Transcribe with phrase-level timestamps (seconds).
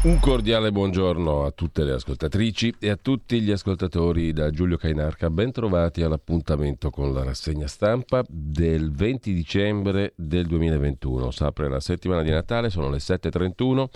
[0.00, 5.28] Un cordiale buongiorno a tutte le ascoltatrici e a tutti gli ascoltatori da Giulio Cainarca.
[5.28, 11.32] Ben trovati all'appuntamento con la rassegna stampa del 20 dicembre del 2021.
[11.32, 13.86] S'apre la settimana di Natale, sono le 7.31.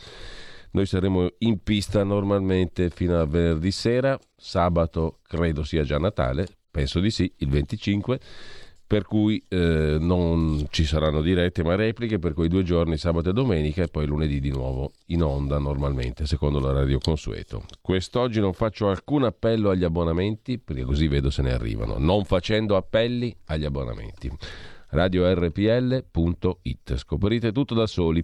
[0.72, 4.18] Noi saremo in pista normalmente fino a venerdì sera.
[4.36, 8.18] Sabato credo sia già Natale, penso di sì, il 25
[8.92, 13.32] per cui eh, non ci saranno dirette ma repliche per quei due giorni, sabato e
[13.32, 17.64] domenica, e poi lunedì di nuovo in onda normalmente, secondo l'orario consueto.
[17.80, 22.76] Quest'oggi non faccio alcun appello agli abbonamenti, perché così vedo se ne arrivano, non facendo
[22.76, 24.30] appelli agli abbonamenti.
[24.88, 26.96] RadioRPL.it.
[26.96, 28.22] Scoprite tutto da soli.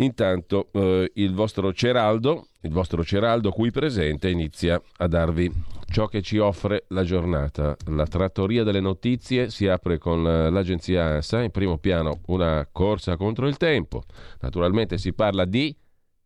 [0.00, 5.52] Intanto eh, il vostro Ceraldo, il vostro Ceraldo qui presente, inizia a darvi
[5.90, 7.76] ciò che ci offre la giornata.
[7.88, 13.46] La trattoria delle notizie si apre con l'agenzia ANSA, in primo piano una corsa contro
[13.46, 14.04] il tempo.
[14.40, 15.76] Naturalmente si parla di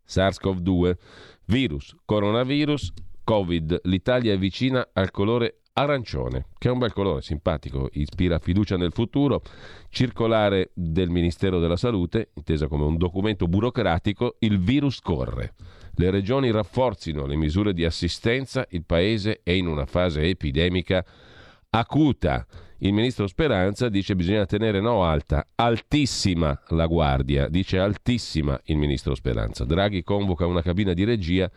[0.06, 0.94] SARS-CoV-2,
[1.46, 2.92] virus, coronavirus,
[3.24, 3.80] Covid.
[3.84, 8.92] L'Italia è vicina al colore arancione, che è un bel colore, simpatico, ispira fiducia nel
[8.92, 9.42] futuro,
[9.88, 15.54] circolare del Ministero della Salute, intesa come un documento burocratico, il virus corre.
[15.96, 21.04] Le regioni rafforzino le misure di assistenza, il Paese è in una fase epidemica
[21.70, 22.46] acuta.
[22.78, 29.14] Il ministro Speranza dice bisogna tenere no alta, altissima la guardia, dice altissima il ministro
[29.14, 29.64] Speranza.
[29.64, 31.50] Draghi convoca una cabina di regia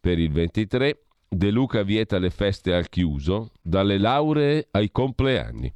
[0.00, 1.05] per il 23
[1.36, 5.70] De Luca vieta le feste al chiuso, dalle lauree ai compleanni.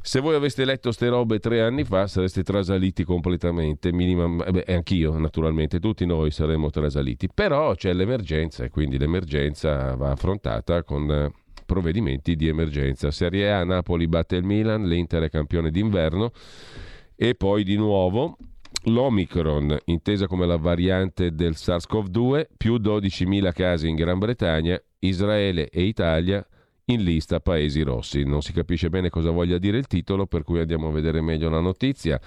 [0.00, 5.18] Se voi aveste letto ste robe tre anni fa sareste trasaliti completamente, minima, beh, anch'io
[5.18, 11.32] naturalmente, tutti noi saremmo trasaliti, però c'è l'emergenza e quindi l'emergenza va affrontata con eh,
[11.66, 13.10] provvedimenti di emergenza.
[13.10, 16.30] Serie A, Napoli batte il Milan, l'Inter è campione d'inverno
[17.16, 18.36] e poi di nuovo
[18.86, 25.82] L'Omicron, intesa come la variante del SARS-CoV-2, più 12.000 casi in Gran Bretagna, Israele e
[25.84, 26.46] Italia
[26.86, 28.24] in lista paesi rossi.
[28.24, 31.48] Non si capisce bene cosa voglia dire il titolo, per cui andiamo a vedere meglio
[31.48, 32.20] la notizia.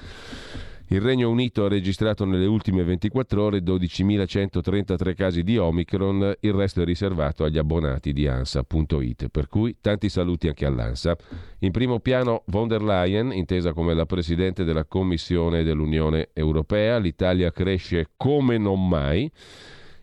[0.90, 6.82] Il Regno Unito ha registrato nelle ultime 24 ore 12.133 casi di Omicron, il resto
[6.82, 11.18] è riservato agli abbonati di ANSA.it, per cui tanti saluti anche all'ANSA.
[11.60, 17.52] In primo piano von der Leyen, intesa come la Presidente della Commissione dell'Unione Europea, l'Italia
[17.52, 19.30] cresce come non mai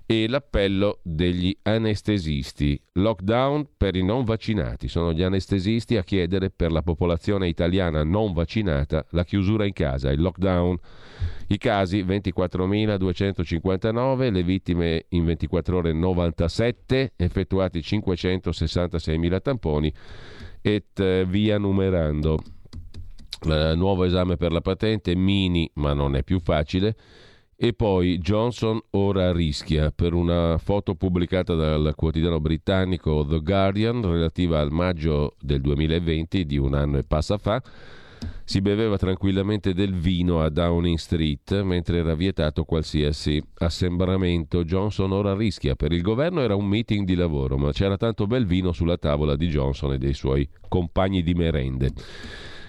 [0.07, 2.81] e l'appello degli anestesisti.
[2.93, 4.89] Lockdown per i non vaccinati.
[4.89, 10.11] Sono gli anestesisti a chiedere per la popolazione italiana non vaccinata la chiusura in casa,
[10.11, 10.77] il lockdown.
[11.49, 19.93] I casi 24.259, le vittime in 24 ore 97, effettuati 566.000 tamponi
[20.61, 22.39] e eh, via numerando.
[23.45, 26.97] Uh, nuovo esame per la patente, mini ma non è più facile
[27.57, 34.61] e poi Johnson ora rischia per una foto pubblicata dal quotidiano britannico The Guardian relativa
[34.61, 37.63] al maggio del 2020 di un anno e passa fa.
[38.45, 44.65] Si beveva tranquillamente del vino a Downing Street mentre era vietato qualsiasi assembramento.
[44.65, 45.75] Johnson ora rischia.
[45.75, 49.37] Per il governo era un meeting di lavoro, ma c'era tanto bel vino sulla tavola
[49.37, 51.93] di Johnson e dei suoi compagni di merende.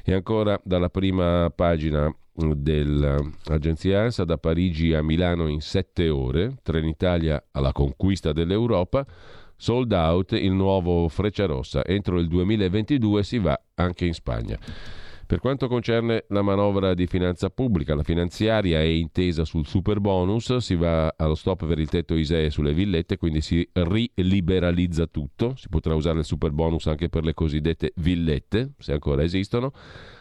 [0.04, 7.42] E ancora dalla prima pagina dell'agenzia ANSA da Parigi a Milano in sette ore, Trenitalia
[7.52, 9.06] alla conquista dell'Europa,
[9.56, 14.60] sold out il nuovo Frecciarossa, entro il 2022 si va anche in Spagna.
[15.28, 20.58] Per quanto concerne la manovra di finanza pubblica, la finanziaria è intesa sul super bonus,
[20.58, 25.68] si va allo stop per il tetto ISEE sulle villette, quindi si riliberalizza tutto, si
[25.68, 29.74] potrà usare il super bonus anche per le cosiddette villette, se ancora esistono.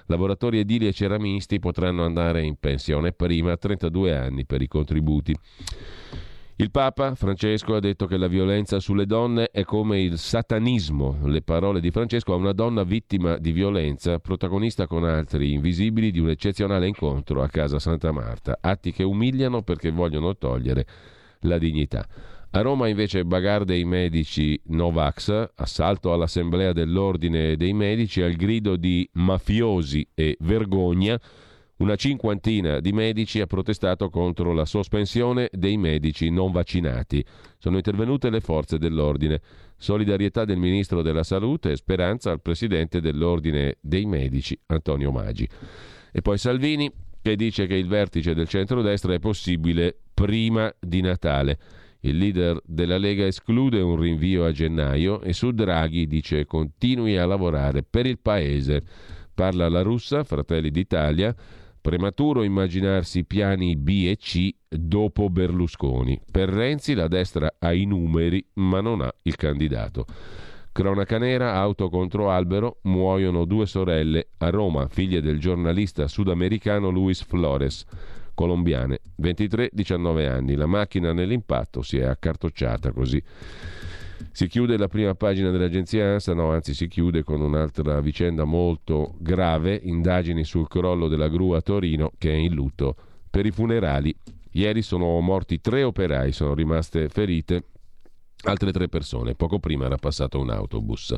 [0.06, 5.36] Lavoratori edili e ceramisti potranno andare in pensione prima a 32 anni per i contributi.
[6.56, 11.18] Il Papa Francesco ha detto che la violenza sulle donne è come il satanismo.
[11.24, 16.20] Le parole di Francesco a una donna vittima di violenza, protagonista con altri invisibili di
[16.20, 18.58] un eccezionale incontro a casa Santa Marta.
[18.60, 20.86] Atti che umiliano perché vogliono togliere
[21.40, 22.06] la dignità.
[22.52, 29.08] A Roma invece bagarre dei medici Novax, assalto all'assemblea dell'ordine dei medici al grido di
[29.14, 31.20] mafiosi e vergogna.
[31.76, 37.24] Una cinquantina di medici ha protestato contro la sospensione dei medici non vaccinati.
[37.58, 39.40] Sono intervenute le forze dell'ordine.
[39.76, 45.48] Solidarietà del Ministro della Salute e speranza al Presidente dell'Ordine dei Medici, Antonio Maggi.
[46.12, 46.88] E poi Salvini,
[47.20, 51.58] che dice che il vertice del centrodestra è possibile prima di Natale.
[52.00, 57.26] Il leader della Lega esclude un rinvio a gennaio e su Draghi dice continui a
[57.26, 58.82] lavorare per il Paese.
[59.34, 61.34] Parla la russa, Fratelli d'Italia,
[61.84, 66.18] Prematuro immaginarsi piani B e C dopo Berlusconi.
[66.30, 70.06] Per Renzi la destra ha i numeri ma non ha il candidato.
[70.72, 77.22] Cronaca nera, auto contro albero, muoiono due sorelle a Roma, figlie del giornalista sudamericano Luis
[77.22, 77.84] Flores,
[78.32, 80.54] colombiane, 23-19 anni.
[80.54, 83.22] La macchina nell'impatto si è accartocciata così.
[84.32, 89.14] Si chiude la prima pagina dell'agenzia ANSA, no, anzi si chiude con un'altra vicenda molto
[89.18, 92.96] grave, indagini sul crollo della gru a Torino che è in lutto
[93.30, 94.14] per i funerali.
[94.52, 97.64] Ieri sono morti tre operai, sono rimaste ferite
[98.44, 101.14] altre tre persone, poco prima era passato un autobus.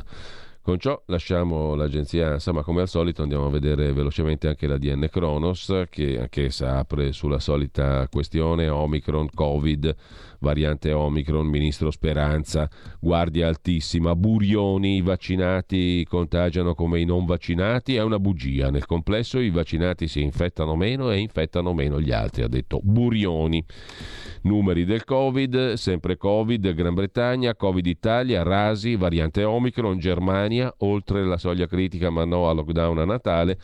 [0.67, 4.77] Con ciò lasciamo l'agenzia ANSA, ma come al solito andiamo a vedere velocemente anche la
[4.77, 9.95] DN Kronos, che anch'essa apre sulla solita questione Omicron, Covid
[10.39, 12.69] variante Omicron, ministro Speranza,
[12.99, 19.39] guardia altissima, Burioni, i vaccinati contagiano come i non vaccinati, è una bugia, nel complesso
[19.39, 23.63] i vaccinati si infettano meno e infettano meno gli altri, ha detto Burioni.
[24.43, 31.37] Numeri del Covid, sempre Covid, Gran Bretagna, Covid Italia, Rasi, variante Omicron, Germania, oltre la
[31.37, 33.57] soglia critica ma no a lockdown a Natale.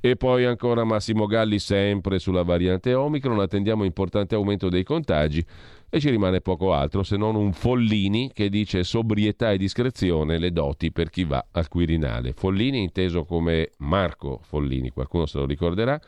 [0.00, 5.44] E poi ancora Massimo Galli sempre sulla variante Omicron, attendiamo importante aumento dei contagi
[5.88, 10.50] e ci rimane poco altro se non un Follini che dice sobrietà e discrezione le
[10.50, 12.32] doti per chi va al Quirinale.
[12.32, 16.00] Follini inteso come Marco Follini, qualcuno se lo ricorderà,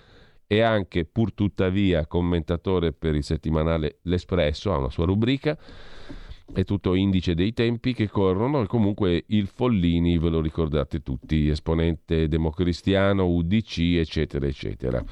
[0.47, 5.57] e anche pur tuttavia commentatore per il settimanale L'Espresso, ha una sua rubrica,
[6.53, 11.49] è tutto indice dei tempi che corrono e comunque il Follini ve lo ricordate tutti,
[11.49, 15.05] esponente democristiano, UDC, eccetera, eccetera.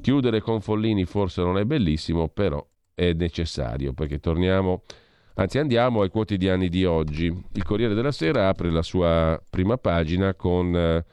[0.00, 2.64] Chiudere con Follini forse non è bellissimo, però
[2.96, 4.82] è necessario perché torniamo,
[5.34, 7.26] anzi andiamo ai quotidiani di oggi.
[7.52, 11.04] Il Corriere della Sera apre la sua prima pagina con eh,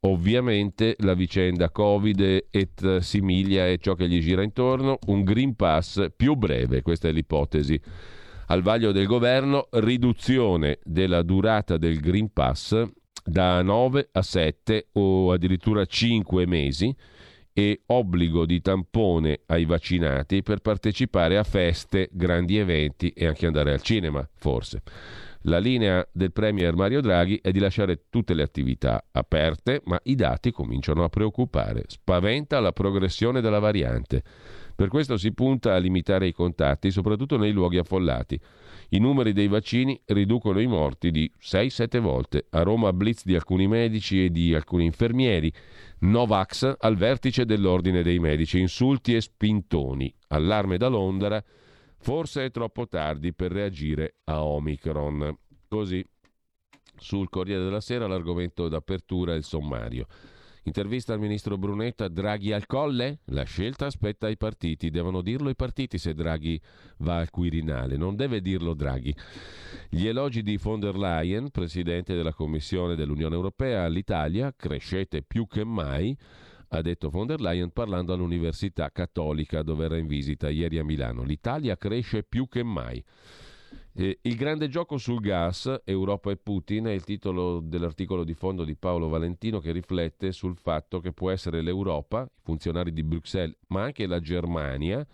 [0.00, 6.08] ovviamente la vicenda Covid et similia e ciò che gli gira intorno, un Green Pass
[6.14, 7.80] più breve, questa è l'ipotesi.
[8.48, 12.86] Al vaglio del governo, riduzione della durata del Green Pass
[13.24, 16.94] da 9 a 7 o addirittura 5 mesi
[17.56, 23.72] e obbligo di tampone ai vaccinati per partecipare a feste, grandi eventi e anche andare
[23.72, 24.82] al cinema, forse.
[25.46, 30.14] La linea del Premier Mario Draghi è di lasciare tutte le attività aperte, ma i
[30.14, 31.84] dati cominciano a preoccupare.
[31.86, 34.22] Spaventa la progressione della variante.
[34.76, 38.40] Per questo si punta a limitare i contatti, soprattutto nei luoghi affollati.
[38.90, 42.46] I numeri dei vaccini riducono i morti di 6-7 volte.
[42.50, 45.52] A Roma blitz di alcuni medici e di alcuni infermieri.
[46.00, 50.12] Novax al vertice dell'ordine dei medici, insulti e spintoni.
[50.28, 51.42] Allarme da Londra,
[51.98, 55.38] forse è troppo tardi per reagire a Omicron.
[55.68, 56.04] Così
[56.96, 60.06] sul Corriere della Sera l'argomento d'apertura è il sommario.
[60.66, 63.18] Intervista al ministro Brunetta, Draghi al colle?
[63.26, 66.58] La scelta aspetta i partiti, devono dirlo i partiti se Draghi
[66.98, 69.14] va al Quirinale, non deve dirlo Draghi.
[69.90, 75.64] Gli elogi di von der Leyen, presidente della Commissione dell'Unione Europea all'Italia, crescete più che
[75.64, 76.16] mai,
[76.68, 81.24] ha detto von der Leyen parlando all'Università Cattolica dove era in visita ieri a Milano.
[81.24, 83.04] L'Italia cresce più che mai.
[83.96, 88.64] Eh, il grande gioco sul gas, Europa e Putin, è il titolo dell'articolo di fondo
[88.64, 93.56] di Paolo Valentino che riflette sul fatto che può essere l'Europa, i funzionari di Bruxelles,
[93.68, 95.06] ma anche la Germania,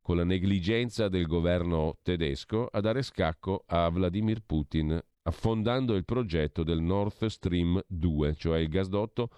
[0.00, 6.62] con la negligenza del governo tedesco, a dare scacco a Vladimir Putin, affondando il progetto
[6.62, 9.28] del Nord Stream 2, cioè il gasdotto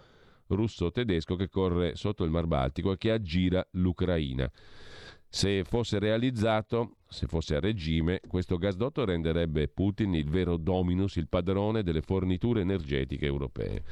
[0.49, 4.51] russo-tedesco che corre sotto il Mar Baltico e che aggira l'Ucraina.
[5.35, 11.27] Se fosse realizzato, se fosse a regime, questo gasdotto renderebbe Putin il vero dominus, il
[11.27, 13.83] padrone delle forniture energetiche europee.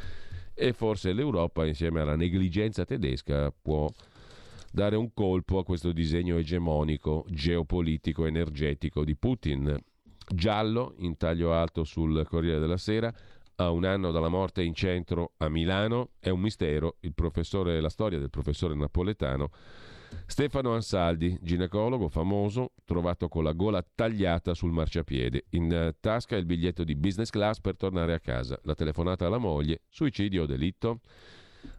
[0.53, 3.89] E forse l'Europa, insieme alla negligenza tedesca, può
[4.71, 9.75] dare un colpo a questo disegno egemonico, geopolitico, energetico di Putin.
[10.29, 13.11] Giallo, in taglio alto sul Corriere della Sera,
[13.57, 18.31] a un anno dalla morte in centro a Milano, è un mistero, la storia del
[18.31, 19.51] professore napoletano
[20.27, 25.47] Stefano Ansaldi, ginecologo famoso, trovato con la gola tagliata sul marciapiede.
[25.51, 28.59] In eh, tasca il biglietto di business class per tornare a casa.
[28.63, 29.83] La telefonata alla moglie.
[29.89, 31.01] Suicidio o delitto?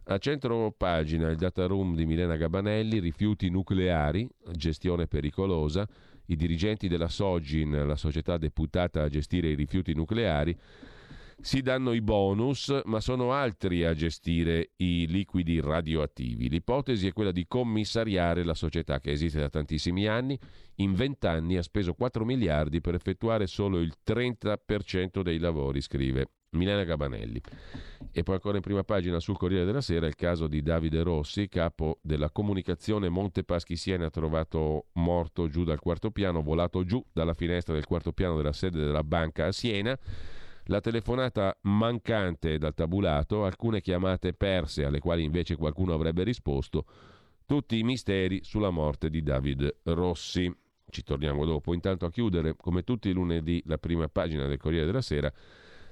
[0.04, 5.86] A centro pagina il data room di Milena Gabanelli, rifiuti nucleari, gestione pericolosa.
[6.26, 10.56] I dirigenti della Sogin, la società deputata a gestire i rifiuti nucleari,
[11.42, 16.48] si danno i bonus, ma sono altri a gestire i liquidi radioattivi.
[16.48, 20.38] L'ipotesi è quella di commissariare la società che esiste da tantissimi anni.
[20.76, 26.84] In vent'anni ha speso 4 miliardi per effettuare solo il 30% dei lavori, scrive Milena
[26.84, 27.40] Gabanelli.
[28.12, 31.48] E poi ancora in prima pagina sul Corriere della Sera il caso di Davide Rossi,
[31.48, 37.34] capo della comunicazione Monte Paschi Siena, trovato morto giù dal quarto piano, volato giù dalla
[37.34, 39.98] finestra del quarto piano della sede della banca a Siena.
[40.66, 46.84] La telefonata mancante dal tabulato, alcune chiamate perse alle quali invece qualcuno avrebbe risposto,
[47.46, 50.54] tutti i misteri sulla morte di David Rossi.
[50.88, 51.74] Ci torniamo dopo.
[51.74, 55.32] Intanto a chiudere, come tutti i lunedì, la prima pagina del Corriere della Sera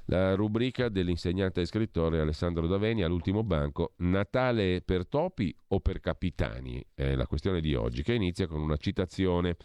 [0.07, 6.85] la rubrica dell'insegnante e scrittore Alessandro Daveni all'ultimo banco, Natale per topi o per capitani?
[6.95, 9.57] È la questione di oggi, che inizia con una citazione.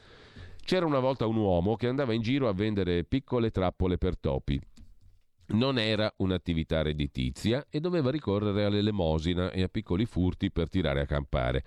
[0.63, 4.62] C'era una volta un uomo che andava in giro a vendere piccole trappole per topi.
[5.47, 11.05] Non era un'attività redditizia e doveva ricorrere all'elemosina e a piccoli furti per tirare a
[11.05, 11.63] campare.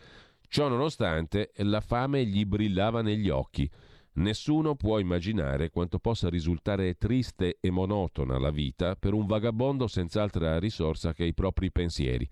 [0.49, 3.71] Ciò nonostante, la fame gli brillava negli occhi.
[4.15, 10.23] Nessuno può immaginare quanto possa risultare triste e monotona la vita per un vagabondo senza
[10.23, 12.29] altra risorsa che i propri pensieri.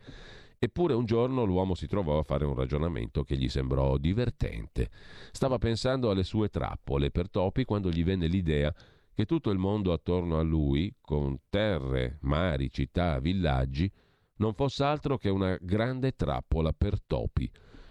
[0.59, 4.89] Eppure un giorno l'uomo si trovò a fare un ragionamento che gli sembrò divertente.
[5.31, 8.75] Stava pensando alle sue trappole per topi quando gli venne l'idea
[9.17, 13.91] che tutto il mondo attorno a lui, con terre, mari, città, villaggi,
[14.37, 17.51] non fosse altro che una grande trappola per topi.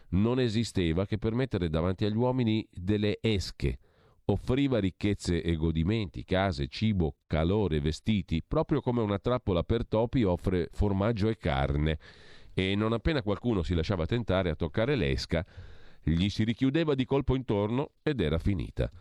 [0.09, 3.79] Non esisteva che per mettere davanti agli uomini delle esche,
[4.25, 10.69] offriva ricchezze e godimenti, case, cibo, calore, vestiti, proprio come una trappola per topi offre
[10.73, 11.97] formaggio e carne.
[12.53, 15.43] E non appena qualcuno si lasciava tentare a toccare l'esca,
[16.03, 18.91] gli si richiudeva di colpo intorno ed era finita.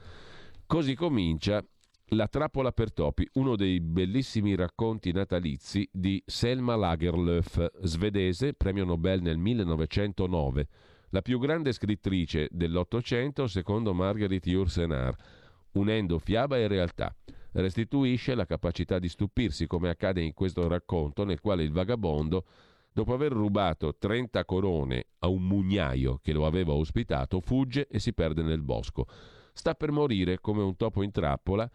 [0.66, 1.62] Così comincia
[2.08, 9.22] La trappola per topi, uno dei bellissimi racconti natalizi di Selma Lagerlöf, svedese, premio Nobel
[9.22, 10.68] nel 1909
[11.14, 15.14] la più grande scrittrice dell'Ottocento secondo Marguerite Yourcenar,
[15.74, 17.14] unendo fiaba e realtà.
[17.52, 22.44] Restituisce la capacità di stupirsi, come accade in questo racconto, nel quale il vagabondo,
[22.92, 28.12] dopo aver rubato 30 corone a un mugnaio che lo aveva ospitato, fugge e si
[28.12, 29.06] perde nel bosco.
[29.52, 31.70] Sta per morire come un topo in trappola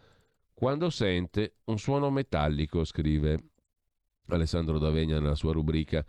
[0.60, 3.52] quando sente un suono metallico, scrive
[4.28, 6.06] Alessandro D'Avegna nella sua rubrica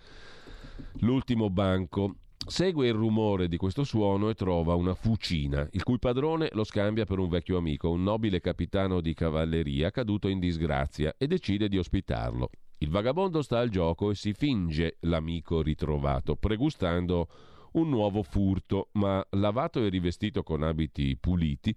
[1.03, 6.49] L'ultimo banco Segue il rumore di questo suono e trova una fucina, il cui padrone
[6.55, 11.29] lo scambia per un vecchio amico, un nobile capitano di cavalleria caduto in disgrazia, e
[11.29, 12.51] decide di ospitarlo.
[12.79, 17.29] Il vagabondo sta al gioco e si finge l'amico ritrovato, pregustando
[17.75, 21.77] un nuovo furto, ma lavato e rivestito con abiti puliti,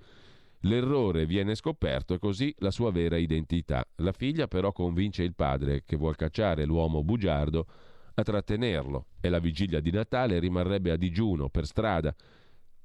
[0.63, 3.85] l'errore viene scoperto e così la sua vera identità.
[3.97, 7.65] La figlia però convince il padre, che vuol cacciare l'uomo bugiardo,
[8.15, 12.13] a trattenerlo e la vigilia di Natale rimarrebbe a digiuno per strada.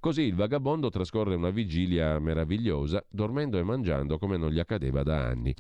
[0.00, 5.26] Così il vagabondo trascorre una vigilia meravigliosa, dormendo e mangiando come non gli accadeva da
[5.26, 5.54] anni.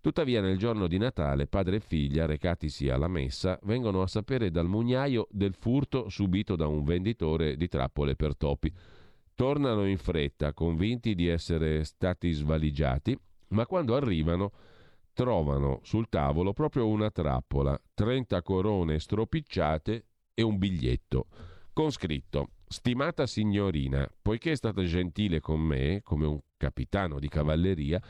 [0.00, 4.68] Tuttavia nel giorno di Natale padre e figlia, recatisi alla messa, vengono a sapere dal
[4.68, 8.72] mugnaio del furto subito da un venditore di trappole per topi.
[9.34, 14.52] Tornano in fretta, convinti di essere stati svaligiati, ma quando arrivano
[15.12, 21.26] trovano sul tavolo proprio una trappola, 30 corone stropicciate e un biglietto
[21.72, 28.00] con scritto Stimata signorina, poiché è stata gentile con me, come un capitano di cavalleria,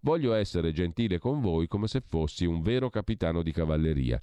[0.00, 4.20] voglio essere gentile con voi come se fossi un vero capitano di cavalleria.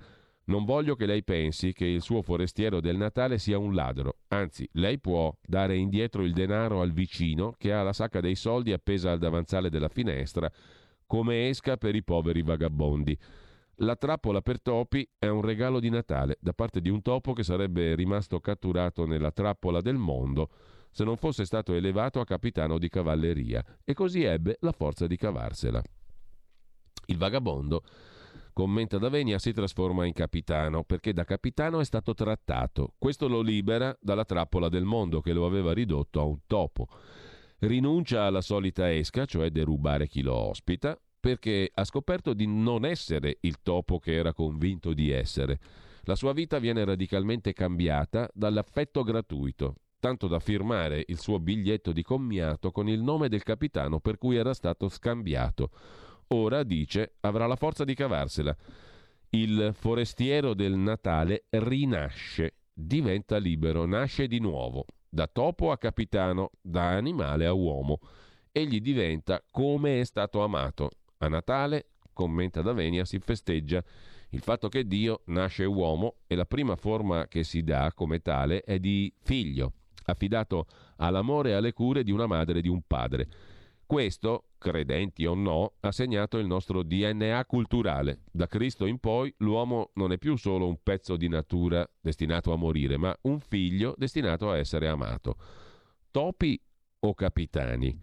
[0.48, 4.68] Non voglio che lei pensi che il suo forestiero del Natale sia un ladro, anzi,
[4.74, 9.12] lei può dare indietro il denaro al vicino che ha la sacca dei soldi appesa
[9.12, 10.50] al davanzale della finestra
[11.06, 13.18] come esca per i poveri vagabondi.
[13.82, 17.44] La trappola per topi è un regalo di Natale da parte di un topo che
[17.44, 20.50] sarebbe rimasto catturato nella trappola del mondo
[20.92, 25.16] se non fosse stato elevato a capitano di cavalleria e così ebbe la forza di
[25.16, 25.82] cavarsela.
[27.06, 27.84] Il vagabondo,
[28.58, 32.96] commenta Davenia, si trasforma in capitano perché da capitano è stato trattato.
[32.98, 36.88] Questo lo libera dalla trappola del mondo che lo aveva ridotto a un topo
[37.60, 43.38] rinuncia alla solita esca, cioè derubare chi lo ospita, perché ha scoperto di non essere
[43.42, 45.60] il topo che era convinto di essere.
[46.04, 52.04] La sua vita viene radicalmente cambiata dall'affetto gratuito, tanto da firmare il suo biglietto di
[52.04, 55.72] commiato con il nome del capitano per cui era stato scambiato.
[56.30, 58.56] Ora, dice, avrà la forza di cavarsela.
[59.30, 66.90] Il forestiero del Natale rinasce, diventa libero, nasce di nuovo da topo a capitano, da
[66.90, 68.00] animale a uomo.
[68.52, 70.92] Egli diventa come è stato amato.
[71.18, 73.84] A Natale, commenta Davenia, si festeggia
[74.32, 78.62] il fatto che Dio nasce uomo e la prima forma che si dà come tale
[78.62, 79.74] è di figlio,
[80.06, 80.68] affidato
[80.98, 83.28] all'amore e alle cure di una madre e di un padre.
[83.88, 88.24] Questo, credenti o no, ha segnato il nostro DNA culturale.
[88.30, 92.58] Da Cristo in poi l'uomo non è più solo un pezzo di natura destinato a
[92.58, 95.38] morire, ma un figlio destinato a essere amato.
[96.12, 96.62] Topi
[97.00, 97.98] o capitani?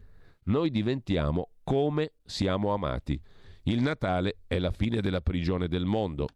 [0.44, 3.20] Noi diventiamo come siamo amati.
[3.64, 6.28] Il Natale è la fine della prigione del mondo.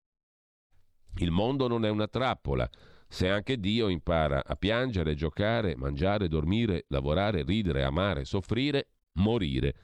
[1.20, 2.68] Il mondo non è una trappola.
[3.08, 9.74] Se anche Dio impara a piangere, giocare, mangiare, dormire, lavorare, ridere, amare, soffrire, morire.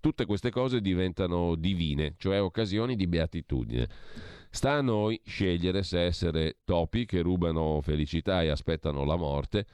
[0.00, 3.88] Tutte queste cose diventano divine, cioè occasioni di beatitudine.
[4.50, 9.66] Sta a noi scegliere se essere topi che rubano felicità e aspettano la morte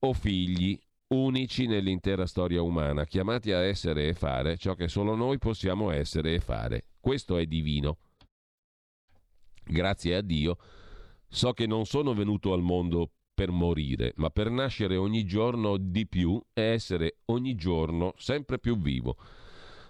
[0.00, 0.78] o figli
[1.08, 6.34] unici nell'intera storia umana, chiamati a essere e fare ciò che solo noi possiamo essere
[6.34, 6.86] e fare.
[7.00, 7.98] Questo è divino.
[9.64, 10.56] Grazie a Dio
[11.28, 16.06] so che non sono venuto al mondo per morire, ma per nascere ogni giorno di
[16.06, 19.16] più e essere ogni giorno sempre più vivo.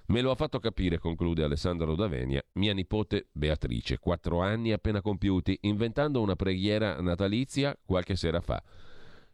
[0.07, 5.59] Me lo ha fatto capire, conclude Alessandro Davenia, mia nipote Beatrice, quattro anni appena compiuti,
[5.63, 8.63] inventando una preghiera natalizia qualche sera fa.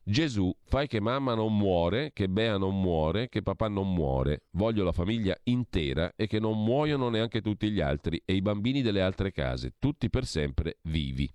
[0.02, 4.44] Gesù, fai che mamma non muore, che Bea non muore, che papà non muore.
[4.52, 8.80] Voglio la famiglia intera e che non muoiono neanche tutti gli altri e i bambini
[8.80, 11.30] delle altre case, tutti per sempre vivi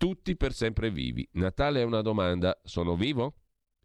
[0.00, 1.28] tutti per sempre vivi.
[1.32, 3.34] Natale è una domanda, sono vivo?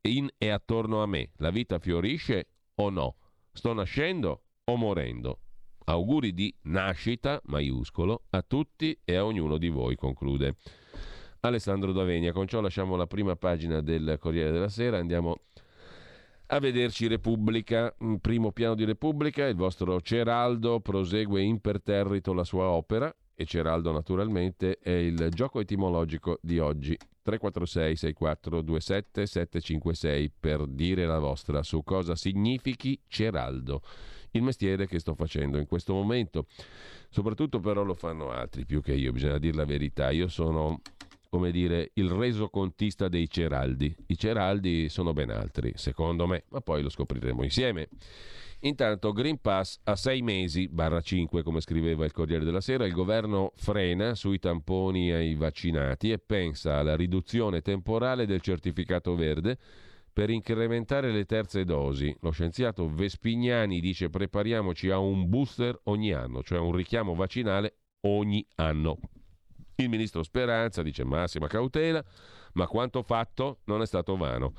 [0.03, 3.17] In e attorno a me, la vita fiorisce o no?
[3.51, 5.39] Sto nascendo o morendo?
[5.83, 10.55] Auguri di nascita, maiuscolo, a tutti e a ognuno di voi, conclude
[11.41, 12.31] Alessandro Davenia.
[12.31, 15.41] Con ciò lasciamo la prima pagina del Corriere della Sera, andiamo
[16.47, 23.13] a vederci Repubblica, primo piano di Repubblica, il vostro Ceraldo prosegue imperterrito la sua opera,
[23.35, 26.97] e Ceraldo naturalmente è il gioco etimologico di oggi.
[27.25, 33.81] 346 6427 756 per dire la vostra su cosa significhi Ceraldo
[34.31, 36.45] il mestiere che sto facendo in questo momento.
[37.09, 40.11] Soprattutto però lo fanno altri più che io bisogna dire la verità.
[40.11, 40.81] Io sono
[41.29, 46.81] come dire il resocontista dei Ceraldi i Ceraldi sono ben altri secondo me ma poi
[46.81, 47.89] lo scopriremo insieme
[48.65, 52.93] Intanto Green Pass a sei mesi, barra 5 come scriveva il Corriere della Sera, il
[52.93, 59.59] governo frena sui tamponi ai vaccinati e pensa alla riduzione temporale del certificato verde
[60.11, 62.15] per incrementare le terze dosi.
[62.21, 67.75] Lo scienziato Vespignani dice prepariamoci a un booster ogni anno, cioè un richiamo vaccinale
[68.07, 68.97] ogni anno.
[69.75, 72.03] Il ministro Speranza dice massima cautela,
[72.53, 74.53] ma quanto fatto non è stato vano.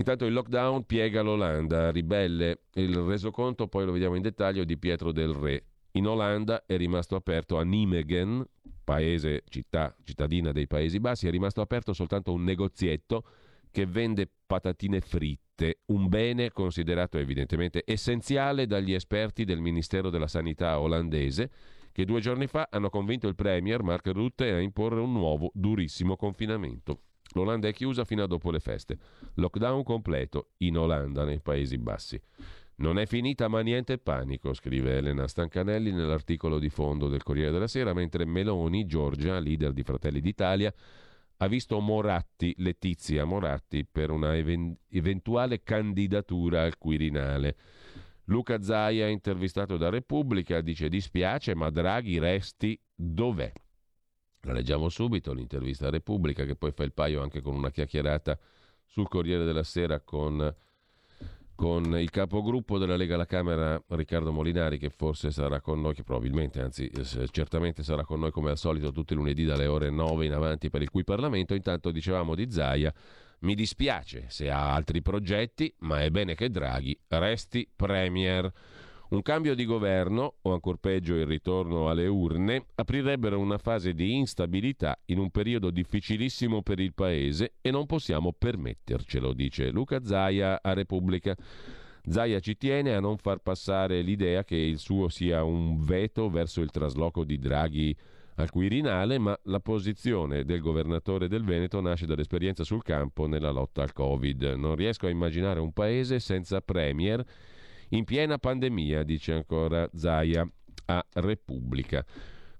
[0.00, 5.12] Intanto il lockdown piega l'Olanda, ribelle il resoconto, poi lo vediamo in dettaglio, di Pietro
[5.12, 5.64] del Re.
[5.92, 8.42] In Olanda è rimasto aperto a Nijmegen,
[8.82, 13.24] paese, città, cittadina dei Paesi Bassi, è rimasto aperto soltanto un negozietto
[13.70, 20.80] che vende patatine fritte, un bene considerato evidentemente essenziale dagli esperti del Ministero della Sanità
[20.80, 21.50] olandese,
[21.92, 26.16] che due giorni fa hanno convinto il Premier Mark Rutte a imporre un nuovo durissimo
[26.16, 27.02] confinamento.
[27.32, 28.98] L'Olanda è chiusa fino a dopo le feste.
[29.34, 32.20] Lockdown completo in Olanda, nei Paesi Bassi.
[32.76, 37.66] Non è finita ma niente panico, scrive Elena Stancanelli nell'articolo di fondo del Corriere della
[37.66, 40.72] Sera, mentre Meloni, Giorgia, leader di Fratelli d'Italia,
[41.36, 47.56] ha visto Moratti, Letizia Moratti, per una even- eventuale candidatura al Quirinale.
[48.24, 53.52] Luca Zaia, intervistato da Repubblica, dice dispiace ma Draghi resti dov'è?
[54.44, 58.38] La leggiamo subito, l'intervista a Repubblica, che poi fa il paio anche con una chiacchierata
[58.86, 60.54] sul Corriere della Sera con,
[61.54, 66.04] con il capogruppo della Lega alla Camera, Riccardo Molinari, che forse sarà con noi, che
[66.04, 69.90] probabilmente, anzi eh, certamente sarà con noi come al solito tutti i lunedì dalle ore
[69.90, 71.54] 9 in avanti per il cui Parlamento.
[71.54, 72.92] Intanto dicevamo di Zaia,
[73.40, 78.50] mi dispiace se ha altri progetti, ma è bene che Draghi resti Premier.
[79.10, 84.14] Un cambio di governo, o ancor peggio il ritorno alle urne, aprirebbero una fase di
[84.14, 90.60] instabilità in un periodo difficilissimo per il Paese e non possiamo permettercelo, dice Luca Zaia
[90.62, 91.34] a Repubblica.
[92.08, 96.60] Zaia ci tiene a non far passare l'idea che il suo sia un veto verso
[96.60, 97.96] il trasloco di Draghi
[98.36, 103.82] al Quirinale, ma la posizione del governatore del Veneto nasce dall'esperienza sul campo nella lotta
[103.82, 104.54] al Covid.
[104.56, 107.26] Non riesco a immaginare un paese senza premier
[107.90, 110.48] in piena pandemia, dice ancora Zaia
[110.86, 112.04] a Repubblica.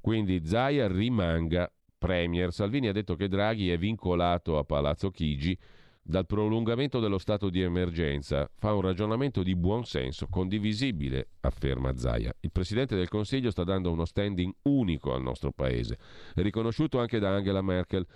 [0.01, 2.53] Quindi Zaia rimanga Premier.
[2.53, 5.57] Salvini ha detto che Draghi è vincolato a Palazzo Chigi
[6.03, 8.51] dal prolungamento dello stato di emergenza.
[8.57, 12.33] Fa un ragionamento di buon senso, condivisibile, afferma Zaia.
[12.41, 15.99] Il Presidente del Consiglio sta dando uno standing unico al nostro Paese,
[16.37, 18.07] riconosciuto anche da Angela Merkel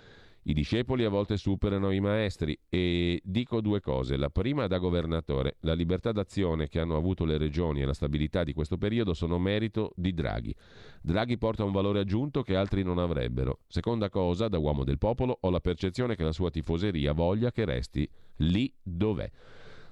[0.47, 4.15] I discepoli a volte superano i maestri e dico due cose.
[4.15, 8.43] La prima da governatore, la libertà d'azione che hanno avuto le regioni e la stabilità
[8.43, 10.53] di questo periodo sono merito di Draghi.
[11.01, 13.61] Draghi porta un valore aggiunto che altri non avrebbero.
[13.67, 17.65] Seconda cosa, da uomo del popolo ho la percezione che la sua tifoseria voglia che
[17.65, 19.27] resti lì dov'è.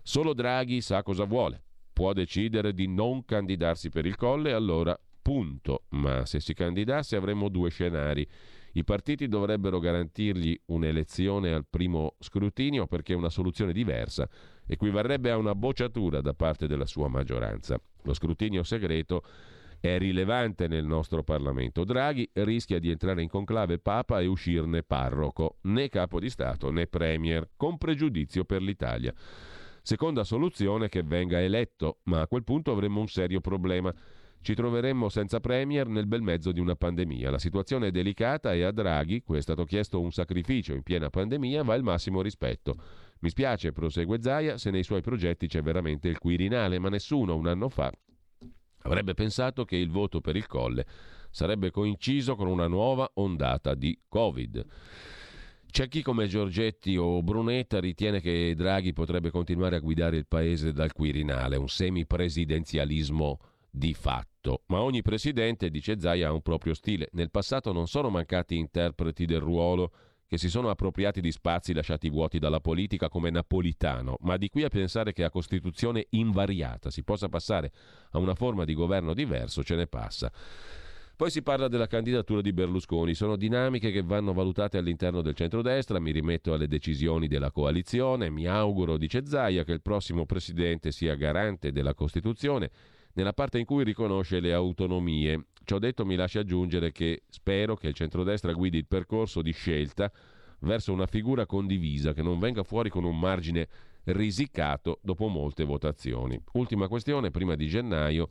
[0.03, 1.63] Solo Draghi sa cosa vuole.
[1.91, 5.85] Può decidere di non candidarsi per il colle, allora punto.
[5.89, 8.27] Ma se si candidasse avremmo due scenari
[8.73, 14.27] i partiti dovrebbero garantirgli un'elezione al primo scrutinio perché una soluzione diversa
[14.65, 17.79] equivarrebbe a una bocciatura da parte della sua maggioranza.
[18.03, 19.23] Lo scrutinio segreto
[19.79, 21.83] è rilevante nel nostro Parlamento.
[21.83, 26.87] Draghi rischia di entrare in conclave Papa e uscirne parroco, né capo di Stato né
[26.87, 29.13] Premier, con pregiudizio per l'Italia.
[29.81, 33.93] Seconda soluzione che venga eletto, ma a quel punto avremmo un serio problema
[34.43, 37.31] ci troveremmo senza Premier nel bel mezzo di una pandemia.
[37.31, 41.09] La situazione è delicata e a Draghi, cui è stato chiesto un sacrificio in piena
[41.09, 42.75] pandemia, va il massimo rispetto.
[43.19, 47.47] Mi spiace, prosegue Zaia, se nei suoi progetti c'è veramente il Quirinale, ma nessuno un
[47.47, 47.91] anno fa
[48.83, 50.85] avrebbe pensato che il voto per il Colle
[51.29, 54.65] sarebbe coinciso con una nuova ondata di Covid.
[55.69, 60.71] C'è chi come Giorgetti o Brunetta ritiene che Draghi potrebbe continuare a guidare il paese
[60.71, 63.39] dal Quirinale, un semipresidenzialismo
[63.71, 64.32] di fatto.
[64.67, 67.09] Ma ogni presidente, dice Zaia, ha un proprio stile.
[67.13, 69.91] Nel passato non sono mancati interpreti del ruolo
[70.27, 74.63] che si sono appropriati di spazi lasciati vuoti dalla politica come Napolitano, ma di qui
[74.63, 77.71] a pensare che a Costituzione invariata si possa passare
[78.11, 80.31] a una forma di governo diverso ce ne passa.
[81.15, 85.99] Poi si parla della candidatura di Berlusconi, sono dinamiche che vanno valutate all'interno del centrodestra,
[85.99, 91.13] mi rimetto alle decisioni della coalizione, mi auguro, dice Zaia, che il prossimo presidente sia
[91.13, 92.71] garante della Costituzione
[93.13, 95.45] nella parte in cui riconosce le autonomie.
[95.63, 100.11] Ciò detto mi lascia aggiungere che spero che il centrodestra guidi il percorso di scelta
[100.59, 103.67] verso una figura condivisa che non venga fuori con un margine
[104.05, 106.39] risicato dopo molte votazioni.
[106.53, 108.29] Ultima questione, prima di gennaio,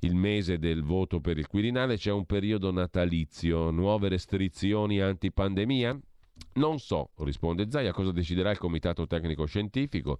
[0.00, 5.98] il mese del voto per il Quirinale, c'è un periodo natalizio, nuove restrizioni antipandemia?
[6.54, 10.18] Non so, risponde Zaia, cosa deciderà il Comitato Tecnico Scientifico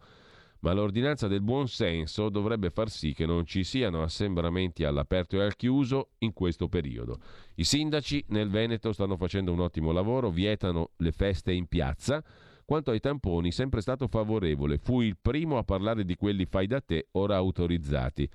[0.60, 5.44] ma l'ordinanza del buon senso dovrebbe far sì che non ci siano assembramenti all'aperto e
[5.44, 7.18] al chiuso in questo periodo.
[7.56, 12.22] I sindaci nel Veneto stanno facendo un ottimo lavoro, vietano le feste in piazza.
[12.64, 16.80] Quanto ai tamponi, sempre stato favorevole, fui il primo a parlare di quelli fai da
[16.80, 18.28] te, ora autorizzati.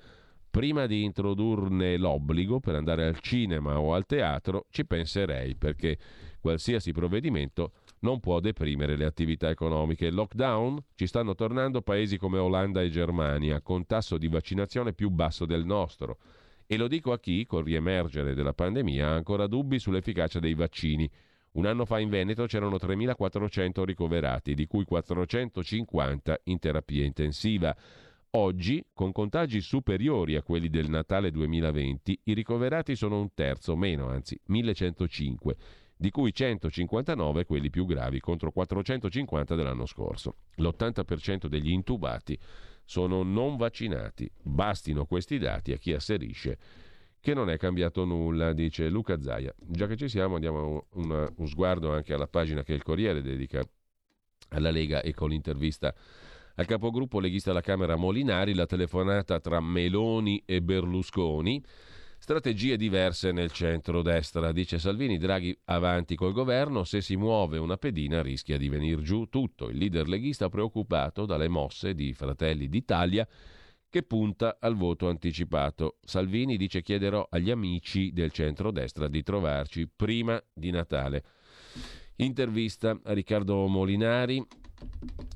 [0.49, 5.97] Prima di introdurne l'obbligo per andare al cinema o al teatro, ci penserei, perché
[6.41, 7.71] qualsiasi provvedimento
[8.01, 10.09] non può deprimere le attività economiche.
[10.11, 10.83] Lockdown?
[10.95, 15.65] Ci stanno tornando paesi come Olanda e Germania, con tasso di vaccinazione più basso del
[15.65, 16.17] nostro.
[16.65, 21.09] E lo dico a chi, col riemergere della pandemia, ha ancora dubbi sull'efficacia dei vaccini.
[21.53, 27.75] Un anno fa in Veneto c'erano 3.400 ricoverati, di cui 450 in terapia intensiva.
[28.31, 34.07] Oggi, con contagi superiori a quelli del Natale 2020, i ricoverati sono un terzo meno,
[34.07, 35.57] anzi 1105
[36.01, 40.37] di cui 159 quelli più gravi contro 450 dell'anno scorso.
[40.55, 42.35] L'80% degli intubati
[42.83, 44.27] sono non vaccinati.
[44.41, 46.57] Bastino questi dati a chi asserisce
[47.19, 49.53] che non è cambiato nulla, dice Luca Zaia.
[49.59, 53.61] Già che ci siamo, andiamo un, un sguardo anche alla pagina che il Corriere dedica
[54.49, 55.93] alla Lega e con l'intervista
[56.55, 61.63] al capogruppo leghista alla Camera Molinari, la telefonata tra Meloni e Berlusconi.
[62.23, 65.17] Strategie diverse nel centro-destra, dice Salvini.
[65.17, 69.69] Draghi avanti col governo, se si muove una pedina rischia di venir giù tutto.
[69.69, 73.27] Il leader leghista preoccupato dalle mosse di Fratelli d'Italia
[73.89, 75.97] che punta al voto anticipato.
[76.03, 81.23] Salvini dice chiederò agli amici del centro-destra di trovarci prima di Natale.
[82.17, 84.45] Intervista a Riccardo Molinari,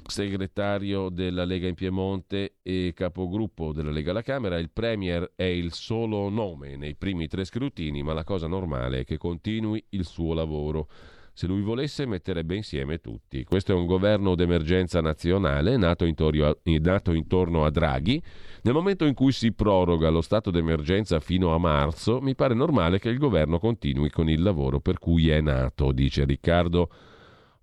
[0.07, 4.57] segretario della Lega in Piemonte e capogruppo della Lega alla Camera.
[4.59, 9.03] Il Premier è il solo nome nei primi tre scrutini, ma la cosa normale è
[9.03, 10.87] che continui il suo lavoro.
[11.33, 13.43] Se lui volesse metterebbe insieme tutti.
[13.43, 18.23] Questo è un governo d'emergenza nazionale nato intorno a, nato intorno a Draghi.
[18.61, 22.99] Nel momento in cui si proroga lo stato d'emergenza fino a marzo, mi pare normale
[22.99, 26.89] che il governo continui con il lavoro per cui è nato, dice Riccardo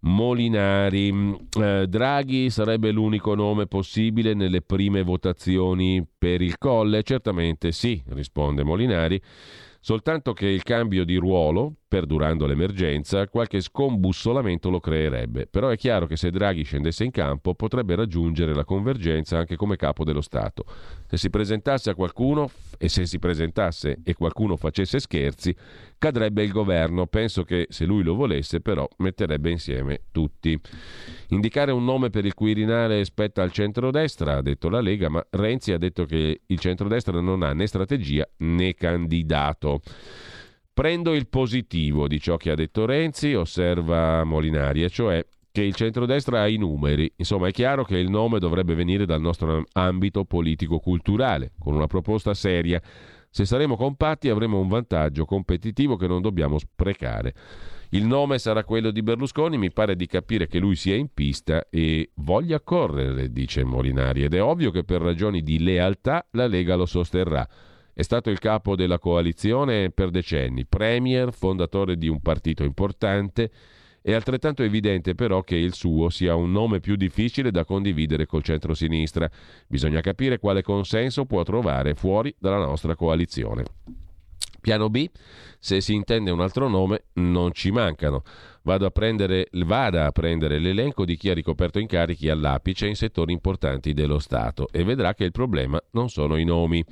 [0.05, 1.38] Molinari.
[1.59, 7.03] Eh, Draghi sarebbe l'unico nome possibile nelle prime votazioni per il colle?
[7.03, 9.21] Certamente sì, risponde Molinari.
[9.81, 15.46] Soltanto che il cambio di ruolo, perdurando l'emergenza, qualche scombussolamento lo creerebbe.
[15.46, 19.76] Però è chiaro che se Draghi scendesse in campo potrebbe raggiungere la convergenza anche come
[19.76, 20.64] capo dello Stato.
[21.07, 25.55] Se si presentasse a qualcuno e se si presentasse e qualcuno facesse scherzi,
[25.98, 27.07] cadrebbe il governo.
[27.07, 30.59] Penso che se lui lo volesse, però, metterebbe insieme tutti.
[31.28, 35.72] Indicare un nome per il Quirinale spetta al centrodestra, ha detto la Lega, ma Renzi
[35.72, 39.83] ha detto che il centrodestra non ha né strategia né candidato.
[40.74, 45.74] Prendo il positivo di ciò che ha detto Renzi, osserva Molinari, e cioè che il
[45.74, 47.12] centrodestra ha i numeri.
[47.16, 52.32] Insomma, è chiaro che il nome dovrebbe venire dal nostro ambito politico-culturale, con una proposta
[52.32, 52.80] seria.
[53.28, 57.35] Se saremo compatti avremo un vantaggio competitivo che non dobbiamo sprecare.
[57.90, 61.66] Il nome sarà quello di Berlusconi, mi pare di capire che lui sia in pista
[61.68, 66.76] e voglia correre, dice Molinari, ed è ovvio che per ragioni di lealtà la Lega
[66.76, 67.46] lo sosterrà.
[67.94, 73.50] È stato il capo della coalizione per decenni, premier, fondatore di un partito importante.
[74.00, 78.42] È altrettanto evidente però che il suo sia un nome più difficile da condividere col
[78.42, 79.31] centro-sinistra.
[79.68, 83.64] Bisogna capire quale consenso può trovare fuori dalla nostra coalizione.
[84.62, 85.09] Piano B,
[85.59, 88.22] se si intende un altro nome, non ci mancano.
[88.62, 93.33] Vado a prendere, vada a prendere l'elenco di chi ha ricoperto incarichi all'apice in settori
[93.33, 96.85] importanti dello Stato e vedrà che il problema non sono i nomi.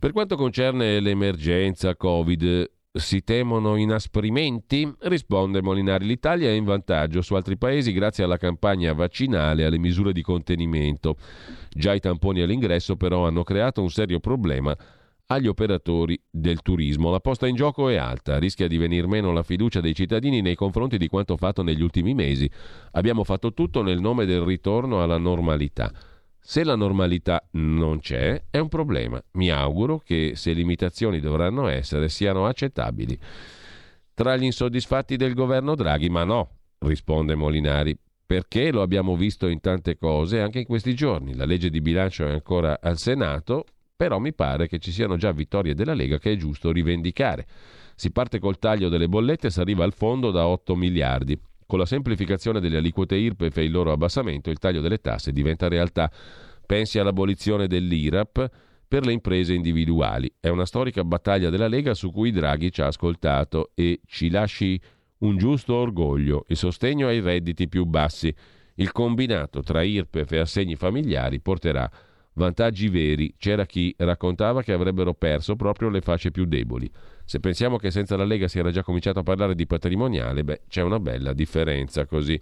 [0.00, 4.90] Per quanto concerne l'emergenza Covid, si temono inasprimenti?
[5.00, 6.06] Risponde Molinari.
[6.06, 10.22] L'Italia è in vantaggio su altri paesi grazie alla campagna vaccinale e alle misure di
[10.22, 11.16] contenimento.
[11.68, 14.74] Già i tamponi all'ingresso però hanno creato un serio problema
[15.26, 17.10] agli operatori del turismo.
[17.10, 20.54] La posta in gioco è alta, rischia di venir meno la fiducia dei cittadini nei
[20.54, 22.50] confronti di quanto fatto negli ultimi mesi.
[22.92, 25.92] Abbiamo fatto tutto nel nome del ritorno alla normalità.
[26.50, 29.22] Se la normalità non c'è, è un problema.
[29.34, 33.16] Mi auguro che se limitazioni dovranno essere siano accettabili.
[34.12, 39.60] Tra gli insoddisfatti del governo Draghi, ma no, risponde Molinari, perché lo abbiamo visto in
[39.60, 41.36] tante cose anche in questi giorni.
[41.36, 45.30] La legge di bilancio è ancora al Senato, però mi pare che ci siano già
[45.30, 47.46] vittorie della Lega che è giusto rivendicare.
[47.94, 51.40] Si parte col taglio delle bollette e si arriva al fondo da 8 miliardi.
[51.70, 55.68] Con la semplificazione delle aliquote IRPEF e il loro abbassamento, il taglio delle tasse diventa
[55.68, 56.10] realtà.
[56.66, 58.50] Pensi all'abolizione dell'IRAP
[58.88, 60.28] per le imprese individuali.
[60.40, 64.80] È una storica battaglia della Lega su cui Draghi ci ha ascoltato e ci lasci
[65.18, 68.34] un giusto orgoglio, il sostegno ai redditi più bassi.
[68.74, 71.88] Il combinato tra IRPEF e assegni familiari porterà
[72.32, 73.32] vantaggi veri.
[73.38, 76.90] C'era chi raccontava che avrebbero perso proprio le fasce più deboli.
[77.30, 80.62] Se pensiamo che senza la Lega si era già cominciato a parlare di patrimoniale, beh,
[80.68, 82.36] c'è una bella differenza così.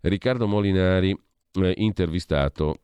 [0.00, 1.14] Riccardo Molinari,
[1.60, 2.76] eh, intervistato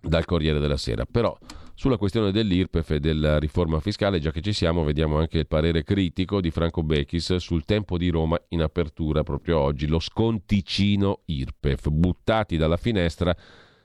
[0.00, 1.04] dal Corriere della Sera.
[1.04, 1.36] Però
[1.74, 5.82] sulla questione dell'IRPEF e della riforma fiscale, già che ci siamo, vediamo anche il parere
[5.82, 9.88] critico di Franco Bechis sul tempo di Roma in apertura proprio oggi.
[9.88, 13.34] Lo sconticino IRPEF, buttati dalla finestra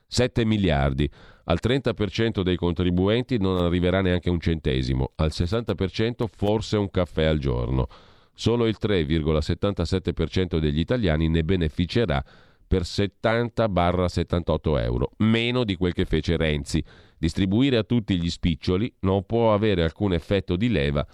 [0.06, 1.10] 7 miliardi.
[1.50, 7.38] Al 30% dei contribuenti non arriverà neanche un centesimo, al 60% forse un caffè al
[7.38, 7.86] giorno.
[8.34, 12.22] Solo il 3,77% degli italiani ne beneficerà
[12.66, 16.84] per 70-78 euro, meno di quel che fece Renzi.
[17.16, 21.04] Distribuire a tutti gli spiccioli non può avere alcun effetto di leva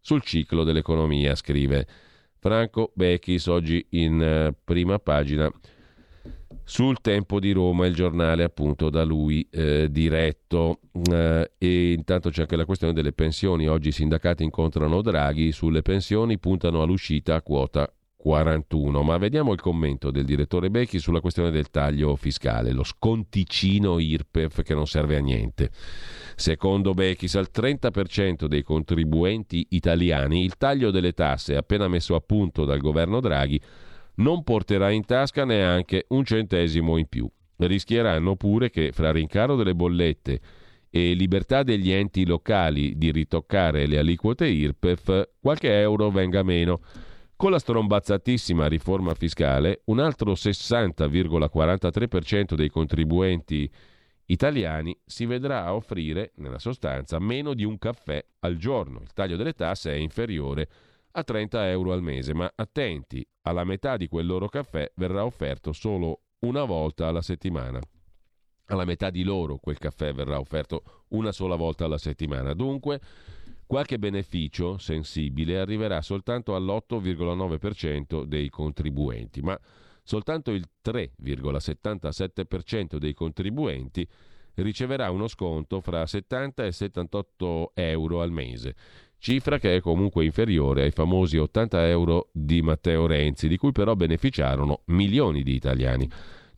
[0.00, 1.86] sul ciclo dell'economia, scrive
[2.40, 5.48] Franco Bechis oggi in eh, prima pagina
[6.68, 10.80] sul Tempo di Roma, il giornale appunto da lui eh, diretto.
[11.10, 13.68] Eh, e intanto c'è anche la questione delle pensioni.
[13.68, 19.02] Oggi i sindacati incontrano Draghi, sulle pensioni puntano all'uscita a quota 41.
[19.02, 24.62] Ma vediamo il commento del direttore Becchi sulla questione del taglio fiscale, lo sconticino IRPEF
[24.62, 25.70] che non serve a niente.
[26.34, 32.64] Secondo Bechis, al 30% dei contribuenti italiani il taglio delle tasse appena messo a punto
[32.64, 33.60] dal governo Draghi
[34.16, 37.28] non porterà in tasca neanche un centesimo in più.
[37.56, 40.40] Rischieranno pure che fra rincaro delle bollette
[40.90, 46.80] e libertà degli enti locali di ritoccare le aliquote IRPEF, qualche euro venga meno.
[47.36, 53.70] Con la strombazzatissima riforma fiscale, un altro 60,43% dei contribuenti
[54.26, 59.00] italiani si vedrà offrire, nella sostanza, meno di un caffè al giorno.
[59.02, 60.68] Il taglio delle tasse è inferiore
[61.18, 65.72] a 30 euro al mese, ma attenti, alla metà di quel loro caffè verrà offerto
[65.72, 67.80] solo una volta alla settimana.
[68.66, 72.52] Alla metà di loro quel caffè verrà offerto una sola volta alla settimana.
[72.52, 73.00] Dunque,
[73.64, 79.58] qualche beneficio sensibile arriverà soltanto all'8,9% dei contribuenti, ma
[80.02, 84.06] soltanto il 3,77% dei contribuenti
[84.56, 88.74] riceverà uno sconto fra 70 e 78 euro al mese.
[89.26, 93.96] Cifra che è comunque inferiore ai famosi 80 euro di Matteo Renzi, di cui però
[93.96, 96.08] beneficiarono milioni di italiani.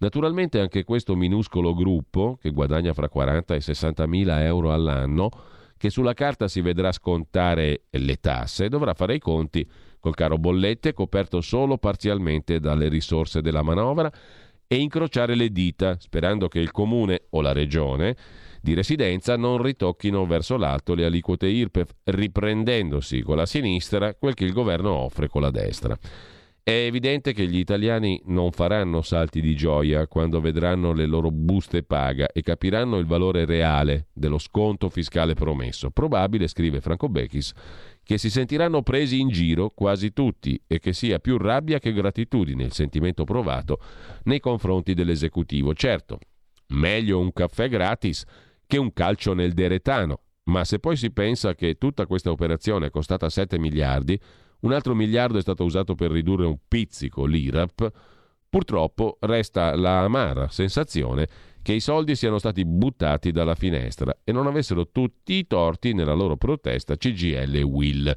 [0.00, 5.30] Naturalmente anche questo minuscolo gruppo, che guadagna fra 40 e 60 mila euro all'anno,
[5.78, 9.66] che sulla carta si vedrà scontare le tasse, dovrà fare i conti
[9.98, 14.12] col caro bollette coperto solo parzialmente dalle risorse della manovra
[14.66, 18.14] e incrociare le dita, sperando che il comune o la regione
[18.60, 24.44] di residenza non ritocchino verso l'alto le aliquote IRPEF, riprendendosi con la sinistra quel che
[24.44, 25.98] il governo offre con la destra.
[26.68, 31.82] È evidente che gli italiani non faranno salti di gioia quando vedranno le loro buste
[31.82, 35.88] paga e capiranno il valore reale dello sconto fiscale promesso.
[35.88, 37.54] Probabile, scrive Franco Bechis,
[38.02, 42.64] che si sentiranno presi in giro quasi tutti e che sia più rabbia che gratitudine
[42.64, 43.80] il sentimento provato
[44.24, 45.72] nei confronti dell'esecutivo.
[45.72, 46.18] Certo,
[46.74, 48.26] meglio un caffè gratis
[48.68, 52.90] che un calcio nel deretano, ma se poi si pensa che tutta questa operazione è
[52.90, 54.20] costata 7 miliardi,
[54.60, 57.90] un altro miliardo è stato usato per ridurre un pizzico l'IRAP.
[58.50, 61.26] Purtroppo resta la amara sensazione
[61.62, 66.14] che i soldi siano stati buttati dalla finestra e non avessero tutti i torti nella
[66.14, 68.14] loro protesta CGL Will.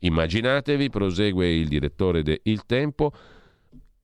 [0.00, 3.12] Immaginatevi, prosegue il direttore de Il Tempo,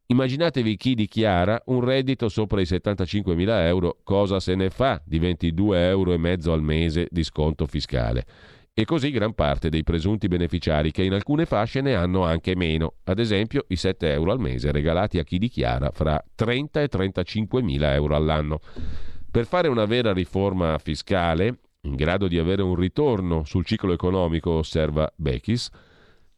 [0.06, 5.88] immaginatevi chi dichiara un reddito sopra i 75.000 euro, cosa se ne fa di 22
[5.88, 8.26] euro al mese di sconto fiscale
[8.74, 12.94] e così gran parte dei presunti beneficiari che in alcune fasce ne hanno anche meno,
[13.04, 17.62] ad esempio i 7 euro al mese regalati a chi dichiara fra 30 e 35
[17.62, 18.60] mila euro all'anno.
[19.30, 24.50] Per fare una vera riforma fiscale, in grado di avere un ritorno sul ciclo economico,
[24.52, 25.68] osserva Bechis,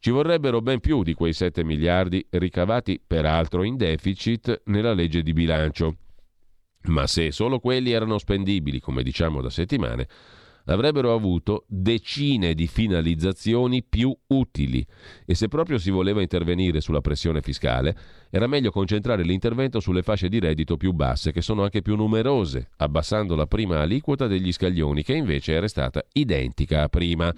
[0.05, 5.33] ci vorrebbero ben più di quei 7 miliardi ricavati peraltro in deficit nella legge di
[5.33, 5.95] bilancio.
[6.89, 10.07] Ma se solo quelli erano spendibili, come diciamo da settimane,
[10.65, 14.85] avrebbero avuto decine di finalizzazioni più utili
[15.25, 17.97] e se proprio si voleva intervenire sulla pressione fiscale,
[18.29, 22.69] era meglio concentrare l'intervento sulle fasce di reddito più basse, che sono anche più numerose,
[22.77, 27.33] abbassando la prima aliquota degli scaglioni, che invece era stata identica a prima.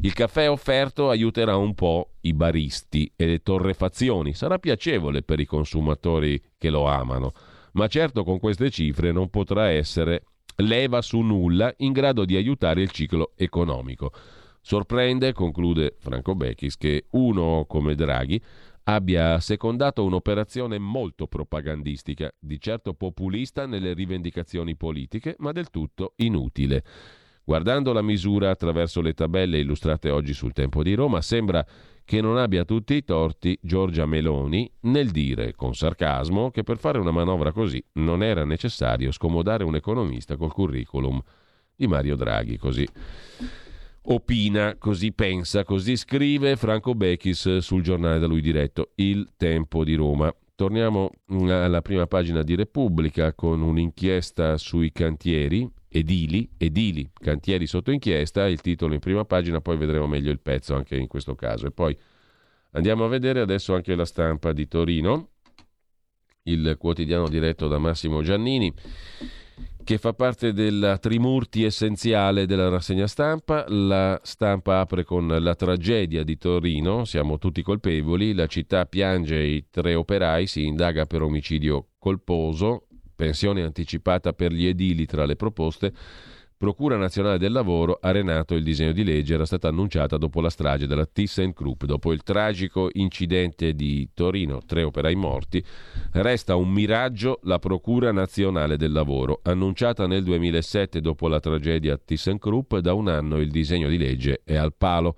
[0.00, 5.44] Il caffè offerto aiuterà un po' i baristi e le torrefazioni, sarà piacevole per i
[5.44, 7.32] consumatori che lo amano,
[7.72, 10.24] ma certo con queste cifre non potrà essere
[10.56, 14.12] leva su nulla in grado di aiutare il ciclo economico.
[14.60, 18.40] Sorprende, conclude Franco Bechis, che uno come Draghi
[18.84, 26.82] abbia secondato un'operazione molto propagandistica, di certo populista nelle rivendicazioni politiche, ma del tutto inutile.
[27.44, 31.66] Guardando la misura attraverso le tabelle illustrate oggi sul Tempo di Roma, sembra
[32.04, 36.98] che non abbia tutti i torti Giorgia Meloni nel dire con sarcasmo che per fare
[36.98, 41.20] una manovra così non era necessario scomodare un economista col curriculum
[41.74, 42.86] di Mario Draghi, così
[44.02, 49.94] opina, così pensa, così scrive Franco Bechis sul giornale da lui diretto Il Tempo di
[49.94, 50.32] Roma.
[50.54, 51.10] Torniamo
[51.48, 58.60] alla prima pagina di Repubblica con un'inchiesta sui cantieri edili, edili, cantieri sotto inchiesta, il
[58.60, 61.66] titolo in prima pagina, poi vedremo meglio il pezzo anche in questo caso.
[61.66, 61.96] E poi
[62.72, 65.28] andiamo a vedere adesso anche la stampa di Torino,
[66.44, 68.72] il quotidiano diretto da Massimo Giannini,
[69.84, 73.64] che fa parte della trimurti essenziale della rassegna stampa.
[73.68, 79.66] La stampa apre con la tragedia di Torino, siamo tutti colpevoli, la città piange i
[79.70, 82.86] tre operai, si indaga per omicidio colposo,
[83.22, 85.92] pensione anticipata per gli edili tra le proposte,
[86.56, 90.48] Procura Nazionale del Lavoro ha renato il disegno di legge, era stata annunciata dopo la
[90.48, 91.84] strage della ThyssenKrupp.
[91.84, 95.64] Dopo il tragico incidente di Torino, tre operai morti,
[96.12, 99.40] resta un miraggio la Procura Nazionale del Lavoro.
[99.42, 104.54] Annunciata nel 2007 dopo la tragedia ThyssenKrupp, da un anno il disegno di legge è
[104.54, 105.16] al palo.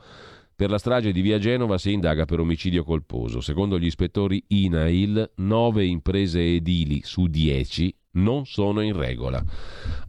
[0.56, 3.40] Per la strage di Via Genova si indaga per omicidio colposo.
[3.40, 9.42] Secondo gli ispettori INAIL, 9 imprese edili su 10 non sono in regola.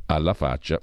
[0.05, 0.79] Alla faccia.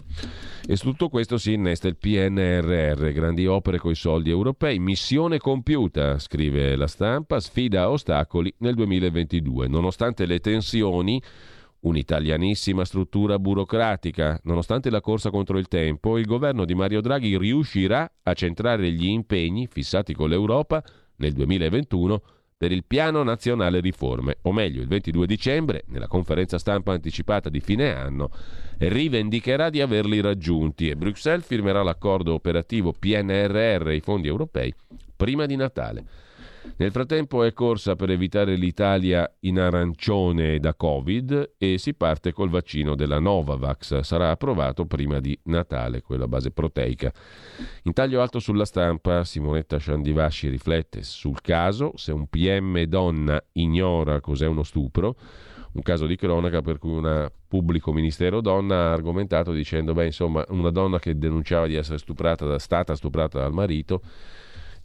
[0.66, 6.18] E su tutto questo si innesta il PNRR, grandi opere coi soldi europei, missione compiuta,
[6.18, 9.68] scrive la stampa, sfida ostacoli nel 2022.
[9.68, 11.22] Nonostante le tensioni
[11.83, 14.38] un'italianissima struttura burocratica.
[14.45, 19.07] Nonostante la corsa contro il tempo, il governo di Mario Draghi riuscirà a centrare gli
[19.07, 20.83] impegni fissati con l'Europa
[21.16, 22.23] nel 2021
[22.62, 27.59] per il Piano Nazionale Riforme, o meglio il 22 dicembre, nella conferenza stampa anticipata di
[27.59, 28.31] fine anno,
[28.79, 34.72] rivendicherà di averli raggiunti e Bruxelles firmerà l'accordo operativo PNRR e i fondi europei
[35.16, 36.05] prima di Natale.
[36.76, 42.50] Nel frattempo è corsa per evitare l'Italia in arancione da Covid e si parte col
[42.50, 44.00] vaccino della Novavax.
[44.00, 47.12] Sarà approvato prima di Natale, quella base proteica.
[47.82, 54.20] In taglio alto sulla stampa, Simonetta Sciandivasci riflette sul caso se un PM donna ignora
[54.20, 55.16] cos'è uno stupro
[55.72, 60.44] un caso di cronaca per cui una pubblico ministero donna ha argomentato dicendo, beh, insomma,
[60.48, 64.02] una donna che denunciava di essere stuprata, stata stuprata dal marito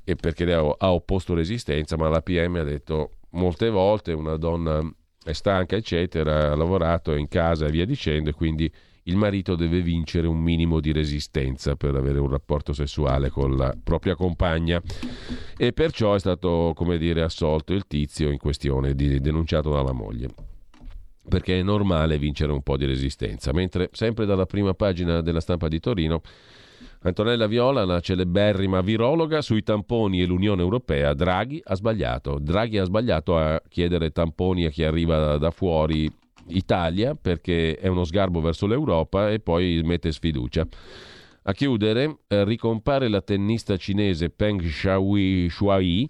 [0.10, 4.80] e perché ha opposto resistenza, ma la PM ha detto molte volte una donna
[5.22, 8.72] è stanca, eccetera, ha lavorato, è in casa e via dicendo, e quindi
[9.04, 13.76] il marito deve vincere un minimo di resistenza per avere un rapporto sessuale con la
[13.84, 14.82] propria compagna
[15.58, 20.30] e perciò è stato, come dire, assolto il tizio in questione, denunciato dalla moglie
[21.28, 23.52] perché è normale vincere un po' di resistenza.
[23.52, 26.22] Mentre sempre dalla prima pagina della stampa di Torino,
[27.02, 32.40] Antonella Viola, la celeberrima virologa sui tamponi e l'Unione Europea, Draghi ha sbagliato.
[32.40, 36.12] Draghi ha sbagliato a chiedere tamponi a chi arriva da, da fuori
[36.48, 40.66] Italia perché è uno sgarbo verso l'Europa e poi mette sfiducia.
[41.44, 46.10] A chiudere, eh, ricompare la tennista cinese Peng Shuai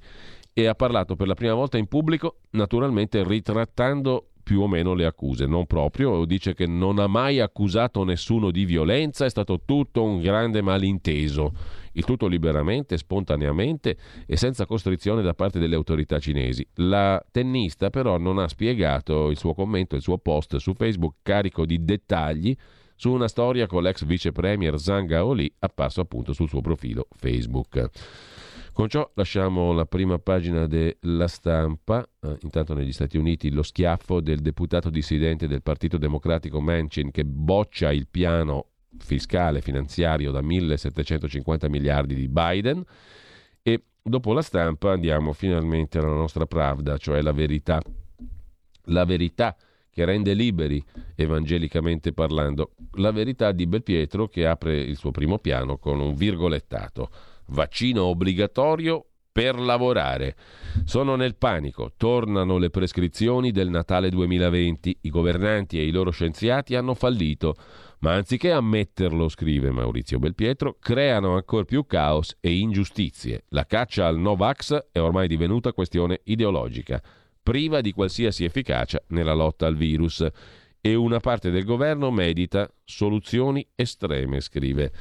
[0.53, 5.03] e ha parlato per la prima volta in pubblico, naturalmente ritrattando più o meno le
[5.03, 10.03] accuse, non proprio, dice che non ha mai accusato nessuno di violenza, è stato tutto
[10.03, 11.51] un grande malinteso,
[11.91, 16.65] il tutto liberamente, spontaneamente e senza costrizione da parte delle autorità cinesi.
[16.75, 21.65] La tennista però non ha spiegato il suo commento, il suo post su Facebook carico
[21.65, 22.55] di dettagli
[22.95, 27.89] su una storia con l'ex vice premier Zhang Gaoli apparso appunto sul suo profilo Facebook.
[28.77, 32.07] Con ciò lasciamo la prima pagina della stampa.
[32.21, 37.25] Eh, intanto negli Stati Uniti lo schiaffo del deputato dissidente del Partito Democratico Manchin che
[37.25, 38.67] boccia il piano
[38.99, 42.83] fiscale finanziario da 1750 miliardi di Biden
[43.63, 47.81] e dopo la stampa andiamo finalmente alla nostra pravda, cioè la verità.
[48.89, 49.57] La verità
[49.89, 50.79] che rende liberi
[51.15, 57.09] evangelicamente parlando, la verità di Belpietro che apre il suo primo piano con un virgolettato.
[57.47, 59.05] Vaccino obbligatorio
[59.37, 60.35] per lavorare.
[60.83, 66.73] Sono nel panico, tornano le prescrizioni del Natale 2020, i governanti e i loro scienziati
[66.73, 67.53] hanno fallito,
[67.99, 73.43] ma anziché ammetterlo, scrive Maurizio Belpietro, creano ancora più caos e ingiustizie.
[73.49, 76.99] La caccia al Novax è ormai divenuta questione ideologica,
[77.43, 80.27] priva di qualsiasi efficacia nella lotta al virus
[80.81, 84.91] e una parte del governo medita soluzioni estreme, scrive.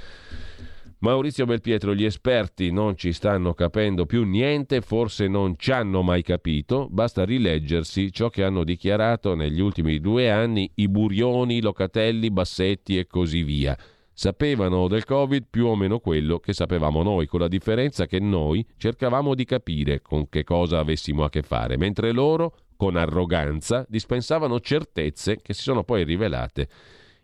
[0.99, 6.23] Maurizio Belpietro, gli esperti non ci stanno capendo più niente, forse non ci hanno mai
[6.23, 12.97] capito, basta rileggersi ciò che hanno dichiarato negli ultimi due anni i Burioni, Locatelli, Bassetti
[12.97, 13.77] e così via.
[14.15, 18.67] Sapevano del Covid più o meno quello che sapevamo noi, con la differenza che noi
[18.79, 24.61] cercavamo di capire con che cosa avessimo a che fare, mentre loro, con arroganza, dispensavano
[24.61, 26.69] certezze che si sono poi rivelate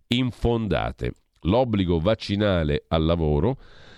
[0.08, 1.14] infondate.
[1.42, 3.56] L'obbligo vaccinale al lavoro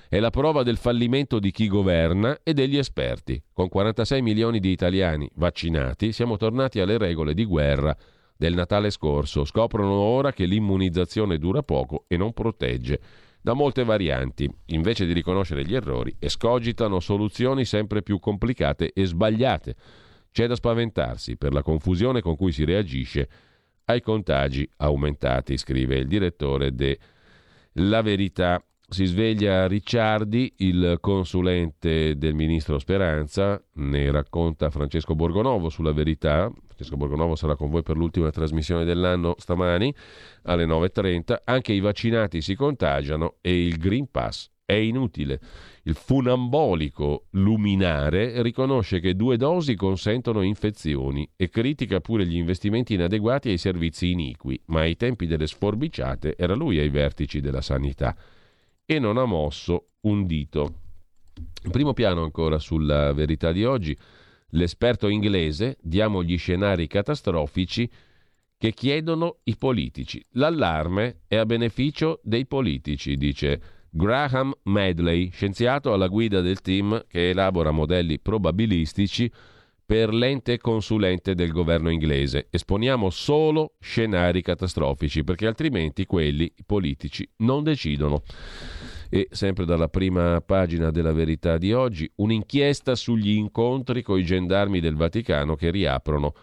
[0.09, 3.43] è la prova del fallimento di chi governa e degli esperti.
[3.53, 7.97] Con 46 milioni di italiani vaccinati siamo tornati alle regole di guerra
[8.37, 9.45] del Natale scorso.
[9.45, 13.01] Scoprono ora che l'immunizzazione dura poco e non protegge
[13.43, 14.49] da molte varianti.
[14.67, 19.75] Invece di riconoscere gli errori, escogitano soluzioni sempre più complicate e sbagliate.
[20.31, 23.29] C'è da spaventarsi per la confusione con cui si reagisce
[23.87, 26.99] ai contagi aumentati, scrive il direttore de
[27.75, 28.63] la verità.
[28.87, 36.53] Si sveglia Ricciardi, il consulente del ministro Speranza, ne racconta Francesco Borgonovo sulla verità.
[36.67, 39.93] Francesco Borgonovo sarà con voi per l'ultima trasmissione dell'anno stamani
[40.43, 41.37] alle 9.30.
[41.45, 45.41] Anche i vaccinati si contagiano e il Green Pass è inutile.
[45.87, 53.51] Il funambolico luminare riconosce che due dosi consentono infezioni e critica pure gli investimenti inadeguati
[53.51, 58.17] ai servizi iniqui, ma ai tempi delle sforbiciate era lui ai vertici della sanità
[58.87, 60.75] e non ha mosso un dito.
[61.65, 63.95] In primo piano ancora sulla verità di oggi,
[64.51, 67.91] l'esperto inglese, diamo gli scenari catastrofici
[68.57, 70.25] che chiedono i politici.
[70.33, 77.31] L'allarme è a beneficio dei politici, dice Graham Medley, scienziato alla guida del team che
[77.31, 79.31] elabora modelli probabilistici
[79.87, 82.49] per l'ente consulente del governo inglese.
[82.51, 88.25] Esponiamo solo scenari catastrofici perché altrimenti quelli politici non decidono.
[89.09, 94.81] E sempre dalla prima pagina della verità di oggi, un'inchiesta sugli incontri con i gendarmi
[94.81, 96.35] del Vaticano che riaprono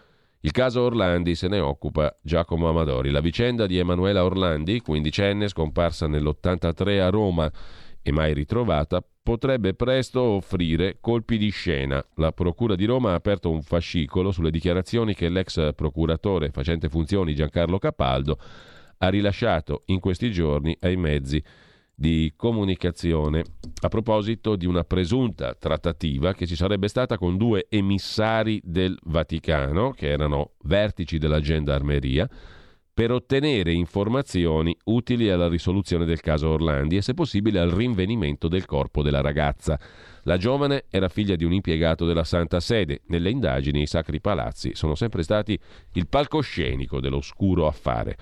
[0.44, 3.10] il caso Orlandi se ne occupa Giacomo Amadori.
[3.10, 7.50] La vicenda di Emanuela Orlandi, quindicenne, scomparsa nell'83 a Roma
[8.02, 12.04] e mai ritrovata, potrebbe presto offrire colpi di scena.
[12.16, 17.36] La Procura di Roma ha aperto un fascicolo sulle dichiarazioni che l'ex procuratore facente funzioni
[17.36, 18.36] Giancarlo Capaldo
[18.98, 21.42] ha rilasciato in questi giorni ai mezzi
[21.94, 23.42] di comunicazione
[23.80, 29.90] a proposito di una presunta trattativa che ci sarebbe stata con due emissari del Vaticano,
[29.90, 32.28] che erano vertici della gendarmeria,
[32.94, 38.66] per ottenere informazioni utili alla risoluzione del caso Orlandi e se possibile al rinvenimento del
[38.66, 39.80] corpo della ragazza.
[40.24, 43.00] La giovane era figlia di un impiegato della Santa Sede.
[43.06, 45.58] Nelle indagini i Sacri Palazzi sono sempre stati
[45.94, 48.16] il palcoscenico dell'oscuro affare.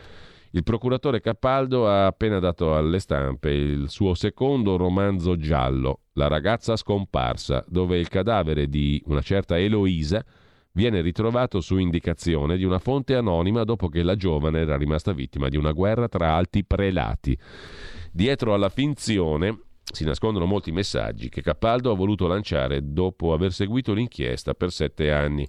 [0.52, 6.74] Il procuratore Capaldo ha appena dato alle stampe il suo secondo romanzo giallo, La ragazza
[6.74, 10.24] scomparsa, dove il cadavere di una certa Eloisa
[10.72, 15.48] viene ritrovato su indicazione di una fonte anonima dopo che la giovane era rimasta vittima
[15.48, 17.38] di una guerra tra alti prelati.
[18.10, 23.92] Dietro alla finzione si nascondono molti messaggi che Capaldo ha voluto lanciare dopo aver seguito
[23.92, 25.46] l'inchiesta per sette anni.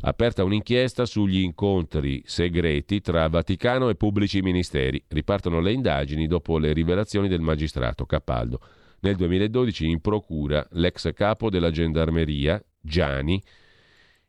[0.00, 5.02] Aperta un'inchiesta sugli incontri segreti tra Vaticano e pubblici ministeri.
[5.08, 8.60] Ripartono le indagini dopo le rivelazioni del magistrato Capaldo.
[9.00, 13.42] Nel 2012 in procura l'ex capo della gendarmeria, Gianni,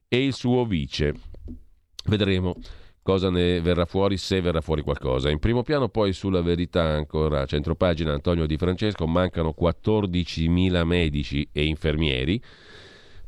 [0.08, 1.14] e il suo vice.
[2.06, 2.56] Vedremo
[3.02, 5.30] cosa ne verrà fuori, se verrà fuori qualcosa.
[5.30, 11.66] In primo piano poi sulla verità ancora, centropagina Antonio Di Francesco, mancano 14.000 medici e
[11.66, 12.42] infermieri.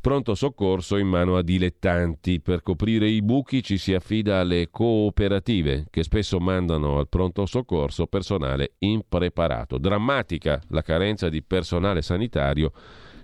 [0.00, 2.40] Pronto soccorso in mano a dilettanti.
[2.40, 8.06] Per coprire i buchi ci si affida alle cooperative che spesso mandano al pronto soccorso
[8.06, 9.78] personale impreparato.
[9.78, 12.72] Drammatica la carenza di personale sanitario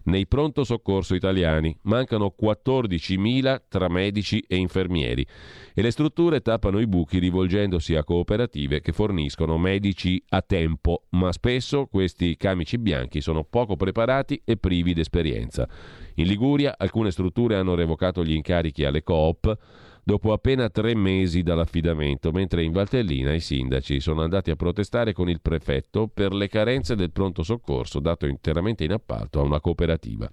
[0.05, 1.77] nei pronto soccorso italiani.
[1.83, 5.27] Mancano 14.000 tra medici e infermieri
[5.75, 11.33] e le strutture tappano i buchi rivolgendosi a cooperative che forniscono medici a tempo, ma
[11.33, 15.69] spesso questi camici bianchi sono poco preparati e privi d'esperienza.
[16.15, 19.57] In Liguria alcune strutture hanno revocato gli incarichi alle coop
[20.05, 25.29] dopo appena tre mesi dall'affidamento, mentre in Valtellina i sindaci sono andati a protestare con
[25.29, 30.29] il prefetto per le carenze del pronto soccorso dato interamente in appalto a una cooperativa.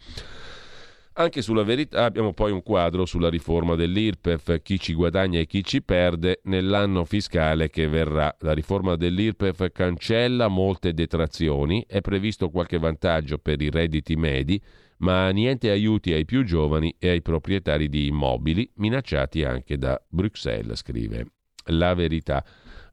[1.14, 5.62] Anche sulla verità abbiamo poi un quadro sulla riforma dell'IRPEF, chi ci guadagna e chi
[5.62, 8.34] ci perde nell'anno fiscale che verrà.
[8.40, 14.62] La riforma dell'IRPEF cancella molte detrazioni, è previsto qualche vantaggio per i redditi medi,
[15.02, 20.80] ma niente aiuti ai più giovani e ai proprietari di immobili, minacciati anche da Bruxelles,
[20.80, 21.26] scrive.
[21.66, 22.44] La verità.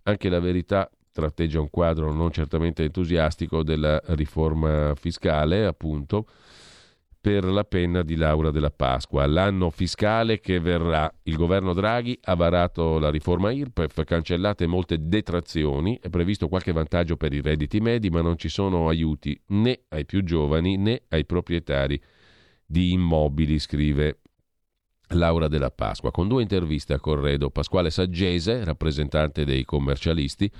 [0.02, 6.26] Anche la verità tratteggia un quadro non certamente entusiastico della riforma fiscale, appunto,
[7.20, 9.26] per la penna di Laura della Pasqua.
[9.26, 11.12] L'anno fiscale che verrà.
[11.24, 17.16] Il governo Draghi ha varato la riforma IRPEF, cancellate molte detrazioni, è previsto qualche vantaggio
[17.16, 21.24] per i redditi medi, ma non ci sono aiuti né ai più giovani né ai
[21.24, 22.00] proprietari
[22.64, 24.20] di immobili, scrive
[25.12, 27.50] Laura della Pasqua, con due interviste a Corredo.
[27.50, 30.50] Pasquale Saggese, rappresentante dei commercialisti,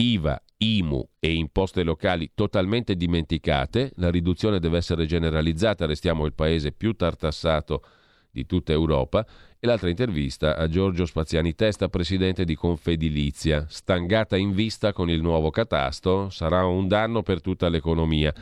[0.00, 6.70] IVA, IMU e imposte locali totalmente dimenticate, la riduzione deve essere generalizzata, restiamo il paese
[6.70, 7.82] più tartassato
[8.30, 9.26] di tutta Europa,
[9.58, 15.20] e l'altra intervista a Giorgio Spaziani Testa, presidente di Confedilizia, stangata in vista con il
[15.20, 18.32] nuovo catasto, sarà un danno per tutta l'economia.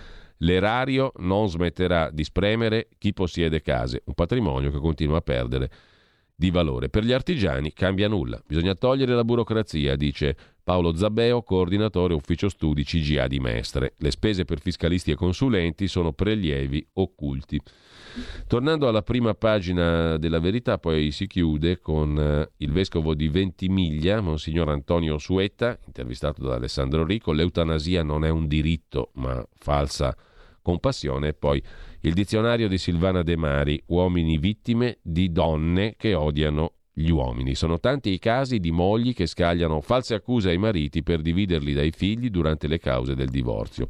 [0.41, 5.71] L'erario non smetterà di spremere chi possiede case, un patrimonio che continua a perdere
[6.35, 6.91] di valore.
[6.91, 10.37] Per gli artigiani cambia nulla, bisogna togliere la burocrazia, dice
[10.67, 13.95] Paolo Zabbeo, coordinatore ufficio studi CGA di Mestre.
[13.99, 17.61] Le spese per fiscalisti e consulenti sono prelievi occulti.
[18.49, 24.21] Tornando alla prima pagina della verità, poi si chiude con eh, il vescovo di Ventimiglia,
[24.21, 30.17] Monsignor Antonio Suetta, intervistato da Alessandro Rico, l'eutanasia non è un diritto, ma falsa
[30.63, 31.63] compassione, e poi
[32.01, 37.55] il dizionario di Silvana De Mari, uomini vittime di donne che odiano gli uomini.
[37.55, 41.91] Sono tanti i casi di mogli che scagliano false accuse ai mariti per dividerli dai
[41.91, 43.89] figli durante le cause del divorzio.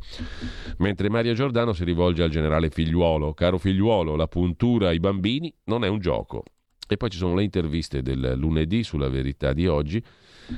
[0.78, 5.84] Mentre Mario Giordano si rivolge al generale figliuolo, caro figliuolo, la puntura ai bambini non
[5.84, 6.42] è un gioco.
[6.88, 10.02] E poi ci sono le interviste del lunedì sulla verità di oggi.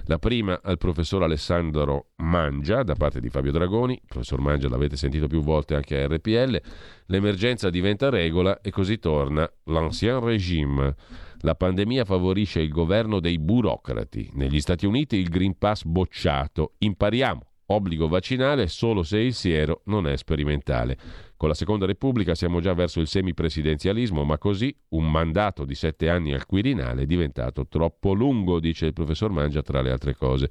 [0.05, 4.01] La prima al professor Alessandro Mangia da parte di Fabio Dragoni.
[4.07, 6.61] Professor Mangia l'avete sentito più volte anche a RPL.
[7.07, 10.95] L'emergenza diventa regola e così torna l'ancien régime.
[11.43, 14.31] La pandemia favorisce il governo dei burocrati.
[14.35, 16.75] Negli Stati Uniti il Green Pass bocciato.
[16.79, 17.43] Impariamo.
[17.71, 20.97] Obbligo vaccinale solo se il siero non è sperimentale.
[21.37, 26.09] Con la Seconda Repubblica siamo già verso il semipresidenzialismo, ma così un mandato di sette
[26.09, 30.51] anni al Quirinale è diventato troppo lungo, dice il professor Mangia, tra le altre cose.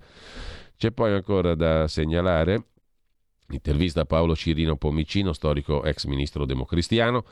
[0.77, 2.65] C'è poi ancora da segnalare
[3.49, 7.23] Intervista a Paolo Cirino Pomicino, storico ex ministro democristiano.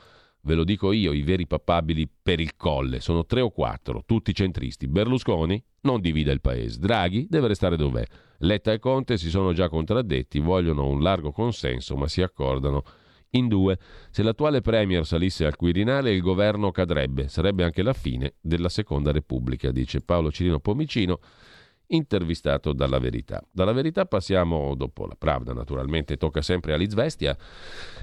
[0.42, 4.32] Ve lo dico io, i veri papabili per il colle sono tre o quattro, tutti
[4.32, 4.86] centristi.
[4.86, 6.78] Berlusconi non divide il paese.
[6.78, 8.04] Draghi deve restare dov'è.
[8.38, 12.84] Letta e Conte si sono già contraddetti, vogliono un largo consenso, ma si accordano
[13.30, 13.78] in due.
[14.10, 19.10] Se l'attuale Premier salisse al Quirinale il governo cadrebbe, sarebbe anche la fine della Seconda
[19.12, 21.18] Repubblica, dice Paolo Cirino Pomicino
[21.88, 23.42] intervistato dalla Verità.
[23.50, 27.36] Dalla Verità passiamo, dopo la Pravda naturalmente, tocca sempre all'Izvestia,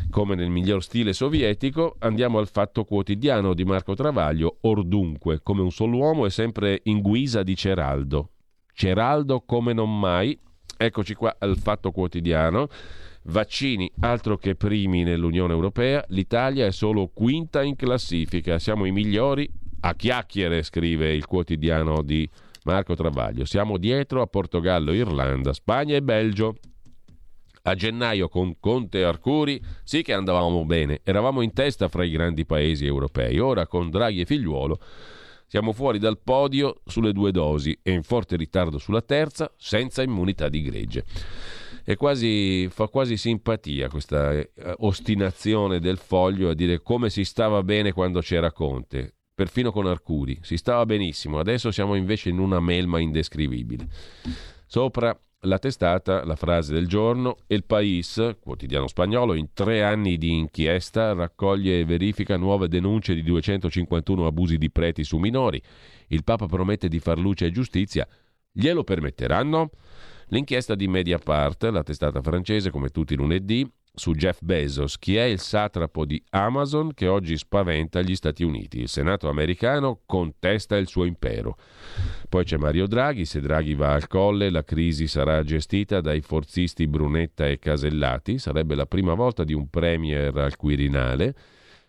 [0.10, 5.72] come nel miglior stile sovietico, andiamo al Fatto Quotidiano di Marco Travaglio, ordunque, come un
[5.72, 8.30] solo uomo e sempre in guisa di Ceraldo.
[8.74, 10.40] Ceraldo come non mai,
[10.78, 12.68] eccoci qua al Fatto Quotidiano,
[13.26, 19.50] vaccini altro che primi nell'Unione Europea, l'Italia è solo quinta in classifica, siamo i migliori
[19.86, 22.28] a chiacchiere, scrive il quotidiano di
[22.64, 23.46] Marco Travaglio.
[23.46, 26.56] Siamo dietro a Portogallo, Irlanda, Spagna e Belgio.
[27.66, 32.12] A gennaio con Conte e Arcuri sì che andavamo bene, eravamo in testa fra i
[32.12, 33.40] grandi paesi europei.
[33.40, 34.80] Ora con Draghi e Figliuolo
[35.48, 40.50] siamo fuori dal podio sulle due dosi e in forte ritardo sulla terza, senza immunità
[40.50, 41.06] di gregge.
[41.96, 44.50] Quasi, fa quasi simpatia questa eh,
[44.80, 50.40] ostinazione del foglio a dire come si stava bene quando c'era Conte perfino con Arcuri.
[50.42, 53.88] Si stava benissimo, adesso siamo invece in una melma indescrivibile.
[54.66, 60.32] Sopra la testata, la frase del giorno, El País, quotidiano spagnolo, in tre anni di
[60.32, 65.62] inchiesta raccoglie e verifica nuove denunce di 251 abusi di preti su minori.
[66.08, 68.08] Il Papa promette di far luce e giustizia.
[68.52, 69.72] Glielo permetteranno?
[70.28, 75.24] L'inchiesta di Mediapart, la testata francese, come tutti i lunedì, su Jeff Bezos, chi è
[75.24, 78.80] il satrapo di Amazon che oggi spaventa gli Stati Uniti.
[78.80, 81.58] Il Senato americano contesta il suo impero.
[82.28, 86.88] Poi c'è Mario Draghi, se Draghi va al colle la crisi sarà gestita dai forzisti
[86.88, 91.36] Brunetta e Casellati, sarebbe la prima volta di un premier al Quirinale.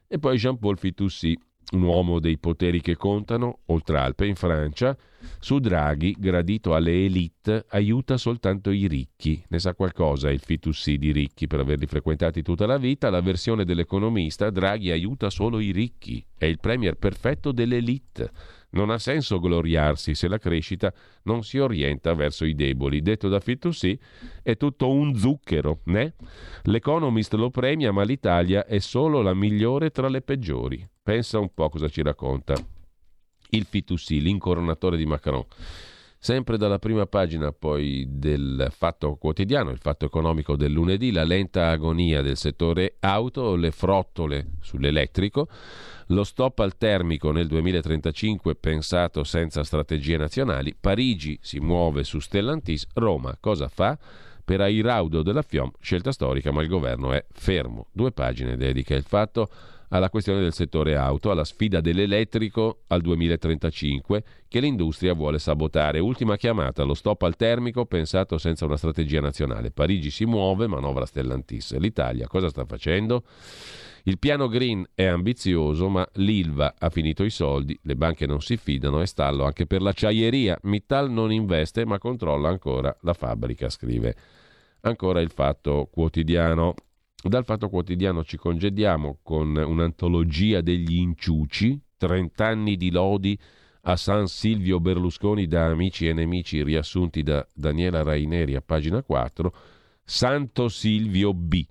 [0.07, 1.37] E poi Jean-Paul Fitoussi,
[1.73, 4.97] un uomo dei poteri che contano, oltre Alpe in Francia,
[5.39, 9.43] su Draghi, gradito alle elite, aiuta soltanto i ricchi.
[9.49, 13.11] Ne sa qualcosa il fitussi di ricchi per averli frequentati tutta la vita.
[13.11, 16.25] La versione dell'economista, Draghi aiuta solo i ricchi.
[16.37, 18.31] È il premier perfetto dell'elite.
[18.71, 20.93] Non ha senso gloriarsi se la crescita
[21.23, 23.03] non si orienta verso i deboli.
[23.03, 23.99] Detto da Fitoussi,
[24.43, 26.15] è tutto un zucchero, né?
[26.65, 30.87] L'Economist lo premia, ma l'Italia è solo la migliore tra le peggiori.
[31.05, 32.55] Pensa un po' cosa ci racconta
[33.51, 35.45] il Fitoussi, l'incoronatore di Macron.
[36.19, 41.69] Sempre dalla prima pagina poi del Fatto Quotidiano, il Fatto Economico del lunedì, la lenta
[41.69, 45.47] agonia del settore auto, le frottole sull'elettrico,
[46.07, 52.87] lo stop al termico nel 2035 pensato senza strategie nazionali, Parigi si muove su Stellantis,
[52.95, 53.99] Roma cosa fa?
[54.43, 57.89] Per Airaudo della FIOM, scelta storica, ma il governo è fermo.
[57.93, 59.51] Due pagine dedica il fatto
[59.89, 65.99] alla questione del settore auto, alla sfida dell'elettrico al 2035 che l'industria vuole sabotare.
[65.99, 69.71] Ultima chiamata, lo stop al termico pensato senza una strategia nazionale.
[69.71, 71.77] Parigi si muove, manovra Stellantis.
[71.79, 73.25] L'Italia cosa sta facendo?
[74.07, 78.59] Il piano green è ambizioso, ma l'ILVA ha finito i soldi, le banche non si
[78.59, 80.59] fidano e stallo anche per l'acciaieria.
[80.65, 84.15] Mittal non investe, ma controlla ancora la fabbrica, scrive
[84.83, 86.75] ancora il fatto quotidiano.
[87.27, 93.39] Dal Fatto Quotidiano ci congediamo con un'antologia degli inciuci, 30 anni di lodi
[93.85, 99.55] a San Silvio Berlusconi da amici e nemici riassunti da Daniela Raineri a pagina 4,
[100.05, 101.65] Santo Silvio B.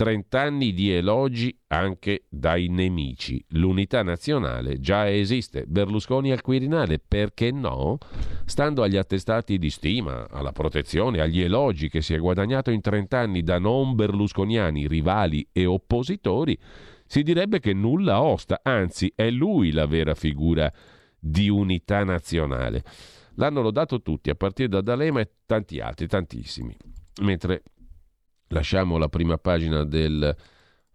[0.00, 3.44] 30 anni di elogi anche dai nemici.
[3.48, 5.66] L'unità nazionale già esiste.
[5.66, 7.98] Berlusconi al Quirinale, perché no?
[8.46, 13.18] Stando agli attestati di stima, alla protezione, agli elogi che si è guadagnato in 30
[13.18, 16.58] anni da non berlusconiani, rivali e oppositori,
[17.04, 20.72] si direbbe che nulla osta, anzi è lui la vera figura
[21.18, 22.82] di unità nazionale.
[23.34, 26.74] L'hanno lodato tutti, a partire da D'Alema e tanti altri, tantissimi.
[27.20, 27.64] Mentre
[28.52, 30.36] Lasciamo la prima pagina del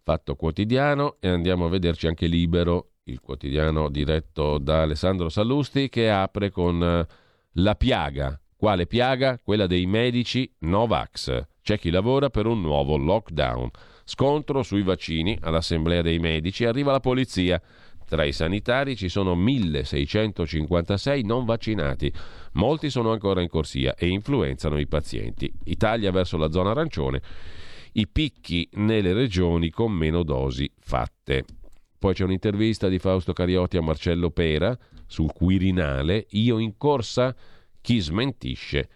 [0.03, 6.09] Fatto Quotidiano e andiamo a vederci anche Libero, il quotidiano diretto da Alessandro Sallusti, che
[6.09, 7.07] apre con eh,
[7.53, 8.37] la piaga.
[8.57, 9.39] Quale piaga?
[9.41, 11.45] Quella dei medici Novax.
[11.61, 13.69] C'è chi lavora per un nuovo lockdown.
[14.03, 16.65] Scontro sui vaccini all'Assemblea dei Medici.
[16.65, 17.61] Arriva la polizia.
[18.07, 22.11] Tra i sanitari ci sono 1656 non vaccinati,
[22.53, 25.51] molti sono ancora in corsia e influenzano i pazienti.
[25.65, 27.21] Italia verso la zona arancione,
[27.93, 31.45] i picchi nelle regioni con meno dosi fatte.
[31.97, 34.77] Poi c'è un'intervista di Fausto Cariotti a Marcello Pera
[35.07, 37.35] sul Quirinale, io in corsa,
[37.81, 38.89] chi smentisce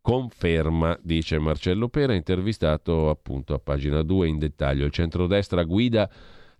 [0.00, 4.84] conferma, dice Marcello Pera, intervistato appunto a pagina 2 in dettaglio.
[4.84, 6.10] Il centrodestra guida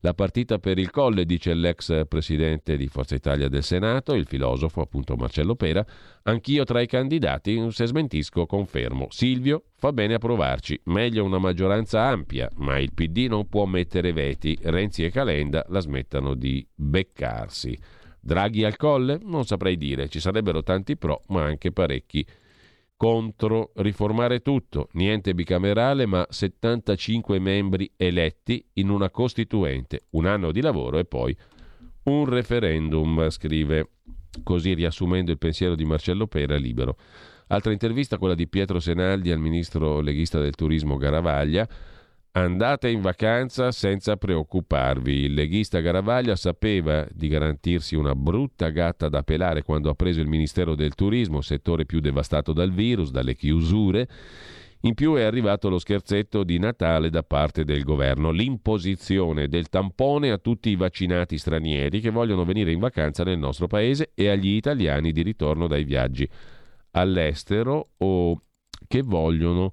[0.04, 4.82] la partita per il colle, dice l'ex presidente di Forza Italia del Senato, il filosofo
[4.82, 5.82] appunto Marcello Pera.
[6.24, 9.06] Anch'io tra i candidati, se smentisco, confermo.
[9.08, 10.78] Silvio fa bene a provarci.
[10.84, 14.58] Meglio una maggioranza ampia, ma il PD non può mettere veti.
[14.60, 17.74] Renzi e Calenda la smettano di beccarsi.
[18.20, 19.18] Draghi al colle?
[19.22, 20.10] Non saprei dire.
[20.10, 22.26] Ci sarebbero tanti pro, ma anche parecchi
[22.96, 30.60] contro riformare tutto, niente bicamerale ma 75 membri eletti in una costituente, un anno di
[30.60, 31.36] lavoro e poi
[32.04, 33.88] un referendum, scrive
[34.42, 36.96] così riassumendo il pensiero di Marcello Pera libero.
[37.48, 41.68] Altra intervista, quella di Pietro Senaldi al ministro leghista del turismo Garavaglia,
[42.36, 45.12] Andate in vacanza senza preoccuparvi.
[45.12, 50.26] Il leghista Garavaglia sapeva di garantirsi una brutta gatta da pelare quando ha preso il
[50.26, 54.08] Ministero del Turismo, settore più devastato dal virus, dalle chiusure.
[54.80, 60.32] In più è arrivato lo scherzetto di Natale da parte del governo, l'imposizione del tampone
[60.32, 64.56] a tutti i vaccinati stranieri che vogliono venire in vacanza nel nostro paese e agli
[64.56, 66.28] italiani di ritorno dai viaggi
[66.90, 68.42] all'estero o
[68.88, 69.72] che vogliono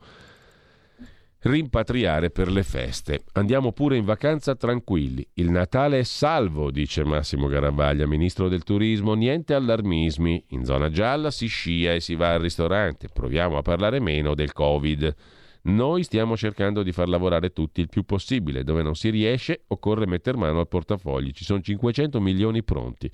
[1.41, 3.23] rimpatriare per le feste.
[3.33, 5.25] Andiamo pure in vacanza tranquilli.
[5.35, 9.13] Il Natale è salvo, dice Massimo Garavaglia, ministro del turismo.
[9.13, 10.45] Niente allarmismi.
[10.49, 13.07] In zona gialla si scia e si va al ristorante.
[13.11, 15.15] Proviamo a parlare meno del Covid.
[15.63, 18.63] Noi stiamo cercando di far lavorare tutti il più possibile.
[18.63, 21.31] Dove non si riesce, occorre mettere mano al portafogli.
[21.31, 23.11] Ci sono 500 milioni pronti.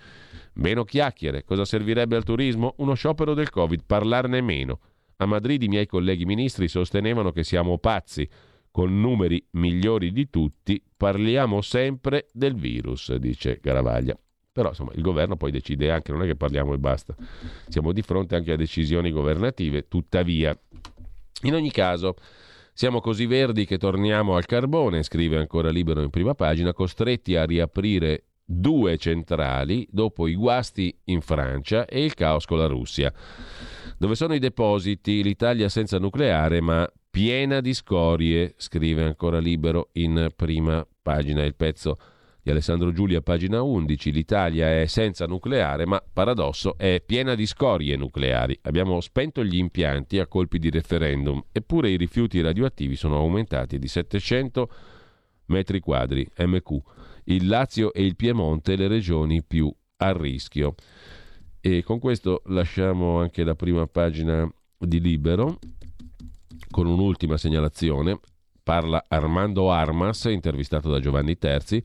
[0.54, 1.44] Meno chiacchiere.
[1.44, 2.76] Cosa servirebbe al turismo?
[2.78, 3.84] Uno sciopero del Covid.
[3.86, 4.80] Parlarne meno.
[5.20, 8.30] A Madrid i miei colleghi ministri sostenevano che siamo pazzi.
[8.70, 14.16] Con numeri migliori di tutti parliamo sempre del virus, dice Garavaglia.
[14.52, 17.16] Però insomma il governo poi decide anche, non è che parliamo e basta.
[17.68, 20.56] Siamo di fronte anche a decisioni governative, tuttavia.
[21.44, 22.16] In ogni caso,
[22.74, 27.44] siamo così verdi che torniamo al carbone, scrive ancora Libero in prima pagina, costretti a
[27.44, 33.14] riaprire due centrali dopo i guasti in Francia e il caos con la Russia.
[33.98, 35.22] Dove sono i depositi?
[35.22, 41.98] L'Italia senza nucleare ma piena di scorie, scrive ancora libero in prima pagina il pezzo
[42.42, 44.12] di Alessandro Giulia, pagina 11.
[44.12, 48.58] L'Italia è senza nucleare, ma paradosso è piena di scorie nucleari.
[48.62, 53.88] Abbiamo spento gli impianti a colpi di referendum, eppure i rifiuti radioattivi sono aumentati di
[53.90, 54.72] 700
[55.48, 56.78] metri quadri MQ.
[57.30, 60.76] Il Lazio e il Piemonte le regioni più a rischio.
[61.60, 65.60] E con questo lasciamo anche la prima pagina di Libero
[66.70, 68.20] con un'ultima segnalazione.
[68.64, 71.84] Parla Armando Armas, intervistato da Giovanni Terzi,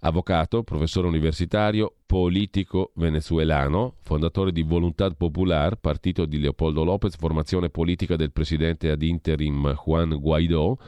[0.00, 8.16] avvocato, professore universitario, politico venezuelano, fondatore di Voluntad Popular, partito di Leopoldo Lopez, formazione politica
[8.16, 10.78] del presidente ad interim Juan Guaidó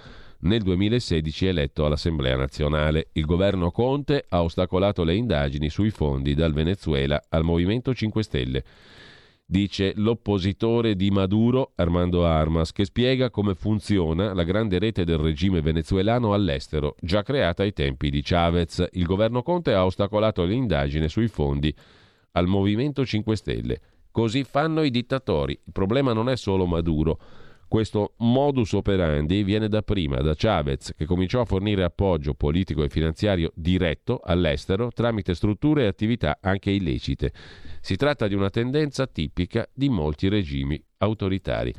[0.40, 3.08] nel 2016 eletto all'Assemblea nazionale.
[3.12, 8.64] Il governo Conte ha ostacolato le indagini sui fondi dal Venezuela al Movimento 5 Stelle.
[9.50, 15.62] Dice l'oppositore di Maduro, Armando Armas, che spiega come funziona la grande rete del regime
[15.62, 18.86] venezuelano all'estero, già creata ai tempi di Chavez.
[18.92, 21.74] Il governo Conte ha ostacolato l'indagine sui fondi
[22.32, 23.80] al Movimento 5 Stelle.
[24.10, 25.52] Così fanno i dittatori.
[25.52, 27.18] Il problema non è solo Maduro.
[27.68, 32.88] Questo modus operandi viene da prima, da Chavez, che cominciò a fornire appoggio politico e
[32.88, 37.30] finanziario diretto all'estero tramite strutture e attività anche illecite.
[37.80, 41.74] Si tratta di una tendenza tipica di molti regimi autoritari.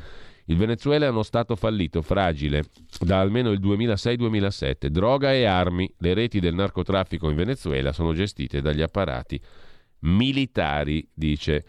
[0.46, 2.66] Il Venezuela è uno Stato fallito, fragile,
[3.00, 4.88] da almeno il 2006-2007.
[4.90, 9.42] Droga e armi, le reti del narcotraffico in Venezuela sono gestite dagli apparati
[10.02, 11.66] militari, dice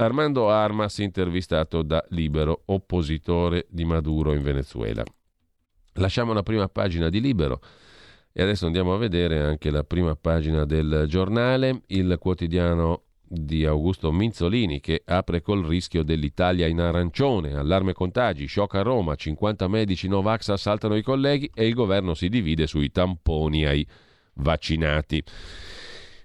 [0.00, 5.04] Armando Armas, intervistato da Libero, oppositore di Maduro in Venezuela.
[5.94, 7.60] Lasciamo la prima pagina di Libero
[8.32, 14.10] e adesso andiamo a vedere anche la prima pagina del giornale, il quotidiano di Augusto
[14.10, 20.08] Minzolini che apre col rischio dell'Italia in arancione, allarme contagi, shock a Roma, 50 medici
[20.08, 23.86] Novax assaltano i colleghi e il governo si divide sui tamponi ai
[24.34, 25.22] vaccinati.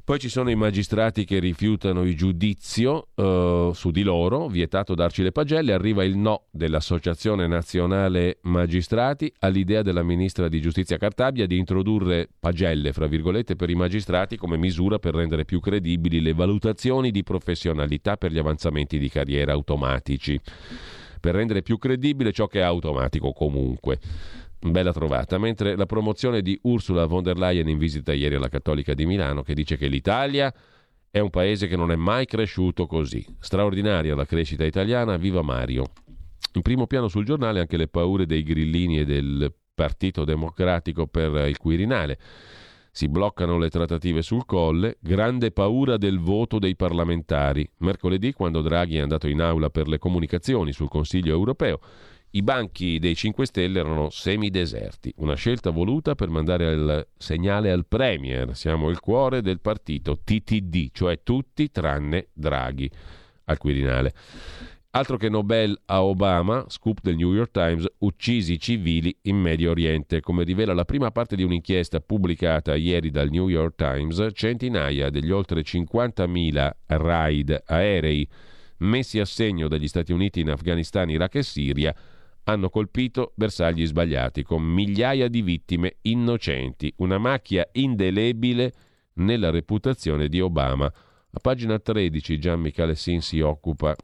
[0.05, 5.23] Poi ci sono i magistrati che rifiutano il giudizio uh, su di loro, vietato darci
[5.23, 11.57] le pagelle, arriva il no dell'Associazione Nazionale Magistrati all'idea della ministra di Giustizia Cartabia di
[11.57, 17.09] introdurre pagelle, fra virgolette, per i magistrati come misura per rendere più credibili le valutazioni
[17.09, 20.39] di professionalità per gli avanzamenti di carriera automatici,
[21.19, 23.97] per rendere più credibile ciò che è automatico comunque.
[24.71, 28.95] Bella trovata, mentre la promozione di Ursula von der Leyen in visita ieri alla Cattolica
[28.95, 30.51] di Milano che dice che l'Italia
[31.11, 33.23] è un paese che non è mai cresciuto così.
[33.39, 35.85] Straordinaria la crescita italiana, viva Mario.
[36.53, 41.47] In primo piano sul giornale anche le paure dei grillini e del Partito Democratico per
[41.47, 42.17] il Quirinale.
[42.91, 47.69] Si bloccano le trattative sul colle, grande paura del voto dei parlamentari.
[47.79, 51.79] Mercoledì, quando Draghi è andato in aula per le comunicazioni sul Consiglio europeo,
[52.35, 57.85] i banchi dei 5 Stelle erano semideserti, una scelta voluta per mandare il segnale al
[57.85, 58.55] Premier.
[58.55, 62.91] Siamo il cuore del partito TTD, cioè tutti tranne Draghi
[63.45, 64.13] al Quirinale.
[64.91, 70.19] Altro che Nobel a Obama, scoop del New York Times, uccisi civili in Medio Oriente.
[70.19, 75.31] Come rivela la prima parte di un'inchiesta pubblicata ieri dal New York Times, centinaia degli
[75.31, 78.27] oltre 50.000 raid aerei
[78.79, 81.95] messi a segno dagli Stati Uniti in Afghanistan, Iraq e Siria
[82.45, 88.73] hanno colpito bersagli sbagliati, con migliaia di vittime innocenti, una macchia indelebile
[89.15, 90.85] nella reputazione di Obama.
[90.85, 93.95] A pagina 13 Gian Michele Sin si occupa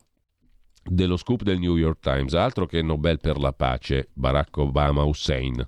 [0.83, 5.63] dello scoop del New York Times, altro che Nobel per la pace, Barack Obama Hussein.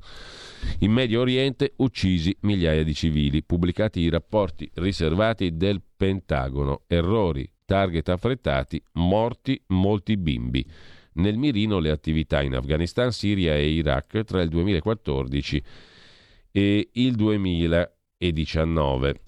[0.80, 8.10] In Medio Oriente uccisi migliaia di civili, pubblicati i rapporti riservati del Pentagono, errori, target
[8.10, 10.66] affrettati, morti molti bimbi.
[11.16, 15.64] Nel mirino le attività in Afghanistan, Siria e Iraq tra il 2014
[16.52, 19.22] e il 2019.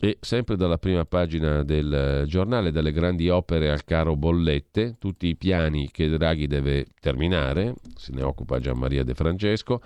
[0.00, 5.36] E sempre dalla prima pagina del giornale, dalle grandi opere al caro bollette, tutti i
[5.36, 9.80] piani che Draghi deve terminare, se ne occupa Gian Maria De Francesco.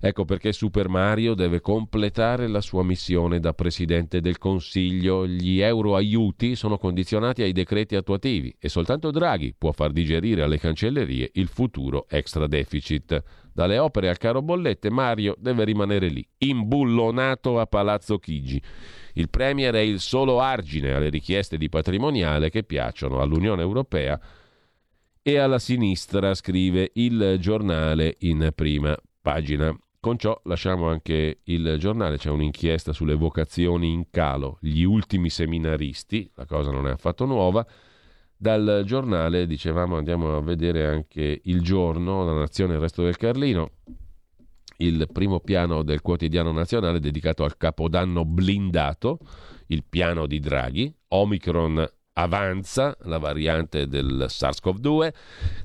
[0.00, 5.26] Ecco perché Super Mario deve completare la sua missione da Presidente del Consiglio.
[5.26, 10.58] Gli euro aiuti sono condizionati ai decreti attuativi e soltanto Draghi può far digerire alle
[10.58, 13.22] cancellerie il futuro extra deficit.
[13.52, 18.62] Dalle opere al caro bollette Mario deve rimanere lì, imbullonato a Palazzo Chigi.
[19.14, 24.20] Il Premier è il solo argine alle richieste di patrimoniale che piacciono all'Unione Europea
[25.20, 29.76] e alla sinistra, scrive il giornale in prima pagina.
[30.00, 36.30] Con ciò lasciamo anche il giornale, c'è un'inchiesta sulle vocazioni in calo, gli ultimi seminaristi,
[36.34, 37.66] la cosa non è affatto nuova.
[38.36, 43.16] Dal giornale, dicevamo, andiamo a vedere anche il giorno, la nazione e il resto del
[43.16, 43.72] Carlino
[44.78, 49.18] il primo piano del quotidiano nazionale dedicato al capodanno blindato,
[49.68, 51.84] il piano di Draghi, Omicron
[52.18, 55.12] avanza, la variante del SARS-CoV-2,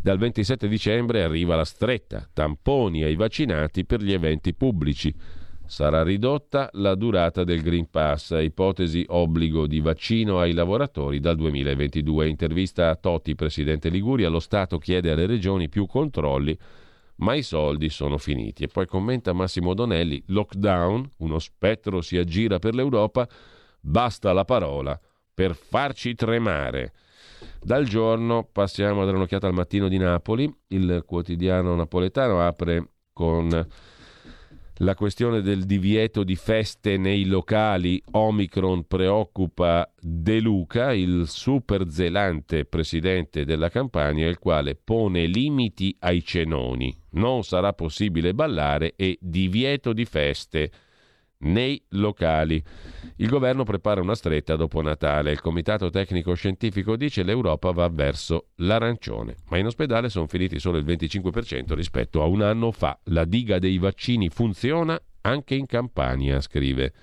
[0.01, 5.14] dal 27 dicembre arriva la stretta, tamponi ai vaccinati per gli eventi pubblici.
[5.66, 12.28] Sarà ridotta la durata del Green Pass, ipotesi obbligo di vaccino ai lavoratori dal 2022.
[12.28, 16.58] Intervista a Totti, presidente Liguria, lo Stato chiede alle regioni più controlli
[17.16, 18.64] ma i soldi sono finiti.
[18.64, 23.28] E poi commenta Massimo Donelli, lockdown, uno spettro si aggira per l'Europa,
[23.80, 24.99] basta la parola
[25.34, 26.93] per farci tremare.
[27.61, 33.67] Dal giorno passiamo a dare un'occhiata al mattino di Napoli, il quotidiano napoletano apre con
[34.77, 42.65] la questione del divieto di feste nei locali Omicron preoccupa De Luca, il super zelante
[42.65, 46.93] presidente della Campania, il quale pone limiti ai cenoni.
[47.11, 50.71] Non sarà possibile ballare e divieto di feste
[51.43, 52.63] nei locali.
[53.17, 55.31] Il governo prepara una stretta dopo Natale.
[55.31, 60.59] Il comitato tecnico scientifico dice che l'Europa va verso l'arancione, ma in ospedale sono finiti
[60.59, 62.99] solo il 25% rispetto a un anno fa.
[63.05, 66.93] La diga dei vaccini funziona anche in Campania, scrive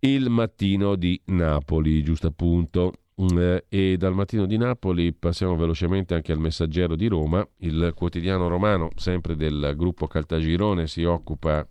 [0.00, 2.92] il mattino di Napoli, giusto appunto.
[3.22, 7.46] Mm, e dal mattino di Napoli passiamo velocemente anche al messaggero di Roma.
[7.58, 11.64] Il quotidiano romano, sempre del gruppo Caltagirone, si occupa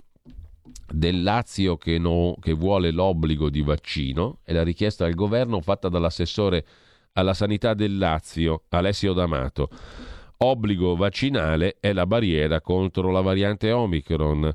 [0.92, 5.90] del Lazio che, no, che vuole l'obbligo di vaccino è la richiesta al governo fatta
[5.90, 6.66] dall'assessore
[7.14, 9.70] alla sanità del Lazio, Alessio D'Amato.
[10.38, 14.54] Obbligo vaccinale è la barriera contro la variante Omicron.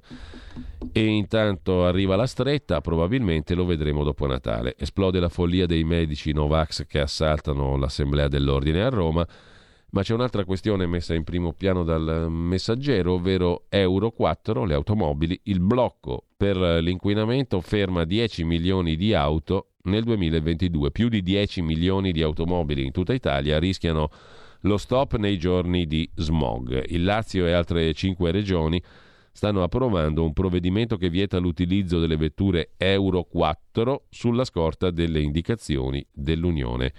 [0.92, 4.74] E intanto arriva la stretta, probabilmente lo vedremo dopo Natale.
[4.76, 9.26] Esplode la follia dei medici Novax che assaltano l'Assemblea dell'Ordine a Roma.
[9.90, 15.40] Ma c'è un'altra questione messa in primo piano dal messaggero, ovvero Euro 4, le automobili.
[15.44, 20.90] Il blocco per l'inquinamento ferma 10 milioni di auto nel 2022.
[20.90, 24.10] Più di 10 milioni di automobili in tutta Italia rischiano
[24.62, 26.84] lo stop nei giorni di smog.
[26.88, 28.82] Il Lazio e altre 5 regioni
[29.32, 36.04] stanno approvando un provvedimento che vieta l'utilizzo delle vetture Euro 4 sulla scorta delle indicazioni
[36.12, 36.92] dell'Unione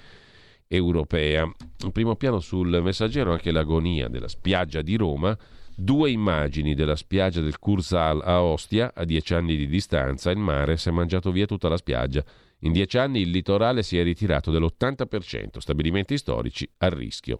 [0.70, 1.44] europea.
[1.84, 5.38] In primo piano sul messaggero anche l'agonia della spiaggia di Roma,
[5.76, 10.78] due immagini della spiaggia del Cursal a Ostia, a dieci anni di distanza, il mare
[10.78, 12.24] si è mangiato via tutta la spiaggia.
[12.60, 17.40] In dieci anni il litorale si è ritirato dell'80%, stabilimenti storici a rischio.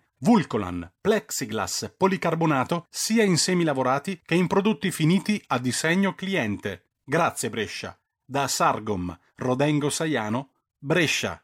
[0.23, 6.91] Vulcolan, plexiglass, policarbonato sia in semi lavorati che in prodotti finiti a disegno cliente.
[7.03, 7.99] Grazie Brescia.
[8.23, 11.43] Da Sargom, Rodengo Saiano, Brescia.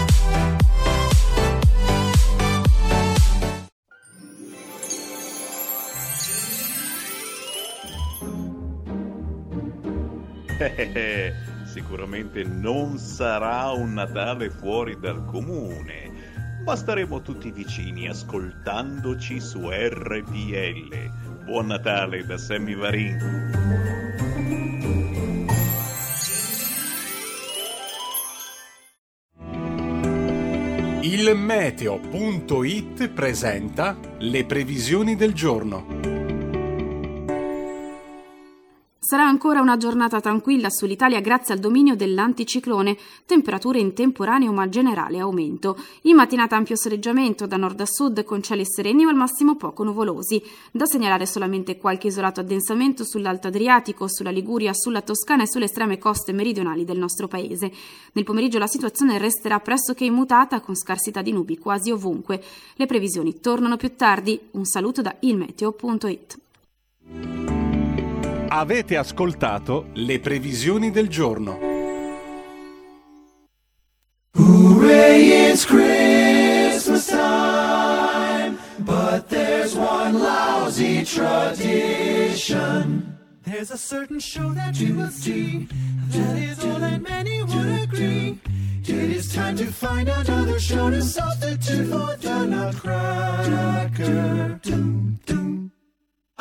[11.65, 16.11] sicuramente non sarà un Natale fuori dal comune,
[16.63, 21.43] ma staremo tutti vicini ascoltandoci su RPL.
[21.45, 23.49] Buon Natale da Sammy Varin.
[31.01, 36.00] Il meteo.it presenta le previsioni del giorno.
[39.11, 42.95] Sarà ancora una giornata tranquilla sull'Italia grazie al dominio dell'anticiclone,
[43.25, 45.77] temperature in temporaneo ma generale aumento.
[46.03, 49.83] In mattinata ampio soleggiamento da nord a sud con cieli sereni o al massimo poco
[49.83, 50.41] nuvolosi.
[50.71, 55.97] Da segnalare solamente qualche isolato addensamento sull'Alto Adriatico, sulla Liguria, sulla Toscana e sulle estreme
[55.97, 57.69] coste meridionali del nostro paese.
[58.13, 62.41] Nel pomeriggio la situazione resterà pressoché immutata con scarsità di nubi quasi ovunque.
[62.75, 64.39] Le previsioni tornano più tardi.
[64.51, 66.39] Un saluto da ilmeteo.it.
[68.53, 71.57] Avete ascoltato le previsioni del giorno.
[74.33, 81.97] Hooray, it's Christmas time, but there's one lousy tradition.
[83.43, 85.69] There's a certain show that you will see,
[86.09, 88.37] that is all that many would agree.
[88.83, 94.11] It is time to find another show to substitute for the Nutcracker.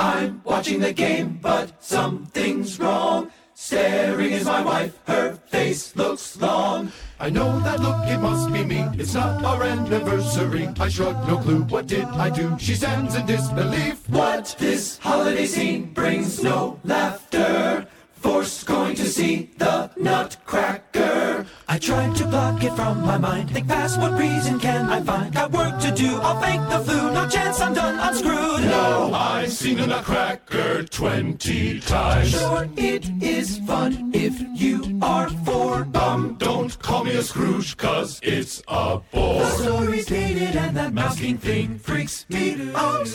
[0.01, 3.31] I'm watching the game, but something's wrong.
[3.53, 6.91] Staring is my wife, her face looks long.
[7.19, 8.89] I know that look, it must be me.
[8.95, 10.71] It's not our anniversary.
[10.81, 11.65] I shrug, no clue.
[11.65, 12.57] What did I do?
[12.59, 14.09] She stands in disbelief.
[14.09, 14.57] What?
[14.59, 17.87] This holiday scene brings no laughter.
[18.21, 21.47] Forced going to see the Nutcracker.
[21.69, 23.51] I tried to block it from my mind.
[23.51, 25.33] Think fast, what reason can I find?
[25.33, 26.17] Got work to do.
[26.21, 27.13] I'll fake the flu.
[27.13, 27.99] No chance I'm done.
[27.99, 28.65] I'm screwed.
[28.65, 32.31] No, I've seen a Nutcracker twenty times.
[32.31, 35.89] Sure, it is fun if you are four.
[35.95, 39.41] Um, don't call me a Scrooge, cause it's a bore.
[39.41, 43.09] The story's dated and that masking thing freaks me out.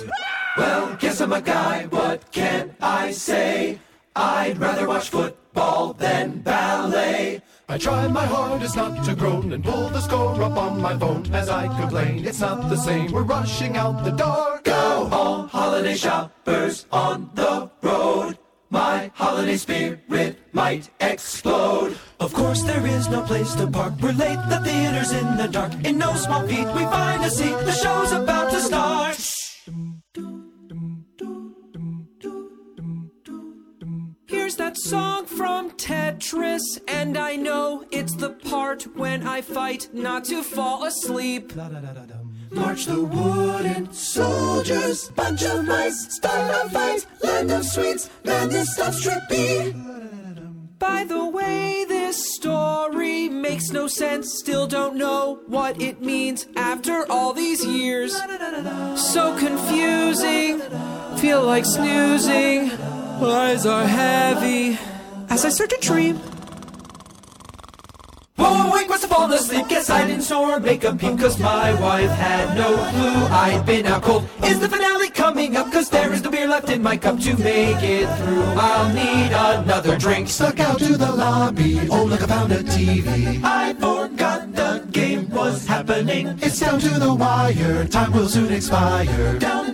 [0.58, 1.86] Well, guess I'm a guy.
[1.86, 3.80] What can I say?
[4.16, 7.42] I'd rather watch football than ballet.
[7.68, 11.26] I try my hardest not to groan and pull the score up on my phone
[11.34, 12.26] as I complain.
[12.26, 13.12] It's not the same.
[13.12, 14.62] We're rushing out the door.
[14.64, 18.38] Go home, holiday shoppers on the road.
[18.70, 21.98] My holiday spirit might explode.
[22.20, 23.96] Of course, there is no place to park.
[24.02, 25.74] We're late, the theater's in the dark.
[25.84, 27.58] In no small feat, we find a seat.
[27.66, 29.35] The show's about to start.
[34.46, 40.44] That song from Tetris, and I know it's the part when I fight not to
[40.44, 41.54] fall asleep.
[42.52, 49.06] March the wooden soldiers, bunch of mice, start a fight, land of sweets, madness stops
[49.06, 49.74] trippy.
[50.78, 54.38] By the way, this story makes no sense.
[54.38, 58.16] Still don't know what it means after all these years.
[58.96, 60.62] So confusing,
[61.18, 62.72] feel like snoozing.
[63.22, 64.78] Eyes are heavy
[65.30, 66.18] as I start to dream.
[68.36, 69.70] Whoa, wait, must have fallen asleep.
[69.70, 73.66] Guess I didn't snore or make a peep, cause my wife had no clue I'd
[73.66, 74.28] been out cold.
[74.44, 75.72] Is the finale coming up?
[75.72, 78.44] Cause there is no beer left in my cup to make it through.
[78.58, 80.28] I'll need another drink.
[80.28, 81.88] Stuck out to the lobby.
[81.90, 83.42] Oh, look, I found a TV.
[83.44, 86.38] I forgot the game was happening.
[86.42, 87.88] It's down to the wire.
[87.88, 89.40] Time will soon expire.
[89.40, 89.65] Down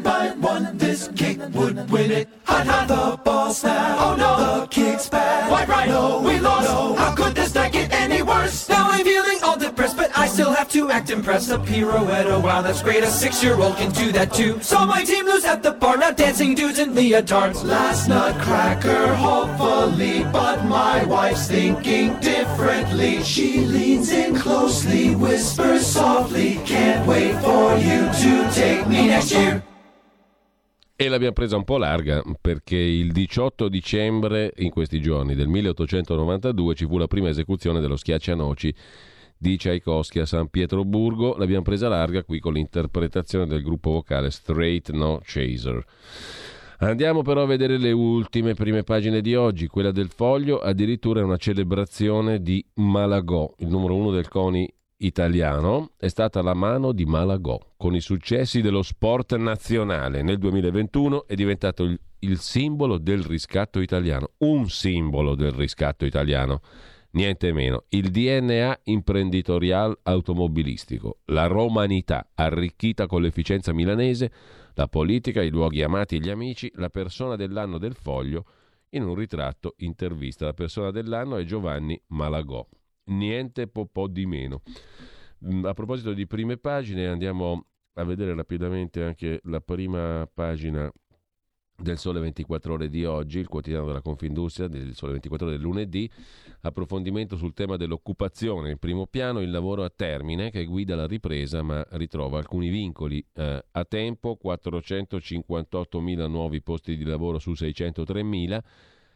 [0.42, 2.28] one, this kick would win it.
[2.46, 3.98] Hot, hot, the ball snap.
[4.00, 5.52] Oh no, the kick's bad.
[5.52, 5.88] Why, right?
[5.88, 6.68] No, we lost.
[6.68, 6.96] No.
[6.96, 8.68] How could this not get any worse?
[8.68, 11.50] Now I'm feeling all depressed, but I still have to act impressed.
[11.52, 13.04] A pirouette, oh wow, that's great.
[13.04, 14.60] A six-year-old can do that too.
[14.62, 17.64] Saw my team lose at the bar, now dancing dudes in leotards.
[17.64, 23.24] Last nutcracker, hopefully, but my wife's thinking differently.
[23.24, 29.64] She leans in closely, whispers softly, can't wait for you to take me next year.
[31.02, 36.76] E l'abbiamo presa un po' larga perché il 18 dicembre, in questi giorni del 1892,
[36.76, 38.72] ci fu la prima esecuzione dello Schiaccianoci
[39.36, 41.38] di Tchaikovsky a San Pietroburgo.
[41.38, 45.84] L'abbiamo presa larga qui con l'interpretazione del gruppo vocale Straight No Chaser.
[46.82, 49.66] Andiamo però a vedere le ultime prime pagine di oggi.
[49.66, 54.72] Quella del foglio addirittura è una celebrazione di Malagò, il numero uno del CONI
[55.02, 57.60] italiano è stata la mano di Malagò.
[57.78, 63.80] Con i successi dello sport nazionale nel 2021 è diventato il, il, simbolo del riscatto
[63.80, 66.62] italiano, un simbolo del riscatto italiano,
[67.12, 67.86] niente meno.
[67.90, 74.32] Il DNA imprenditoriale automobilistico, la romanità arricchita con l'efficienza milanese,
[74.74, 78.46] la politica, i luoghi amati gli amici, la persona dell'anno del foglio.
[78.94, 82.68] In un ritratto intervista la persona dell'anno è Giovanni Malagò
[83.06, 84.62] niente po', po di meno.
[85.46, 90.92] Mm, a proposito di prime pagine, andiamo a vedere rapidamente anche la prima pagina
[91.82, 95.66] del Sole 24 Ore di oggi, il quotidiano della Confindustria, del Sole 24 Ore del
[95.66, 96.10] lunedì,
[96.62, 98.72] approfondimento sul tema dell'occupazione.
[98.72, 103.26] In primo piano il lavoro a termine che guida la ripresa ma ritrova alcuni vincoli.
[103.34, 108.60] Eh, a tempo 458.000 nuovi posti di lavoro su 603.000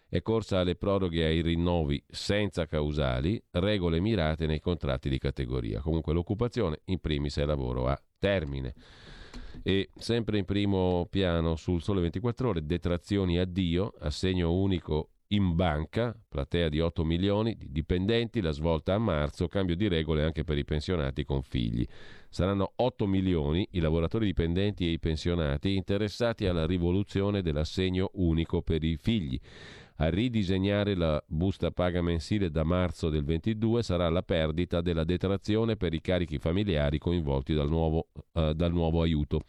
[0.08, 5.82] è corsa alle proroghe e ai rinnovi senza causali, regole mirate nei contratti di categoria.
[5.82, 8.74] Comunque l'occupazione in primis è lavoro a termine.
[9.64, 16.16] E sempre in primo piano sul Sole 24 Ore, detrazioni addio, assegno unico in banca,
[16.30, 20.58] platea di 8 milioni di dipendenti, la svolta a marzo, cambio di regole anche per
[20.58, 21.86] i pensionati con figli.
[22.30, 28.84] Saranno 8 milioni i lavoratori dipendenti e i pensionati interessati alla rivoluzione dell'assegno unico per
[28.84, 29.40] i figli.
[29.98, 35.78] A ridisegnare la busta paga mensile da marzo del 22 sarà la perdita della detrazione
[35.78, 39.44] per i carichi familiari coinvolti dal nuovo, uh, dal nuovo aiuto.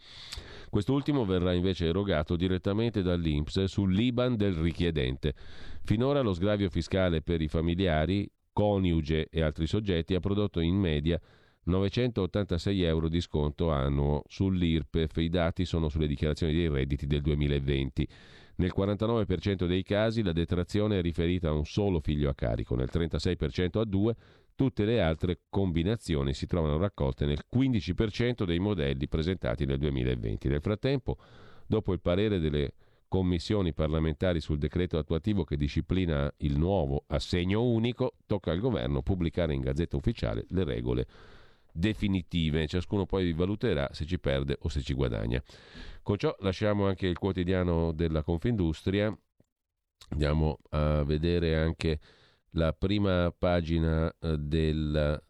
[0.69, 5.33] Quest'ultimo verrà invece erogato direttamente dall'INPS sull'IBAN del richiedente.
[5.83, 11.19] Finora lo sgravio fiscale per i familiari, coniuge e altri soggetti ha prodotto in media
[11.63, 15.17] 986 euro di sconto annuo sull'IRPEF.
[15.17, 18.07] I dati sono sulle dichiarazioni dei redditi del 2020.
[18.59, 22.89] Nel 49% dei casi la detrazione è riferita a un solo figlio a carico, nel
[22.91, 24.15] 36% a due,
[24.55, 30.47] tutte le altre combinazioni si trovano raccolte nel 15% dei modelli presentati nel 2020.
[30.47, 31.17] Nel frattempo,
[31.67, 32.73] dopo il parere delle
[33.07, 39.53] commissioni parlamentari sul decreto attuativo che disciplina il nuovo assegno unico, tocca al governo pubblicare
[39.53, 41.07] in Gazzetta Ufficiale le regole
[41.77, 42.67] definitive.
[42.67, 45.41] Ciascuno poi valuterà se ci perde o se ci guadagna.
[46.01, 49.15] Con ciò lasciamo anche il quotidiano della Confindustria.
[50.09, 51.99] Andiamo a vedere anche
[52.51, 55.21] la prima pagina eh, del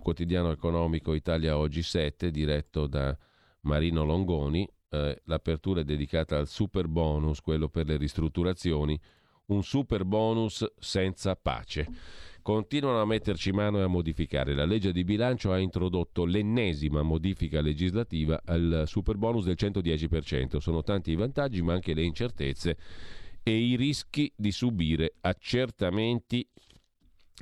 [0.00, 3.16] quotidiano economico Italia Oggi 7, diretto da
[3.62, 4.66] Marino Longoni.
[4.88, 8.98] Eh, l'apertura è dedicata al super bonus, quello per le ristrutturazioni,
[9.46, 11.88] un super bonus senza pace
[12.42, 14.54] continuano a metterci mano e a modificare.
[14.54, 20.58] La legge di bilancio ha introdotto l'ennesima modifica legislativa al super bonus del 110%.
[20.58, 22.76] Sono tanti i vantaggi, ma anche le incertezze
[23.42, 26.46] e i rischi di subire accertamenti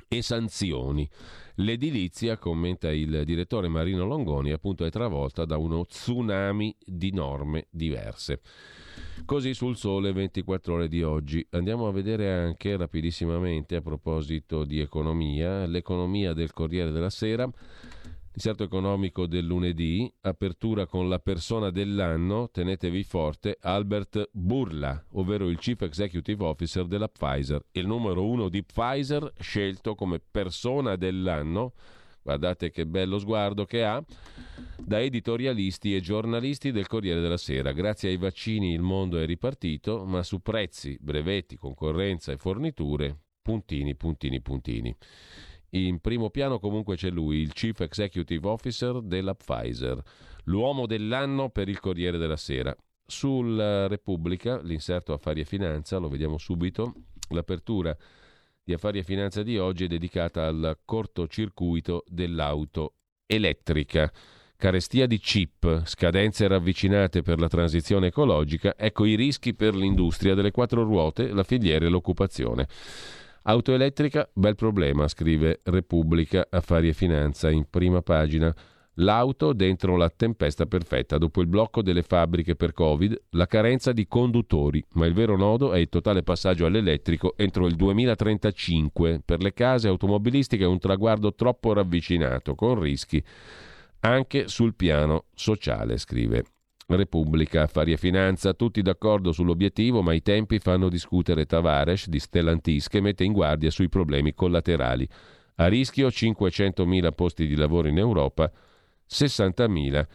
[0.07, 1.07] e sanzioni.
[1.61, 8.39] L'edilizia, commenta il direttore Marino Longoni, appunto è travolta da uno tsunami di norme diverse.
[9.25, 11.45] Così sul sole 24 ore di oggi.
[11.49, 17.49] Andiamo a vedere anche rapidissimamente a proposito di economia, l'economia del Corriere della Sera.
[18.33, 25.57] Inserto economico del lunedì, apertura con la persona dell'anno, tenetevi forte, Albert Burla, ovvero il
[25.57, 31.73] Chief Executive Officer della Pfizer, il numero uno di Pfizer scelto come persona dell'anno
[32.21, 34.03] Guardate che bello sguardo che ha
[34.77, 37.71] da editorialisti e giornalisti del Corriere della Sera.
[37.71, 43.95] Grazie ai vaccini il mondo è ripartito, ma su prezzi, brevetti, concorrenza e forniture, puntini,
[43.95, 44.95] puntini, puntini.
[45.71, 50.01] In primo piano comunque c'è lui, il Chief Executive Officer della Pfizer,
[50.45, 52.75] l'uomo dell'anno per il Corriere della Sera.
[53.05, 56.93] Sulla Repubblica, l'inserto Affari e Finanza, lo vediamo subito,
[57.29, 57.95] l'apertura
[58.63, 62.93] di Affari e Finanza di oggi è dedicata al cortocircuito dell'auto
[63.25, 64.11] elettrica.
[64.55, 70.51] Carestia di chip, scadenze ravvicinate per la transizione ecologica, ecco i rischi per l'industria delle
[70.51, 72.67] quattro ruote, la filiera e l'occupazione.
[73.43, 78.53] Auto elettrica, bel problema, scrive Repubblica Affari e Finanza in prima pagina.
[78.95, 81.17] L'auto dentro la tempesta perfetta.
[81.17, 84.83] Dopo il blocco delle fabbriche per Covid, la carenza di conduttori.
[84.95, 89.21] Ma il vero nodo è il totale passaggio all'elettrico entro il 2035.
[89.23, 93.23] Per le case automobilistiche è un traguardo troppo ravvicinato, con rischi
[94.01, 96.43] anche sul piano sociale, scrive.
[96.95, 102.87] Repubblica, Affari e Finanza, tutti d'accordo sull'obiettivo, ma i tempi fanno discutere Tavares di Stellantis
[102.87, 105.07] che mette in guardia sui problemi collaterali.
[105.55, 108.51] A rischio 500.000 posti di lavoro in Europa
[109.09, 110.05] 60.000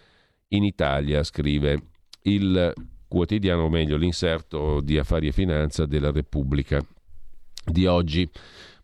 [0.48, 1.80] in Italia, scrive
[2.22, 2.72] il
[3.06, 6.84] quotidiano, o meglio l'inserto di Affari e Finanza della Repubblica
[7.64, 8.28] di oggi.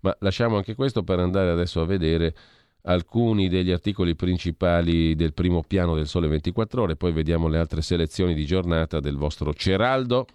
[0.01, 2.35] Ma lasciamo anche questo per andare adesso a vedere
[2.82, 7.82] alcuni degli articoli principali del primo piano del Sole 24 ore, poi vediamo le altre
[7.82, 10.27] selezioni di giornata del vostro Ceraldo,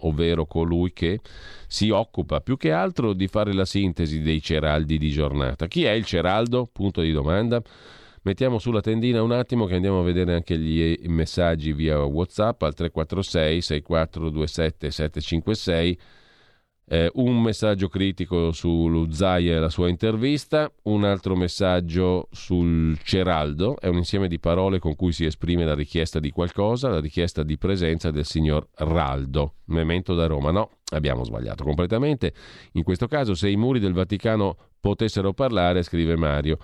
[0.00, 1.20] ovvero colui che
[1.66, 5.66] si occupa più che altro di fare la sintesi dei ceraldi di giornata.
[5.66, 6.68] Chi è il Ceraldo?
[6.70, 7.62] Punto di domanda.
[8.24, 12.74] Mettiamo sulla tendina un attimo che andiamo a vedere anche gli messaggi via WhatsApp al
[12.74, 15.98] 346 6427 756.
[16.92, 23.80] Eh, un messaggio critico su Zaia e la sua intervista, un altro messaggio sul Ceraldo,
[23.80, 27.44] è un insieme di parole con cui si esprime la richiesta di qualcosa, la richiesta
[27.44, 29.54] di presenza del signor Raldo.
[29.68, 30.50] Memento da Roma.
[30.50, 32.34] No, abbiamo sbagliato completamente.
[32.72, 36.58] In questo caso, se i muri del Vaticano potessero parlare, scrive Mario.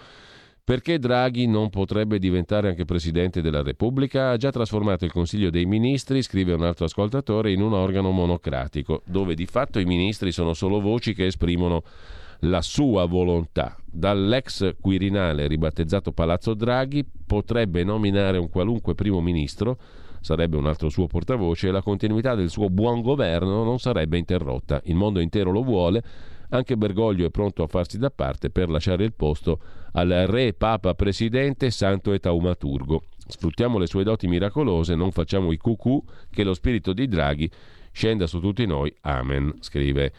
[0.68, 4.28] Perché Draghi non potrebbe diventare anche Presidente della Repubblica?
[4.28, 9.00] Ha già trasformato il Consiglio dei Ministri, scrive un altro ascoltatore, in un organo monocratico,
[9.06, 11.84] dove di fatto i ministri sono solo voci che esprimono
[12.40, 13.78] la sua volontà.
[13.82, 19.78] Dall'ex Quirinale ribattezzato Palazzo Draghi potrebbe nominare un qualunque primo ministro,
[20.20, 24.82] sarebbe un altro suo portavoce e la continuità del suo buon governo non sarebbe interrotta.
[24.84, 26.02] Il mondo intero lo vuole
[26.50, 29.60] anche Bergoglio è pronto a farsi da parte per lasciare il posto
[29.92, 33.04] al re Papa Presidente Santo e Taumaturgo.
[33.26, 37.50] Sfruttiamo le sue doti miracolose, non facciamo i cucù, che lo spirito di Draghi
[37.92, 38.94] scenda su tutti noi.
[39.02, 40.12] Amen, scrive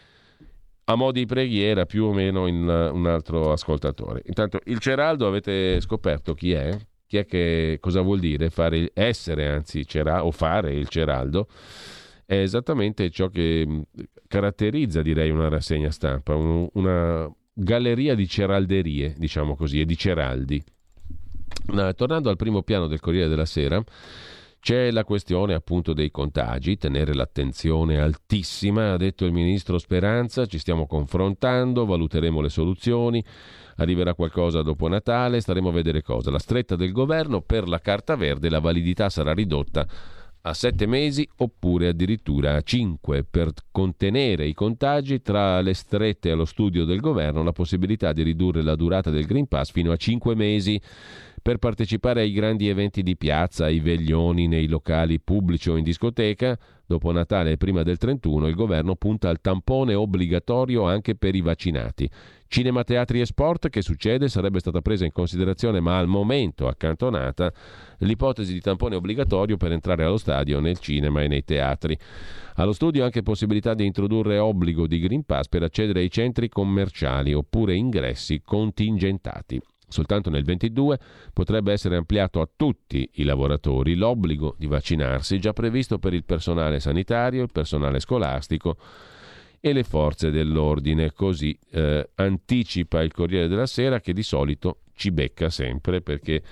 [0.84, 4.22] a mo' di preghiera più o meno in un altro ascoltatore.
[4.26, 6.76] Intanto il Ceraldo avete scoperto chi è?
[7.06, 11.48] Chi è che cosa vuol dire fare essere anzi cera, o fare il Ceraldo?
[12.24, 13.84] È esattamente ciò che
[14.30, 20.62] caratterizza, direi, una rassegna stampa, un, una galleria di ceralderie, diciamo così, e di ceraldi.
[21.72, 23.82] No, tornando al primo piano del Corriere della Sera,
[24.60, 30.58] c'è la questione appunto dei contagi, tenere l'attenzione altissima, ha detto il ministro Speranza, ci
[30.58, 33.24] stiamo confrontando, valuteremo le soluzioni,
[33.78, 36.30] arriverà qualcosa dopo Natale, staremo a vedere cosa.
[36.30, 39.84] La stretta del governo per la carta verde, la validità sarà ridotta
[40.42, 46.46] a sette mesi oppure addirittura a cinque per contenere i contagi tra le strette allo
[46.46, 50.34] studio del governo la possibilità di ridurre la durata del Green Pass fino a cinque
[50.34, 50.80] mesi
[51.42, 56.58] per partecipare ai grandi eventi di piazza, ai veglioni nei locali pubblici o in discoteca.
[56.86, 61.40] Dopo Natale e prima del 31 il governo punta al tampone obbligatorio anche per i
[61.40, 62.10] vaccinati.
[62.52, 64.28] Cinema, teatri e sport, che succede?
[64.28, 67.52] Sarebbe stata presa in considerazione, ma al momento accantonata,
[67.98, 71.96] l'ipotesi di tampone obbligatorio per entrare allo stadio, nel cinema e nei teatri.
[72.56, 77.32] Allo studio anche possibilità di introdurre obbligo di Green Pass per accedere ai centri commerciali
[77.32, 79.62] oppure ingressi contingentati.
[79.86, 80.98] Soltanto nel 22
[81.32, 86.80] potrebbe essere ampliato a tutti i lavoratori l'obbligo di vaccinarsi già previsto per il personale
[86.80, 88.76] sanitario, il personale scolastico
[89.60, 91.12] e le forze dell'ordine.
[91.12, 96.42] Così eh, anticipa il Corriere della Sera che di solito ci becca sempre perché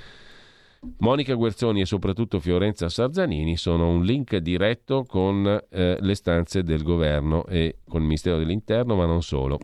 [0.98, 6.82] Monica Guerzoni e soprattutto Fiorenza Sarzanini sono un link diretto con eh, le stanze del
[6.82, 9.58] governo e con il Ministero dell'Interno, ma non solo.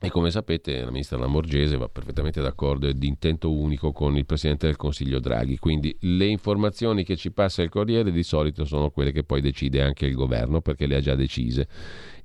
[0.00, 4.26] E come sapete la ministra Lamorgese va perfettamente d'accordo e di intento unico con il
[4.26, 8.90] Presidente del Consiglio Draghi, quindi le informazioni che ci passa il Corriere di solito sono
[8.90, 11.68] quelle che poi decide anche il governo perché le ha già decise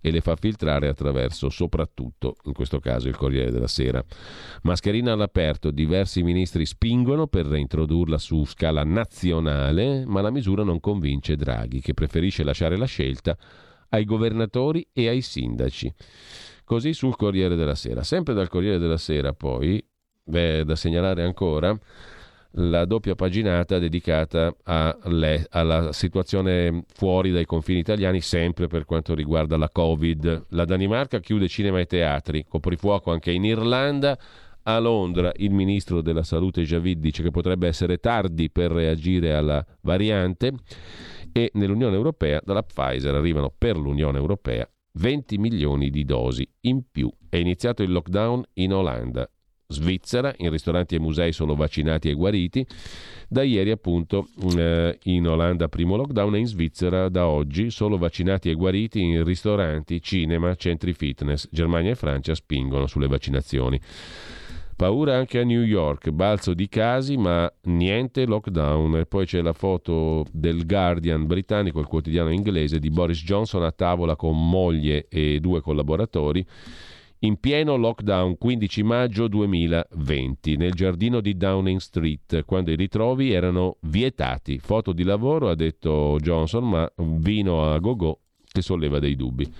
[0.02, 4.04] e le fa filtrare attraverso soprattutto, in questo caso, il Corriere della Sera.
[4.64, 11.36] Mascherina all'aperto, diversi ministri spingono per reintrodurla su scala nazionale, ma la misura non convince
[11.36, 13.38] Draghi, che preferisce lasciare la scelta
[13.90, 15.94] ai governatori e ai sindaci.
[16.64, 18.04] Così sul Corriere della Sera.
[18.04, 19.84] Sempre dal Corriere della Sera, poi,
[20.24, 21.78] beh, da segnalare ancora
[22.54, 29.58] la doppia paginata dedicata alle, alla situazione fuori dai confini italiani, sempre per quanto riguarda
[29.58, 30.46] la Covid.
[30.50, 34.18] La Danimarca chiude cinema e teatri, coprifuoco anche in Irlanda.
[34.64, 39.66] A Londra il ministro della salute Javid dice che potrebbe essere tardi per reagire alla
[39.82, 40.52] variante
[41.32, 47.10] e nell'Unione Europea dalla Pfizer arrivano per l'Unione Europea 20 milioni di dosi in più.
[47.30, 49.30] È iniziato il lockdown in Olanda.
[49.72, 52.66] Svizzera, in ristoranti e musei solo vaccinati e guariti.
[53.28, 54.28] Da ieri appunto
[54.58, 59.24] eh, in Olanda primo lockdown e in Svizzera da oggi solo vaccinati e guariti in
[59.24, 61.48] ristoranti, cinema, centri fitness.
[61.52, 63.80] Germania e Francia spingono sulle vaccinazioni.
[64.76, 68.98] Paura anche a New York, balzo di casi ma niente lockdown.
[68.98, 73.72] E poi c'è la foto del Guardian britannico, il quotidiano inglese, di Boris Johnson a
[73.72, 76.44] tavola con moglie e due collaboratori
[77.20, 83.78] in pieno lockdown 15 maggio 2020 nel giardino di Downing Street, quando i ritrovi erano
[83.82, 84.60] vietati.
[84.60, 89.52] Foto di lavoro, ha detto Johnson, ma vino a go-go che solleva dei dubbi.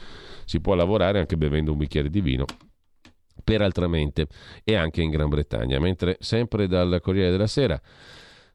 [0.46, 2.46] Si può lavorare anche bevendo un bicchiere di vino.
[3.44, 4.28] Peraltramente,
[4.64, 5.80] e anche in Gran Bretagna.
[5.80, 7.80] Mentre sempre dal Corriere della Sera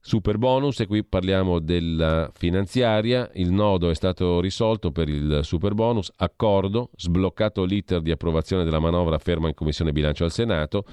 [0.07, 5.73] Super bonus, e qui parliamo della finanziaria, il nodo è stato risolto per il super
[5.73, 10.85] bonus, accordo, sbloccato l'iter di approvazione della manovra ferma in Commissione Bilancio al Senato,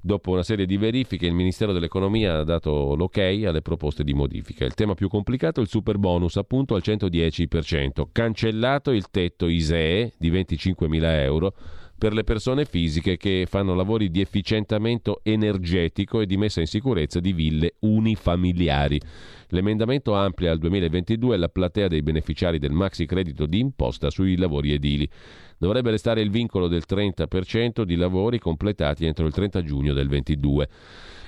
[0.00, 4.64] dopo una serie di verifiche il Ministero dell'Economia ha dato l'ok alle proposte di modifica.
[4.64, 10.14] Il tema più complicato è il super bonus appunto al 110%, cancellato il tetto ISEE
[10.16, 11.52] di 25.000 euro,
[11.96, 17.20] per le persone fisiche che fanno lavori di efficientamento energetico e di messa in sicurezza
[17.20, 19.00] di ville unifamiliari.
[19.48, 24.72] L'emendamento amplia al 2022 la platea dei beneficiari del maxi credito di imposta sui lavori
[24.72, 25.08] edili.
[25.56, 30.68] Dovrebbe restare il vincolo del 30% di lavori completati entro il 30 giugno del 2022.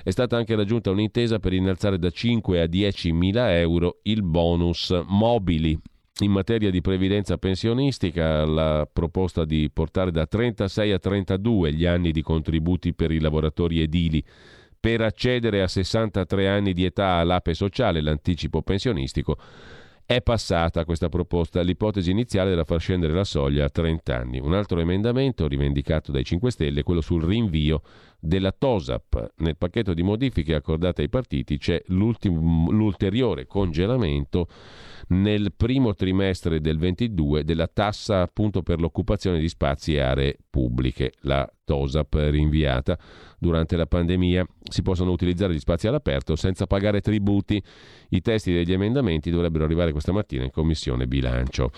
[0.03, 4.97] È stata anche raggiunta un'intesa per innalzare da 5 a 10 mila euro il bonus
[5.07, 5.77] mobili
[6.19, 12.11] in materia di previdenza pensionistica, la proposta di portare da 36 a 32 gli anni
[12.11, 14.23] di contributi per i lavoratori edili
[14.79, 19.37] per accedere a 63 anni di età all'ape sociale, l'anticipo pensionistico,
[20.05, 21.61] è passata questa proposta.
[21.61, 24.39] L'ipotesi iniziale era far scendere la soglia a 30 anni.
[24.39, 27.81] Un altro emendamento rivendicato dai 5 Stelle è quello sul rinvio
[28.17, 29.33] della TOSAP.
[29.39, 34.47] Nel pacchetto di modifiche accordate ai partiti c'è l'ulteriore congelamento
[35.09, 41.13] nel primo trimestre del 22 della tassa appunto per l'occupazione di spazi e aree pubbliche,
[41.21, 42.97] la TOSAP rinviata
[43.37, 44.45] durante la pandemia.
[44.69, 47.61] Si possono utilizzare gli spazi all'aperto senza pagare tributi.
[48.09, 51.71] I testi degli emendamenti dovrebbero arrivare questa mattina in Commissione Bilancio.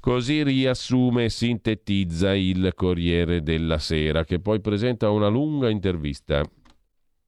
[0.00, 6.42] Così riassume e sintetizza il Corriere della Sera, che poi presenta una lunga intervista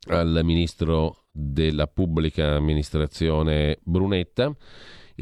[0.08, 4.56] al ministro della pubblica amministrazione Brunetta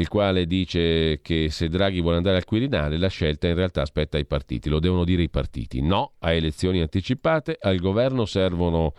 [0.01, 4.17] il quale dice che se Draghi vuole andare al Quirinale la scelta in realtà aspetta
[4.17, 5.83] ai partiti, lo devono dire i partiti.
[5.83, 8.95] No a elezioni anticipate, al governo servono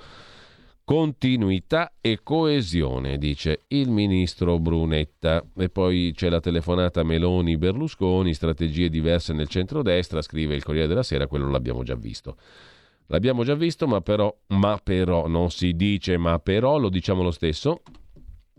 [0.83, 5.43] continuità e coesione, dice il ministro Brunetta.
[5.57, 11.27] E poi c'è la telefonata Meloni-Berlusconi, strategie diverse nel centrodestra, scrive il Corriere della Sera,
[11.27, 12.37] quello l'abbiamo già visto.
[13.07, 17.31] L'abbiamo già visto, ma però, ma però, non si dice ma però, lo diciamo lo
[17.31, 17.81] stesso.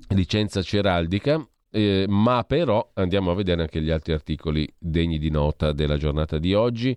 [0.08, 5.72] Licenza ceraldica, eh, ma però andiamo a vedere anche gli altri articoli degni di nota
[5.72, 6.96] della giornata di oggi.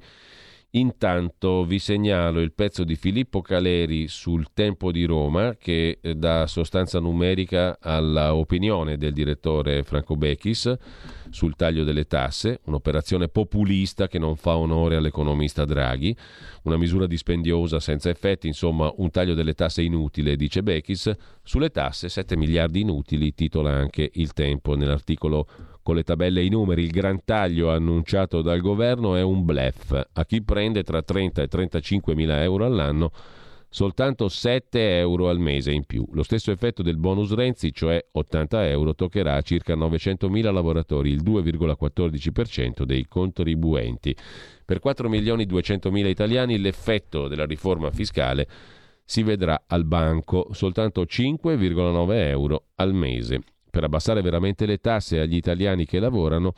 [0.76, 6.48] Intanto vi segnalo il pezzo di Filippo Caleri sul tempo di Roma che eh, dà
[6.48, 10.76] sostanza numerica alla opinione del direttore Franco Becchis
[11.30, 16.16] sul taglio delle tasse, un'operazione populista che non fa onore all'economista Draghi,
[16.64, 21.10] una misura dispendiosa senza effetti, insomma un taglio delle tasse inutile, dice Becchis,
[21.42, 25.48] sulle tasse 7 miliardi inutili, titola anche il tempo nell'articolo
[25.86, 30.08] con le tabelle e i numeri, il gran taglio annunciato dal governo è un blef.
[30.14, 33.12] A chi prende tra 30 e 35 mila euro all'anno
[33.70, 36.04] soltanto 7 euro al mese in più.
[36.14, 41.12] Lo stesso effetto del bonus Renzi, cioè 80 euro, toccherà a circa 900 mila lavoratori,
[41.12, 44.16] il 2,14% dei contribuenti.
[44.66, 48.48] Per 4 milioni 200 mila italiani l'effetto della riforma fiscale
[49.04, 53.44] si vedrà al banco, soltanto 5,9 euro al mese
[53.76, 56.54] per abbassare veramente le tasse agli italiani che lavorano,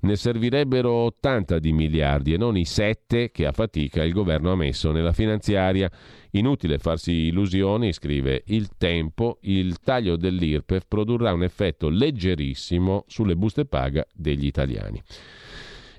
[0.00, 4.56] ne servirebbero 80 di miliardi e non i 7 che a fatica il governo ha
[4.56, 5.90] messo nella finanziaria.
[6.32, 13.64] Inutile farsi illusioni, scrive Il Tempo, il taglio dell'IRPEF produrrà un effetto leggerissimo sulle buste
[13.64, 15.02] paga degli italiani.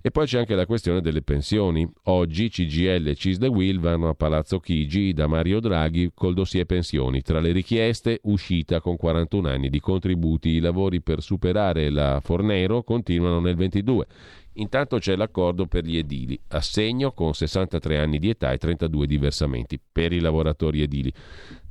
[0.03, 1.88] E poi c'è anche la questione delle pensioni.
[2.06, 7.22] Oggi CGL e Cisde Will vanno a Palazzo Chigi da Mario Draghi col dossier pensioni.
[7.22, 10.49] Tra le richieste, uscita con 41 anni di contributi.
[10.49, 14.07] I lavori per superare la Fornero continuano nel 22.
[14.56, 19.18] Intanto c'è l'accordo per gli edili, assegno con 63 anni di età e 32 di
[19.18, 21.14] versamenti per i lavoratori edili.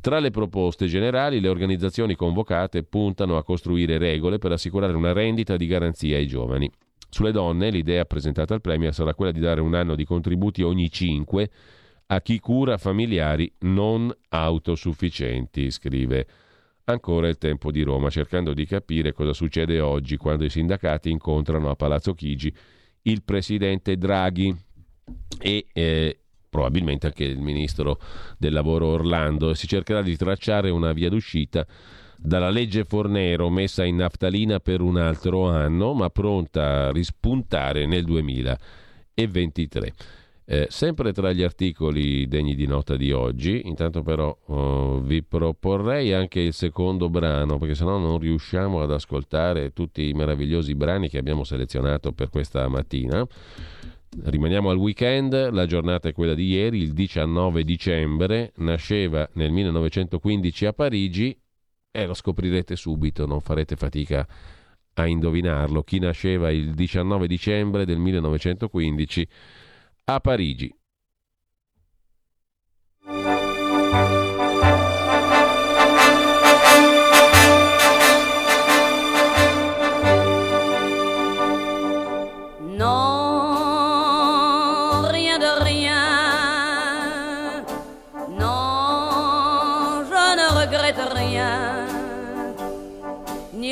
[0.00, 5.56] Tra le proposte generali, le organizzazioni convocate puntano a costruire regole per assicurare una rendita
[5.56, 6.70] di garanzia ai giovani.
[7.10, 10.90] Sulle donne l'idea presentata al Premier sarà quella di dare un anno di contributi ogni
[10.90, 11.50] cinque
[12.06, 16.26] a chi cura familiari non autosufficienti, scrive
[16.84, 21.70] ancora il tempo di Roma, cercando di capire cosa succede oggi quando i sindacati incontrano
[21.70, 22.52] a Palazzo Chigi
[23.02, 24.54] il presidente Draghi
[25.38, 26.18] e eh,
[26.48, 28.00] probabilmente anche il ministro
[28.38, 29.54] del lavoro Orlando.
[29.54, 31.66] Si cercherà di tracciare una via d'uscita
[32.22, 38.04] dalla legge Fornero messa in naftalina per un altro anno, ma pronta a rispuntare nel
[38.04, 39.94] 2023.
[40.44, 46.12] Eh, sempre tra gli articoli degni di nota di oggi, intanto però oh, vi proporrei
[46.12, 51.18] anche il secondo brano, perché sennò non riusciamo ad ascoltare tutti i meravigliosi brani che
[51.18, 53.24] abbiamo selezionato per questa mattina.
[54.24, 60.66] Rimaniamo al weekend, la giornata è quella di ieri, il 19 dicembre, nasceva nel 1915
[60.66, 61.38] a Parigi
[61.92, 64.26] eh, lo scoprirete subito, non farete fatica
[64.94, 65.82] a indovinarlo.
[65.82, 69.28] Chi nasceva il 19 dicembre del 1915
[70.04, 70.74] a Parigi.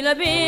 [0.09, 0.48] Le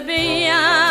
[0.00, 0.87] to be young.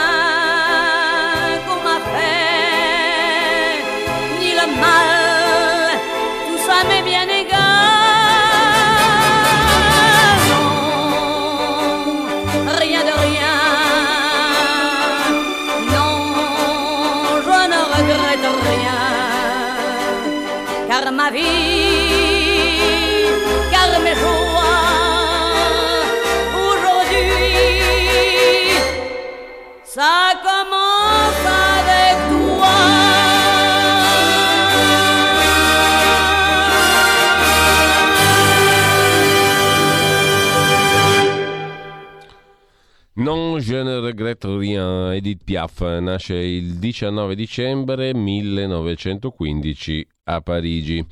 [43.69, 51.05] Regrette Rien, Edith Piaf, nasce il 19 dicembre 1915 a Parigi.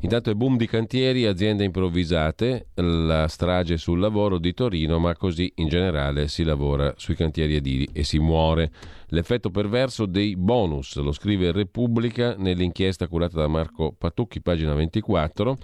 [0.00, 5.50] Intanto è boom di cantieri, aziende improvvisate, la strage sul lavoro di Torino, ma così
[5.56, 8.70] in generale si lavora sui cantieri edili e si muore.
[9.08, 15.56] L'effetto perverso dei bonus, lo scrive Repubblica nell'inchiesta curata da Marco Patucchi, pagina 24.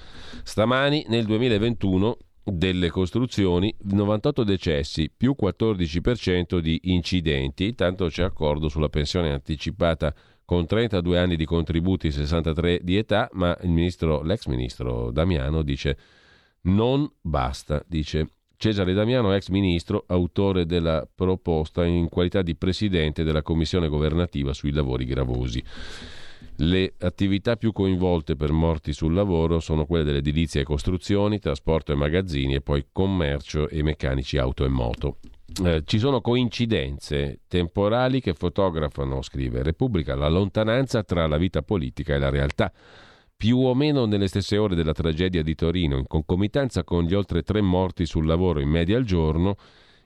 [0.43, 2.17] Stamani nel 2021
[2.51, 10.15] delle costruzioni, 98 decessi più 14% di incidenti, tanto c'è accordo sulla pensione anticipata
[10.45, 15.97] con 32 anni di contributi, 63 di età, ma ministro, l'ex ministro Damiano dice
[16.63, 23.41] non basta, dice Cesare Damiano, ex ministro, autore della proposta in qualità di presidente della
[23.41, 25.65] commissione governativa sui lavori gravosi.
[26.63, 31.95] Le attività più coinvolte per morti sul lavoro sono quelle dell'edilizia e costruzioni, trasporto e
[31.95, 35.17] magazzini e poi commercio e meccanici auto e moto.
[35.65, 42.15] Eh, ci sono coincidenze temporali che fotografano, scrive Repubblica, la lontananza tra la vita politica
[42.15, 42.71] e la realtà.
[43.35, 47.43] Più o meno nelle stesse ore della tragedia di Torino, in concomitanza con gli oltre
[47.43, 49.57] tre morti sul lavoro in media al giorno,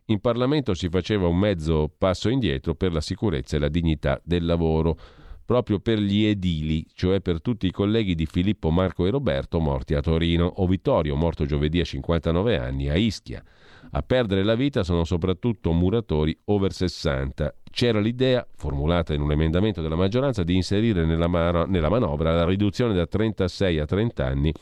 [0.07, 4.45] in Parlamento si faceva un mezzo passo indietro per la sicurezza e la dignità del
[4.45, 4.97] lavoro
[5.45, 9.95] proprio per gli edili, cioè per tutti i colleghi di Filippo, Marco e Roberto morti
[9.95, 13.43] a Torino, o Vittorio, morto giovedì a 59 anni, a Ischia.
[13.91, 17.55] A perdere la vita sono soprattutto muratori over 60.
[17.71, 22.45] C'era l'idea, formulata in un emendamento della maggioranza, di inserire nella, mar- nella manovra la
[22.45, 24.53] riduzione da 36 a 30 anni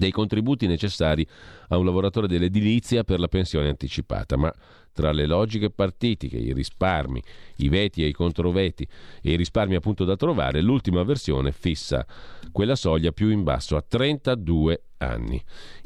[0.00, 1.26] dei contributi necessari
[1.68, 4.52] a un lavoratore dell'edilizia per la pensione anticipata, ma
[4.92, 7.22] tra le logiche partitiche, i risparmi,
[7.56, 8.88] i veti e i controveti
[9.22, 12.04] e i risparmi appunto da trovare, l'ultima versione fissa
[12.50, 15.40] quella soglia più in basso a 32 anni.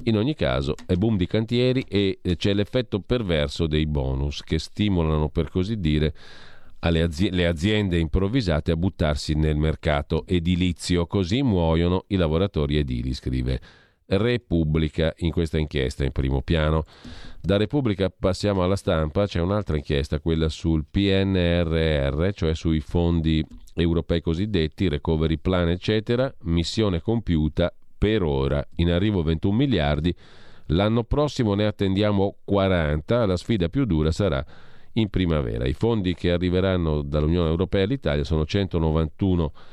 [0.04, 4.60] In ogni caso è boom di cantieri e eh, c'è l'effetto perverso dei bonus che
[4.60, 6.14] stimolano per così dire
[6.90, 13.60] le aziende improvvisate a buttarsi nel mercato edilizio, così muoiono i lavoratori edili, scrive
[14.06, 16.85] Repubblica in questa inchiesta in primo piano.
[17.40, 23.44] Da Repubblica passiamo alla stampa, c'è un'altra inchiesta, quella sul PNRR, cioè sui fondi
[23.74, 30.14] europei cosiddetti, recovery plan eccetera, missione compiuta per ora, in arrivo 21 miliardi,
[30.66, 34.44] l'anno prossimo ne attendiamo 40, la sfida più dura sarà
[34.93, 35.66] in primavera.
[35.66, 39.72] I fondi che arriveranno dall'Unione Europea all'Italia sono 191 miliardi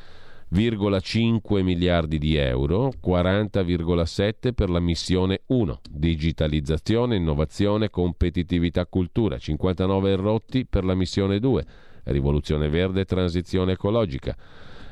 [0.54, 10.66] 40,5 miliardi di euro, 40,7 per la missione 1, digitalizzazione, innovazione, competitività, cultura, 59 rotti
[10.66, 11.66] per la missione 2,
[12.04, 14.36] rivoluzione verde transizione ecologica,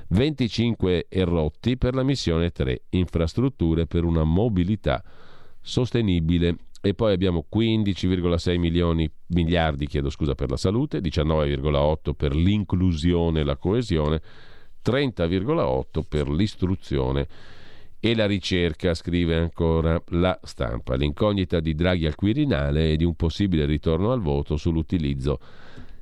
[0.08, 5.04] 25 errotti per la missione 3, infrastrutture per una mobilità
[5.60, 6.56] sostenibile.
[6.82, 13.44] E poi abbiamo 15,6 milioni, miliardi chiedo scusa, per la salute, 19,8 per l'inclusione e
[13.44, 14.22] la coesione,
[14.84, 17.28] 30,8 per l'istruzione
[18.00, 20.96] e la ricerca, scrive ancora la stampa.
[20.96, 25.40] L'incognita di Draghi al Quirinale e di un possibile ritorno al voto sull'utilizzo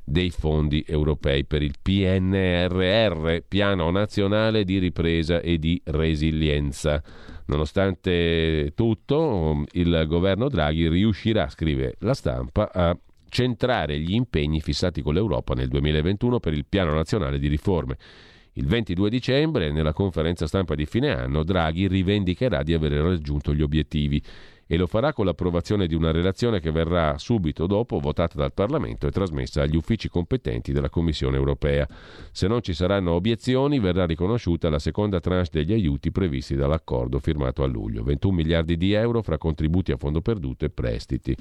[0.04, 7.04] dei fondi europei per il PNRR, Piano Nazionale di Ripresa e di Resilienza.
[7.48, 12.98] Nonostante tutto, il governo Draghi riuscirà, scrive la stampa, a
[13.28, 17.98] centrare gli impegni fissati con l'Europa nel 2021 per il Piano Nazionale di Riforme
[18.58, 23.62] il 22 dicembre, nella conferenza stampa di fine anno, Draghi rivendicherà di aver raggiunto gli
[23.62, 24.20] obiettivi
[24.66, 29.06] e lo farà con l'approvazione di una relazione che verrà subito dopo votata dal Parlamento
[29.06, 31.88] e trasmessa agli uffici competenti della Commissione europea.
[32.32, 37.62] Se non ci saranno obiezioni, verrà riconosciuta la seconda tranche degli aiuti previsti dall'accordo firmato
[37.62, 41.36] a luglio, 21 miliardi di euro fra contributi a fondo perduto e prestiti.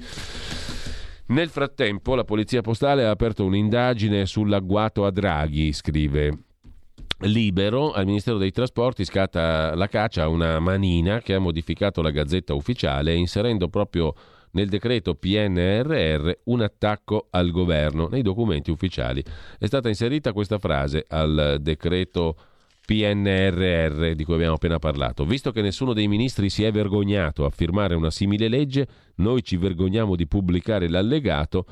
[1.29, 6.45] Nel frattempo, la Polizia Postale ha aperto un'indagine sull'agguato a Draghi, scrive
[7.21, 12.11] Libero, al Ministero dei Trasporti scatta la caccia a una manina che ha modificato la
[12.11, 14.13] gazzetta ufficiale inserendo proprio
[14.51, 18.07] nel decreto PNRR un attacco al governo.
[18.07, 19.23] Nei documenti ufficiali
[19.57, 22.35] è stata inserita questa frase al decreto
[22.85, 25.25] PNRR di cui abbiamo appena parlato.
[25.25, 29.57] Visto che nessuno dei ministri si è vergognato a firmare una simile legge, noi ci
[29.57, 31.65] vergogniamo di pubblicare l'allegato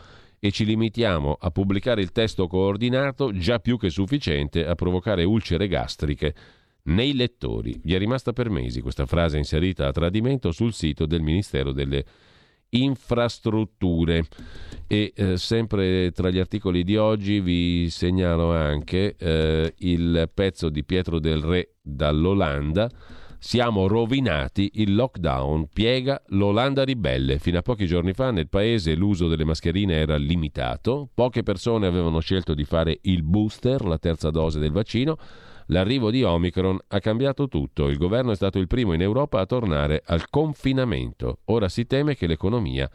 [0.46, 5.68] e ci limitiamo a pubblicare il testo coordinato già più che sufficiente a provocare ulcere
[5.68, 6.36] gastriche
[6.84, 7.80] nei lettori.
[7.82, 12.06] Vi è rimasta per mesi questa frase inserita a tradimento sul sito del Ministero delle
[12.70, 14.28] Infrastrutture.
[14.86, 20.84] E eh, sempre tra gli articoli di oggi vi segnalo anche eh, il pezzo di
[20.84, 22.88] Pietro del Re dall'Olanda
[23.48, 27.38] Siamo rovinati, il lockdown piega l'Olanda ribelle.
[27.38, 32.20] Fino a pochi giorni fa nel paese l'uso delle mascherine era limitato, poche persone avevano
[32.22, 35.18] scelto di fare il booster, la terza dose del vaccino.
[35.68, 37.88] L'arrivo di Omicron ha cambiato tutto.
[37.88, 41.42] Il governo è stato il primo in Europa a tornare al confinamento.
[41.46, 42.90] Ora si teme che l'economia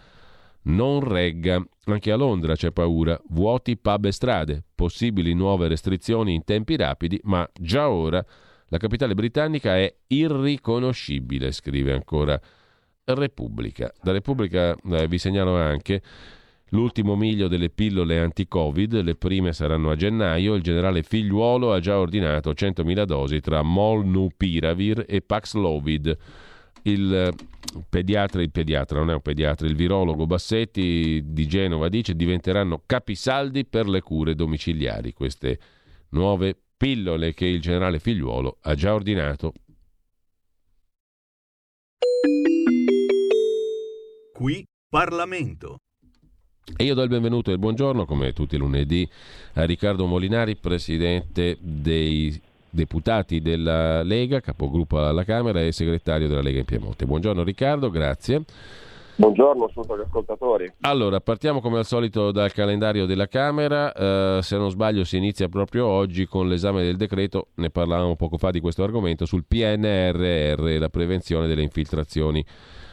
[0.62, 1.64] non regga.
[1.84, 3.16] Anche a Londra c'è paura.
[3.28, 8.26] Vuoti pub e strade, possibili nuove restrizioni in tempi rapidi, ma già ora
[8.70, 12.40] la capitale britannica è irriconoscibile, scrive ancora
[13.04, 13.92] Repubblica.
[14.00, 16.00] Da Repubblica eh, vi segnalo anche
[16.68, 21.98] l'ultimo miglio delle pillole anti-Covid, le prime saranno a gennaio, il generale Figliuolo ha già
[21.98, 26.16] ordinato 100.000 dosi tra Molnupiravir e Paxlovid.
[26.82, 27.34] Il
[27.88, 33.66] pediatra, il pediatra, non è un pediatra, il virologo Bassetti di Genova dice diventeranno capisaldi
[33.66, 35.58] per le cure domiciliari queste
[36.10, 39.52] nuove pillole che il generale Figliuolo ha già ordinato.
[44.32, 45.80] Qui Parlamento.
[46.74, 49.06] E io do il benvenuto e il buongiorno, come tutti i lunedì,
[49.54, 52.40] a Riccardo Molinari, presidente dei
[52.70, 57.04] deputati della Lega, capogruppo alla Camera e segretario della Lega in Piemonte.
[57.04, 58.42] Buongiorno Riccardo, grazie.
[59.20, 60.72] Buongiorno tutti gli ascoltatori.
[60.80, 63.92] Allora, partiamo come al solito dal calendario della Camera.
[63.92, 67.48] Eh, se non sbaglio, si inizia proprio oggi con l'esame del decreto.
[67.56, 72.42] Ne parlavamo poco fa di questo argomento sul PNRR, la prevenzione delle infiltrazioni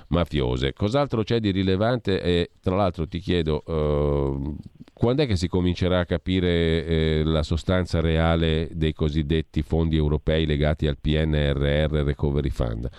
[0.09, 0.73] mafiose.
[0.73, 2.21] Cos'altro c'è di rilevante?
[2.21, 4.55] E tra l'altro ti chiedo, eh,
[4.91, 10.45] quando è che si comincerà a capire eh, la sostanza reale dei cosiddetti fondi europei
[10.45, 12.89] legati al PNRR Recovery Fund?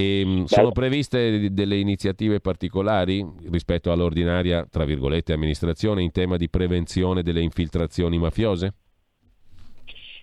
[0.00, 6.48] E, ehm, sono previste delle iniziative particolari rispetto all'ordinaria, tra virgolette, amministrazione in tema di
[6.48, 8.72] prevenzione delle infiltrazioni mafiose?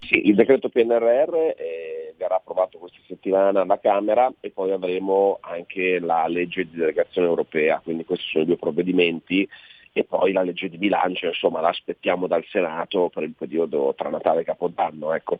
[0.01, 5.99] Sì, il decreto PNRR eh, verrà approvato questa settimana alla Camera e poi avremo anche
[5.99, 9.47] la legge di delegazione europea, quindi questi sono i due provvedimenti
[9.91, 14.09] e poi la legge di bilancio, insomma, la aspettiamo dal Senato per il periodo tra
[14.09, 15.13] Natale e Capodanno.
[15.13, 15.39] Ecco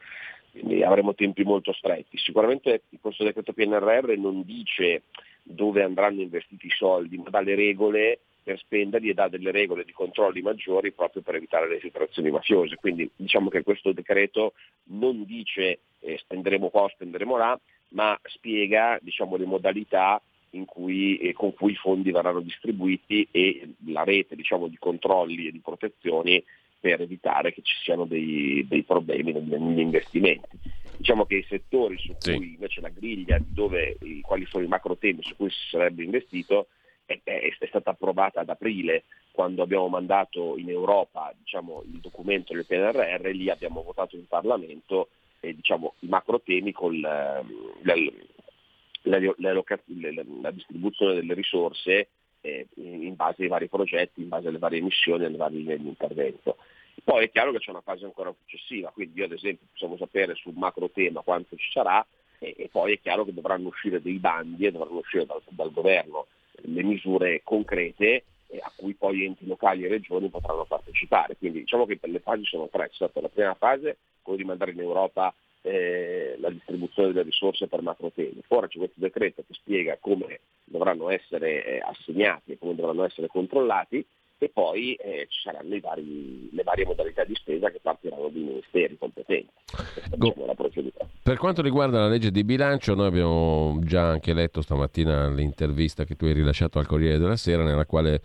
[0.60, 2.18] quindi avremo tempi molto stretti.
[2.18, 5.04] Sicuramente questo decreto PNRR non dice
[5.44, 9.84] dove andranno investiti i soldi, ma dà le regole per spenderli e dà delle regole
[9.84, 12.76] di controlli maggiori proprio per evitare le infiltrazioni mafiose.
[12.76, 14.54] Quindi diciamo che questo decreto
[14.86, 17.60] non dice eh, spenderemo qua o spenderemo là,
[17.90, 20.22] ma spiega diciamo, le modalità
[20.66, 25.52] cui, eh, con cui i fondi verranno distribuiti e la rete diciamo, di controlli e
[25.52, 26.44] di protezioni
[26.80, 30.58] per evitare che ci siano dei, dei problemi negli investimenti.
[30.98, 32.54] Diciamo che i settori su cui sì.
[32.54, 36.68] invece la griglia dove, quali sono i macro temi su cui si sarebbe investito
[37.06, 42.54] è, è, è stata approvata ad aprile quando abbiamo mandato in Europa diciamo, il documento
[42.54, 45.10] del PNRR, lì abbiamo votato in Parlamento
[45.40, 47.44] eh, diciamo, i macro temi con la,
[47.84, 47.94] la,
[49.04, 49.20] la,
[50.42, 52.10] la, distribuzione delle risorse
[52.48, 55.88] eh, in base ai vari progetti, in base alle varie missioni, alle varie linee di
[55.88, 56.58] intervento.
[57.04, 60.36] Poi è chiaro che c'è una fase ancora successiva, quindi io ad esempio possiamo sapere
[60.36, 62.06] sul macro tema quanto ci sarà
[62.40, 65.72] e, e poi è chiaro che dovranno uscire dei bandi e dovranno uscire dal, dal
[65.72, 66.28] governo
[66.62, 68.24] le misure concrete
[68.62, 71.36] a cui poi enti locali e regioni potranno partecipare.
[71.38, 74.46] Quindi diciamo che per le fasi sono tre, c'è stata la prima fase, quello di
[74.46, 75.34] mandare in Europa
[75.68, 78.42] eh, la distribuzione delle risorse per macro temi.
[78.48, 83.28] Ora c'è questo decreto che spiega come dovranno essere eh, assegnati e come dovranno essere
[83.28, 84.06] controllati
[84.40, 88.98] e poi eh, ci saranno vari, le varie modalità di spesa che partiranno dai ministeri
[88.98, 89.52] competenti.
[90.16, 90.48] Diciamo
[91.28, 96.16] per quanto riguarda la legge di bilancio, noi abbiamo già anche letto stamattina l'intervista che
[96.16, 98.22] tu hai rilasciato al Corriere della Sera nella quale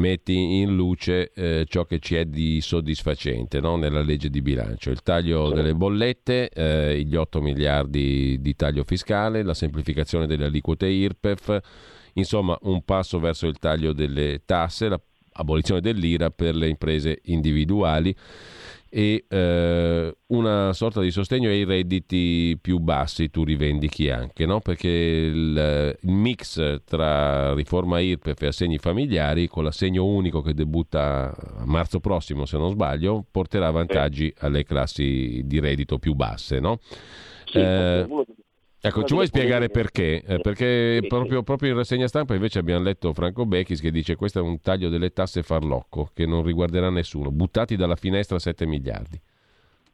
[0.00, 3.76] metti in luce eh, ciò che ci è di soddisfacente no?
[3.76, 4.90] nella legge di bilancio.
[4.90, 10.86] Il taglio delle bollette, eh, gli 8 miliardi di taglio fiscale, la semplificazione delle aliquote
[10.86, 11.60] IRPEF,
[12.14, 18.14] insomma un passo verso il taglio delle tasse, l'abolizione dell'IRA per le imprese individuali
[18.92, 24.58] e eh, una sorta di sostegno ai redditi più bassi tu rivendichi anche, no?
[24.58, 31.32] perché il, il, mix tra riforma IRPEF e assegni familiari con l'assegno unico che debutta
[31.32, 36.58] a marzo prossimo se non sbaglio porterà vantaggi alle classi di reddito più basse.
[36.58, 36.80] No?
[37.44, 38.06] Sì, eh,
[38.82, 40.22] Ecco, ci vuoi spiegare perché?
[40.26, 44.38] Eh, perché proprio, proprio, in rassegna stampa invece abbiamo letto Franco Becchis che dice questo
[44.38, 49.20] è un taglio delle tasse farlocco che non riguarderà nessuno, buttati dalla finestra 7 miliardi.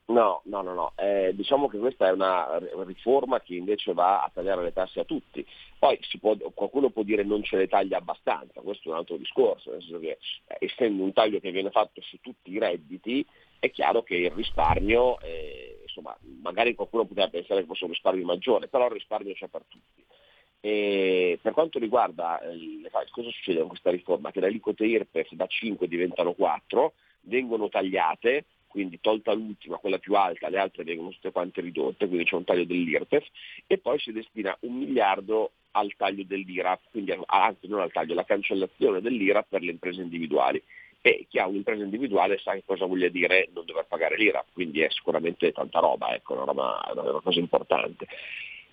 [0.07, 0.93] No, no, no, no.
[0.95, 5.05] Eh, diciamo che questa è una riforma che invece va a tagliare le tasse a
[5.05, 5.45] tutti.
[5.81, 9.73] Poi può, qualcuno può dire non ce le taglia abbastanza, questo è un altro discorso,
[9.73, 13.27] nel senso che eh, essendo un taglio che viene fatto su tutti i redditi,
[13.59, 18.25] è chiaro che il risparmio eh, insomma, magari qualcuno poteva pensare che fosse un risparmio
[18.25, 20.05] maggiore, però il risparmio c'è per tutti.
[20.61, 24.31] E per quanto riguarda le, cosa succede con questa riforma?
[24.31, 26.93] Che le aliquote IRPEF da 5 diventano 4,
[27.23, 32.25] vengono tagliate, quindi tolta l'ultima, quella più alta, le altre vengono tutte quante ridotte, quindi
[32.25, 33.27] c'è un taglio dell'IRPEF
[33.67, 38.25] e poi si destina un miliardo al taglio dell'IRA, quindi anzi non al taglio, alla
[38.25, 40.63] cancellazione dell'IRA per le imprese individuali.
[41.07, 44.81] E chi ha un'impresa individuale sa che cosa voglia dire non dover pagare l'IRA, quindi
[44.81, 48.09] è sicuramente tanta roba, ecco, una, roba, una cosa importante.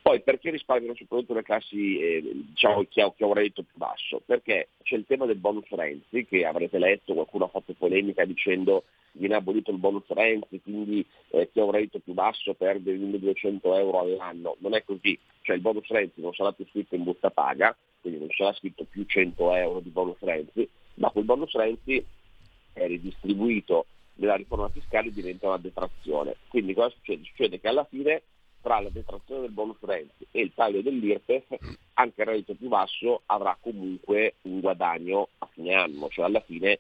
[0.02, 3.78] Poi perché risparmiano soprattutto le classi, eh, diciamo, chi ha, chi ha, un reddito più
[3.78, 4.20] basso?
[4.26, 8.86] Perché c'è il tema del bonus Renzi, che avrete letto, qualcuno ha fatto polemica dicendo
[9.12, 13.78] viene abolito il bonus Renzi, quindi eh, chi ha un reddito più basso perde 1200
[13.78, 14.56] euro all'anno.
[14.58, 18.22] Non è così, cioè il bonus Renzi non sarà più scritto in busta paga, quindi
[18.22, 22.04] non sarà scritto più 100 euro di bonus Renzi, ma quel bonus Renzi
[22.74, 23.86] è ridistribuito
[24.16, 26.36] nella riforma fiscale diventa una detrazione.
[26.48, 27.24] Quindi cosa succede?
[27.24, 28.22] Succede che alla fine
[28.62, 31.58] tra la detrazione del bonus Renzi e il taglio dell'IRPEF,
[31.96, 36.80] anche il reddito più basso avrà comunque un guadagno a fine anno, cioè alla fine,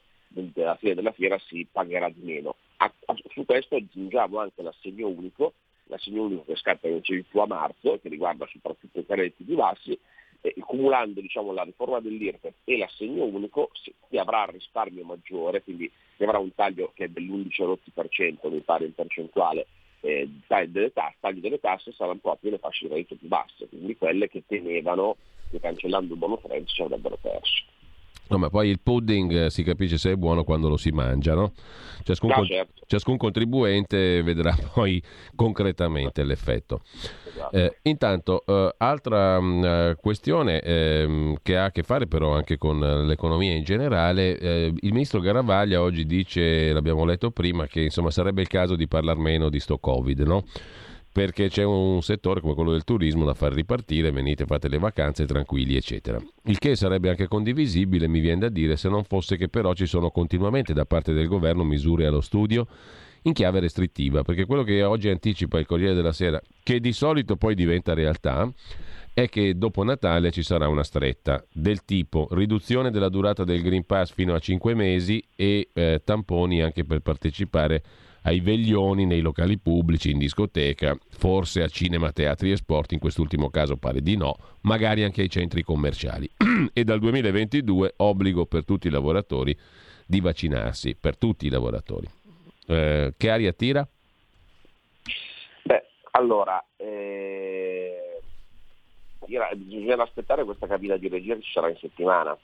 [0.55, 2.55] alla fine della fiera si pagherà di meno.
[2.77, 5.55] A, a, su questo aggiungiamo anche l'assegno unico,
[5.87, 9.99] l'assegno unico che scatta invece più a marzo, che riguarda soprattutto i redditi più bassi,
[10.43, 15.89] eh, cumulando diciamo, la riforma dell'IRPEF e l'assegno unico si, avrà il risparmio maggiore, quindi
[16.17, 19.67] si avrà un taglio che è dell'11,8% mi pare in percentuale
[20.01, 20.27] eh,
[20.67, 24.27] delle tasse, tagli delle tasse saranno proprio le fasce di reddito più basse, quindi quelle
[24.27, 25.15] che temevano
[25.49, 27.63] che cancellando il buono French ci avrebbero perso.
[28.29, 31.33] No, ma poi il pudding eh, si capisce se è buono quando lo si mangia,
[31.33, 31.51] no?
[32.03, 32.83] Ciascun, no, certo.
[32.87, 35.01] ciascun contribuente vedrà poi
[35.35, 36.81] concretamente l'effetto.
[37.27, 37.55] Esatto.
[37.55, 42.33] Eh, intanto, eh, altra mh, mm, eh, questione eh, che ha a che fare però
[42.33, 47.81] anche con l'economia in generale, eh, il ministro Garavaglia oggi dice, l'abbiamo letto prima, che
[47.81, 50.45] insomma sarebbe il caso di parlare meno di sto Covid, no?
[51.13, 55.27] Perché c'è un settore come quello del turismo da far ripartire, venite, fate le vacanze
[55.27, 56.19] tranquilli, eccetera.
[56.45, 59.85] Il che sarebbe anche condivisibile, mi viene da dire, se non fosse che però ci
[59.85, 62.65] sono continuamente da parte del governo misure allo studio
[63.21, 67.35] in chiave restrittiva, perché quello che oggi anticipa il Corriere della Sera, che di solito
[67.35, 68.51] poi diventa realtà,
[69.13, 73.85] è che dopo Natale ci sarà una stretta del tipo riduzione della durata del Green
[73.85, 77.83] Pass fino a 5 mesi e eh, tamponi anche per partecipare
[78.23, 83.49] ai veglioni nei locali pubblici, in discoteca, forse a cinema, teatri e sport, in quest'ultimo
[83.49, 86.29] caso pare di no, magari anche ai centri commerciali.
[86.73, 89.57] e dal 2022 obbligo per tutti i lavoratori
[90.05, 92.07] di vaccinarsi, per tutti i lavoratori.
[92.67, 93.87] Eh, che aria tira?
[95.63, 98.21] Beh, allora, eh,
[99.25, 102.37] bisogna aspettare questa cabina di regia che ci sarà in settimana.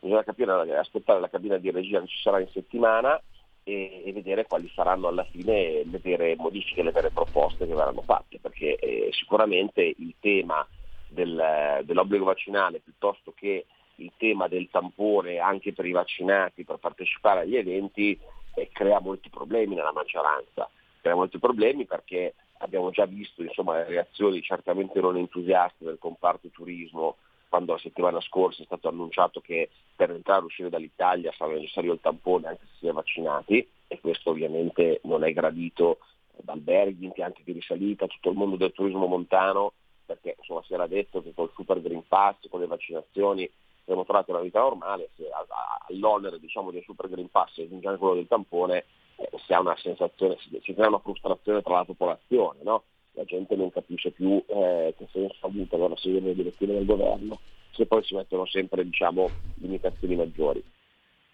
[0.00, 3.20] Bisogna capire, aspettare la cabina di regia che ci sarà in settimana
[3.68, 8.00] e, e, vedere quali saranno alla fine le vere modifiche, le vere proposte che verranno
[8.00, 10.66] fatte, perché eh, sicuramente il tema
[11.06, 13.66] del, dell'obbligo vaccinale piuttosto che
[13.96, 18.18] il tema del tampone anche per i vaccinati per partecipare agli eventi
[18.54, 20.70] eh, crea molti problemi nella maggioranza,
[21.02, 26.48] crea molti problemi perché abbiamo già visto insomma, le reazioni certamente non entusiaste del comparto
[26.48, 27.16] turismo
[27.48, 31.92] quando la settimana scorsa è stato annunciato che per entrare e uscire dall'Italia sarà necessario
[31.92, 35.98] il tampone anche se si è vaccinati e questo ovviamente non è gradito
[36.42, 39.72] da alberghi, impianti di risalita, tutto il mondo del turismo montano,
[40.04, 43.50] perché insomma, si era detto che col Super Green Pass, con le vaccinazioni
[43.82, 45.24] abbiamo trovato una vita normale, se
[45.88, 48.84] all'onere diciamo, del Super Green Pass e anche quello del tampone
[49.16, 52.84] eh, si ha una sensazione, si crea una frustrazione tra la popolazione, no?
[53.18, 56.86] La gente non capisce più eh, che senso ha avuto allora seguire le direttive del
[56.86, 57.40] governo
[57.72, 60.62] se poi si mettono sempre diciamo, limitazioni maggiori.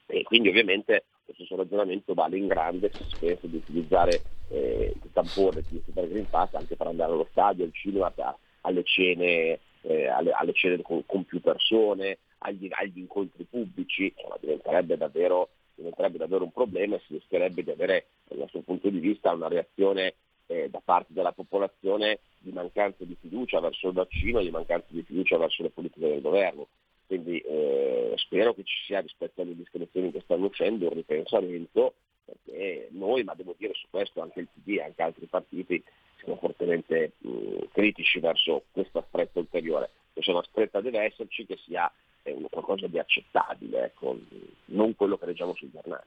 [0.06, 4.92] E quindi ovviamente lo stesso ragionamento vale in grande se si pensa di utilizzare eh,
[4.94, 8.12] il tampone di Super Green Pass anche per andare allo stadio, al cinema,
[8.60, 14.36] alle cene, eh, alle, alle cene con, con, più persone, agli, agli incontri pubblici, insomma,
[14.38, 18.98] diventerebbe, davvero, diventerebbe davvero un problema e si rischierebbe di avere dal nostro punto di
[18.98, 20.14] vista una reazione
[20.46, 24.88] eh, da parte della popolazione di mancanza di fiducia verso il vaccino e di mancanza
[24.90, 26.68] di fiducia verso le politiche del governo.
[27.06, 31.94] Quindi eh, spero che ci sia rispetto alle discrezioni che stanno uscendo un ripensamento,
[32.24, 35.82] perché noi, ma devo dire su questo anche il PD e anche altri partiti,
[36.18, 39.90] siamo fortemente mh, critici verso questa stretta ulteriore.
[40.14, 41.90] Se una stretta deve esserci che sia
[42.24, 44.18] eh, qualcosa di accettabile, ecco,
[44.66, 46.02] non quello che leggiamo sui giornali.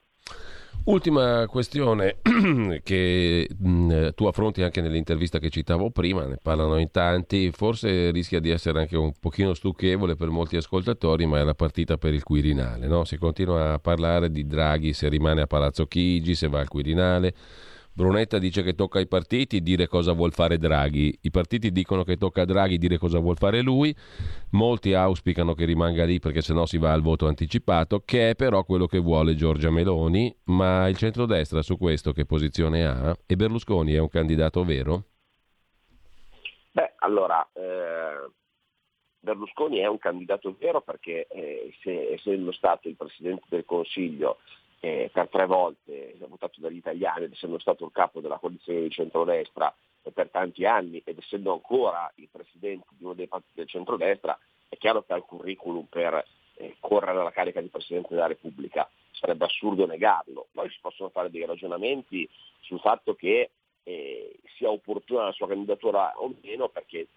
[0.84, 2.18] Ultima questione
[2.82, 8.40] che mh, tu affronti anche nell'intervista che citavo prima, ne parlano in tanti, forse rischia
[8.40, 12.22] di essere anche un pochino stucchevole per molti ascoltatori, ma è la partita per il
[12.22, 12.86] Quirinale.
[12.86, 13.04] No?
[13.04, 17.34] Si continua a parlare di Draghi se rimane a Palazzo Chigi, se va al Quirinale,
[17.98, 22.16] Brunetta dice che tocca ai partiti dire cosa vuol fare Draghi, i partiti dicono che
[22.16, 23.92] tocca a Draghi dire cosa vuol fare lui,
[24.52, 28.62] molti auspicano che rimanga lì perché sennò si va al voto anticipato, che è però
[28.62, 33.18] quello che vuole Giorgia Meloni, ma il centrodestra su questo che posizione ha?
[33.26, 35.02] E Berlusconi è un candidato vero?
[36.70, 38.30] Beh, allora, eh,
[39.18, 44.38] Berlusconi è un candidato vero perché eh, se, essendo stato il Presidente del Consiglio
[44.80, 48.90] eh, per tre volte votato dagli italiani ed essendo stato il capo della coalizione di
[48.90, 49.74] centrodestra
[50.12, 54.38] per tanti anni ed essendo ancora il presidente di uno dei partiti del centrodestra,
[54.68, 56.24] è chiaro che ha il curriculum per
[56.54, 58.88] eh, correre alla carica di Presidente della Repubblica.
[59.12, 60.46] Sarebbe assurdo negarlo.
[60.52, 62.28] Poi si possono fare dei ragionamenti
[62.60, 63.50] sul fatto che
[63.84, 67.08] eh, sia opportuna la sua candidatura o meno perché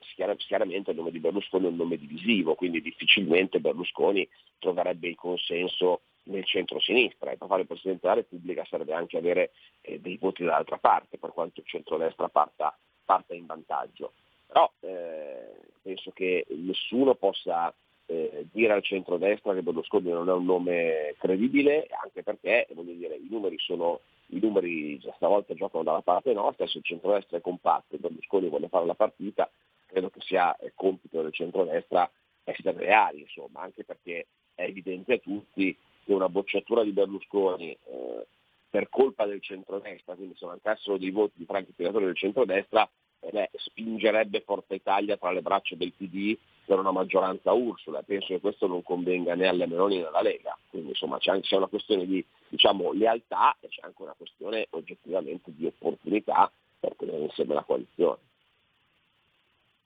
[0.45, 4.27] chiaramente il nome di Berlusconi è un nome divisivo, quindi difficilmente Berlusconi
[4.59, 9.51] troverebbe il consenso nel centro-sinistra e per fare il Presidente della Repubblica serve anche avere
[9.81, 14.13] eh, dei voti dall'altra parte, per quanto il centro-destra parta, parta in vantaggio.
[14.45, 17.73] Però eh, penso che nessuno possa
[18.05, 23.27] eh, dire al centro-destra che Berlusconi non è un nome credibile, anche perché dire, i
[23.29, 24.01] numeri sono
[24.32, 28.70] i numeri stavolta giocano dalla parte nostra, se il centro-destra è compatto e Berlusconi vuole
[28.70, 29.49] fare la partita,
[29.86, 32.10] credo che sia compito del centro-destra
[32.44, 38.28] essere reali, insomma, anche perché è evidente a tutti che una bocciatura di Berlusconi eh,
[38.70, 42.90] per colpa del centrodestra, quindi se mancassero dei voti di franchi tiratori del centrodestra, eh
[43.30, 48.02] beh, spingerebbe Forza Italia tra le braccia del PD per una maggioranza Ursula.
[48.02, 50.57] Penso che questo non convenga né alle Meloni né alla Lega.
[50.69, 54.68] Quindi insomma c'è, anche, c'è una questione di diciamo, lealtà e c'è anche una questione
[54.72, 58.18] oggettivamente di opportunità per tenere insieme la coalizione.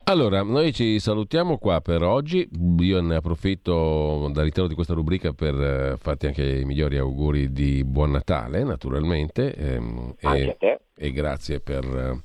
[0.07, 2.47] Allora, noi ci salutiamo qua per oggi.
[2.77, 7.83] Io ne approfitto dall'interno di questa rubrica per eh, farti anche i migliori auguri di
[7.83, 9.55] buon Natale, naturalmente.
[9.55, 10.57] Ehm, e,
[10.95, 12.21] e, grazie per,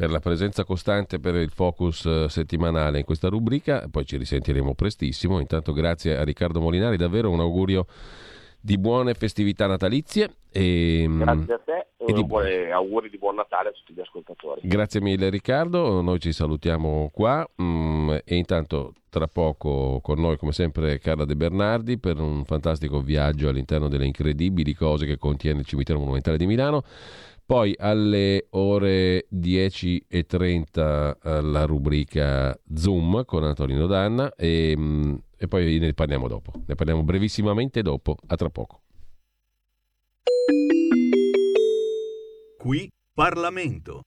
[0.00, 3.86] per, la presenza costante, per il focus eh, settimanale in questa rubrica.
[3.90, 5.40] Poi ci risentiremo prestissimo.
[5.40, 7.84] Intanto grazie a Riccardo Molinari, davvero un augurio
[8.58, 10.36] di buone festività natalizie.
[10.50, 14.62] E, Grazie a te e, di buone, auguri di buon Natale a tutti gli ascoltatori.
[14.64, 20.52] Grazie mille Riccardo, noi ci salutiamo qua mm, e intanto tra poco con noi come
[20.52, 25.66] sempre Carla De Bernardi per un fantastico viaggio all'interno delle incredibili cose che contiene il
[25.66, 26.84] cimitero monumentale di Milano.
[27.50, 35.80] Poi alle ore 10.30 eh, la rubrica Zoom con Antonino Danna e mm, e poi
[35.80, 36.52] ne parliamo dopo.
[36.66, 38.18] Ne parliamo brevissimamente dopo.
[38.28, 38.82] A tra poco.
[42.56, 44.04] Qui Parlamento.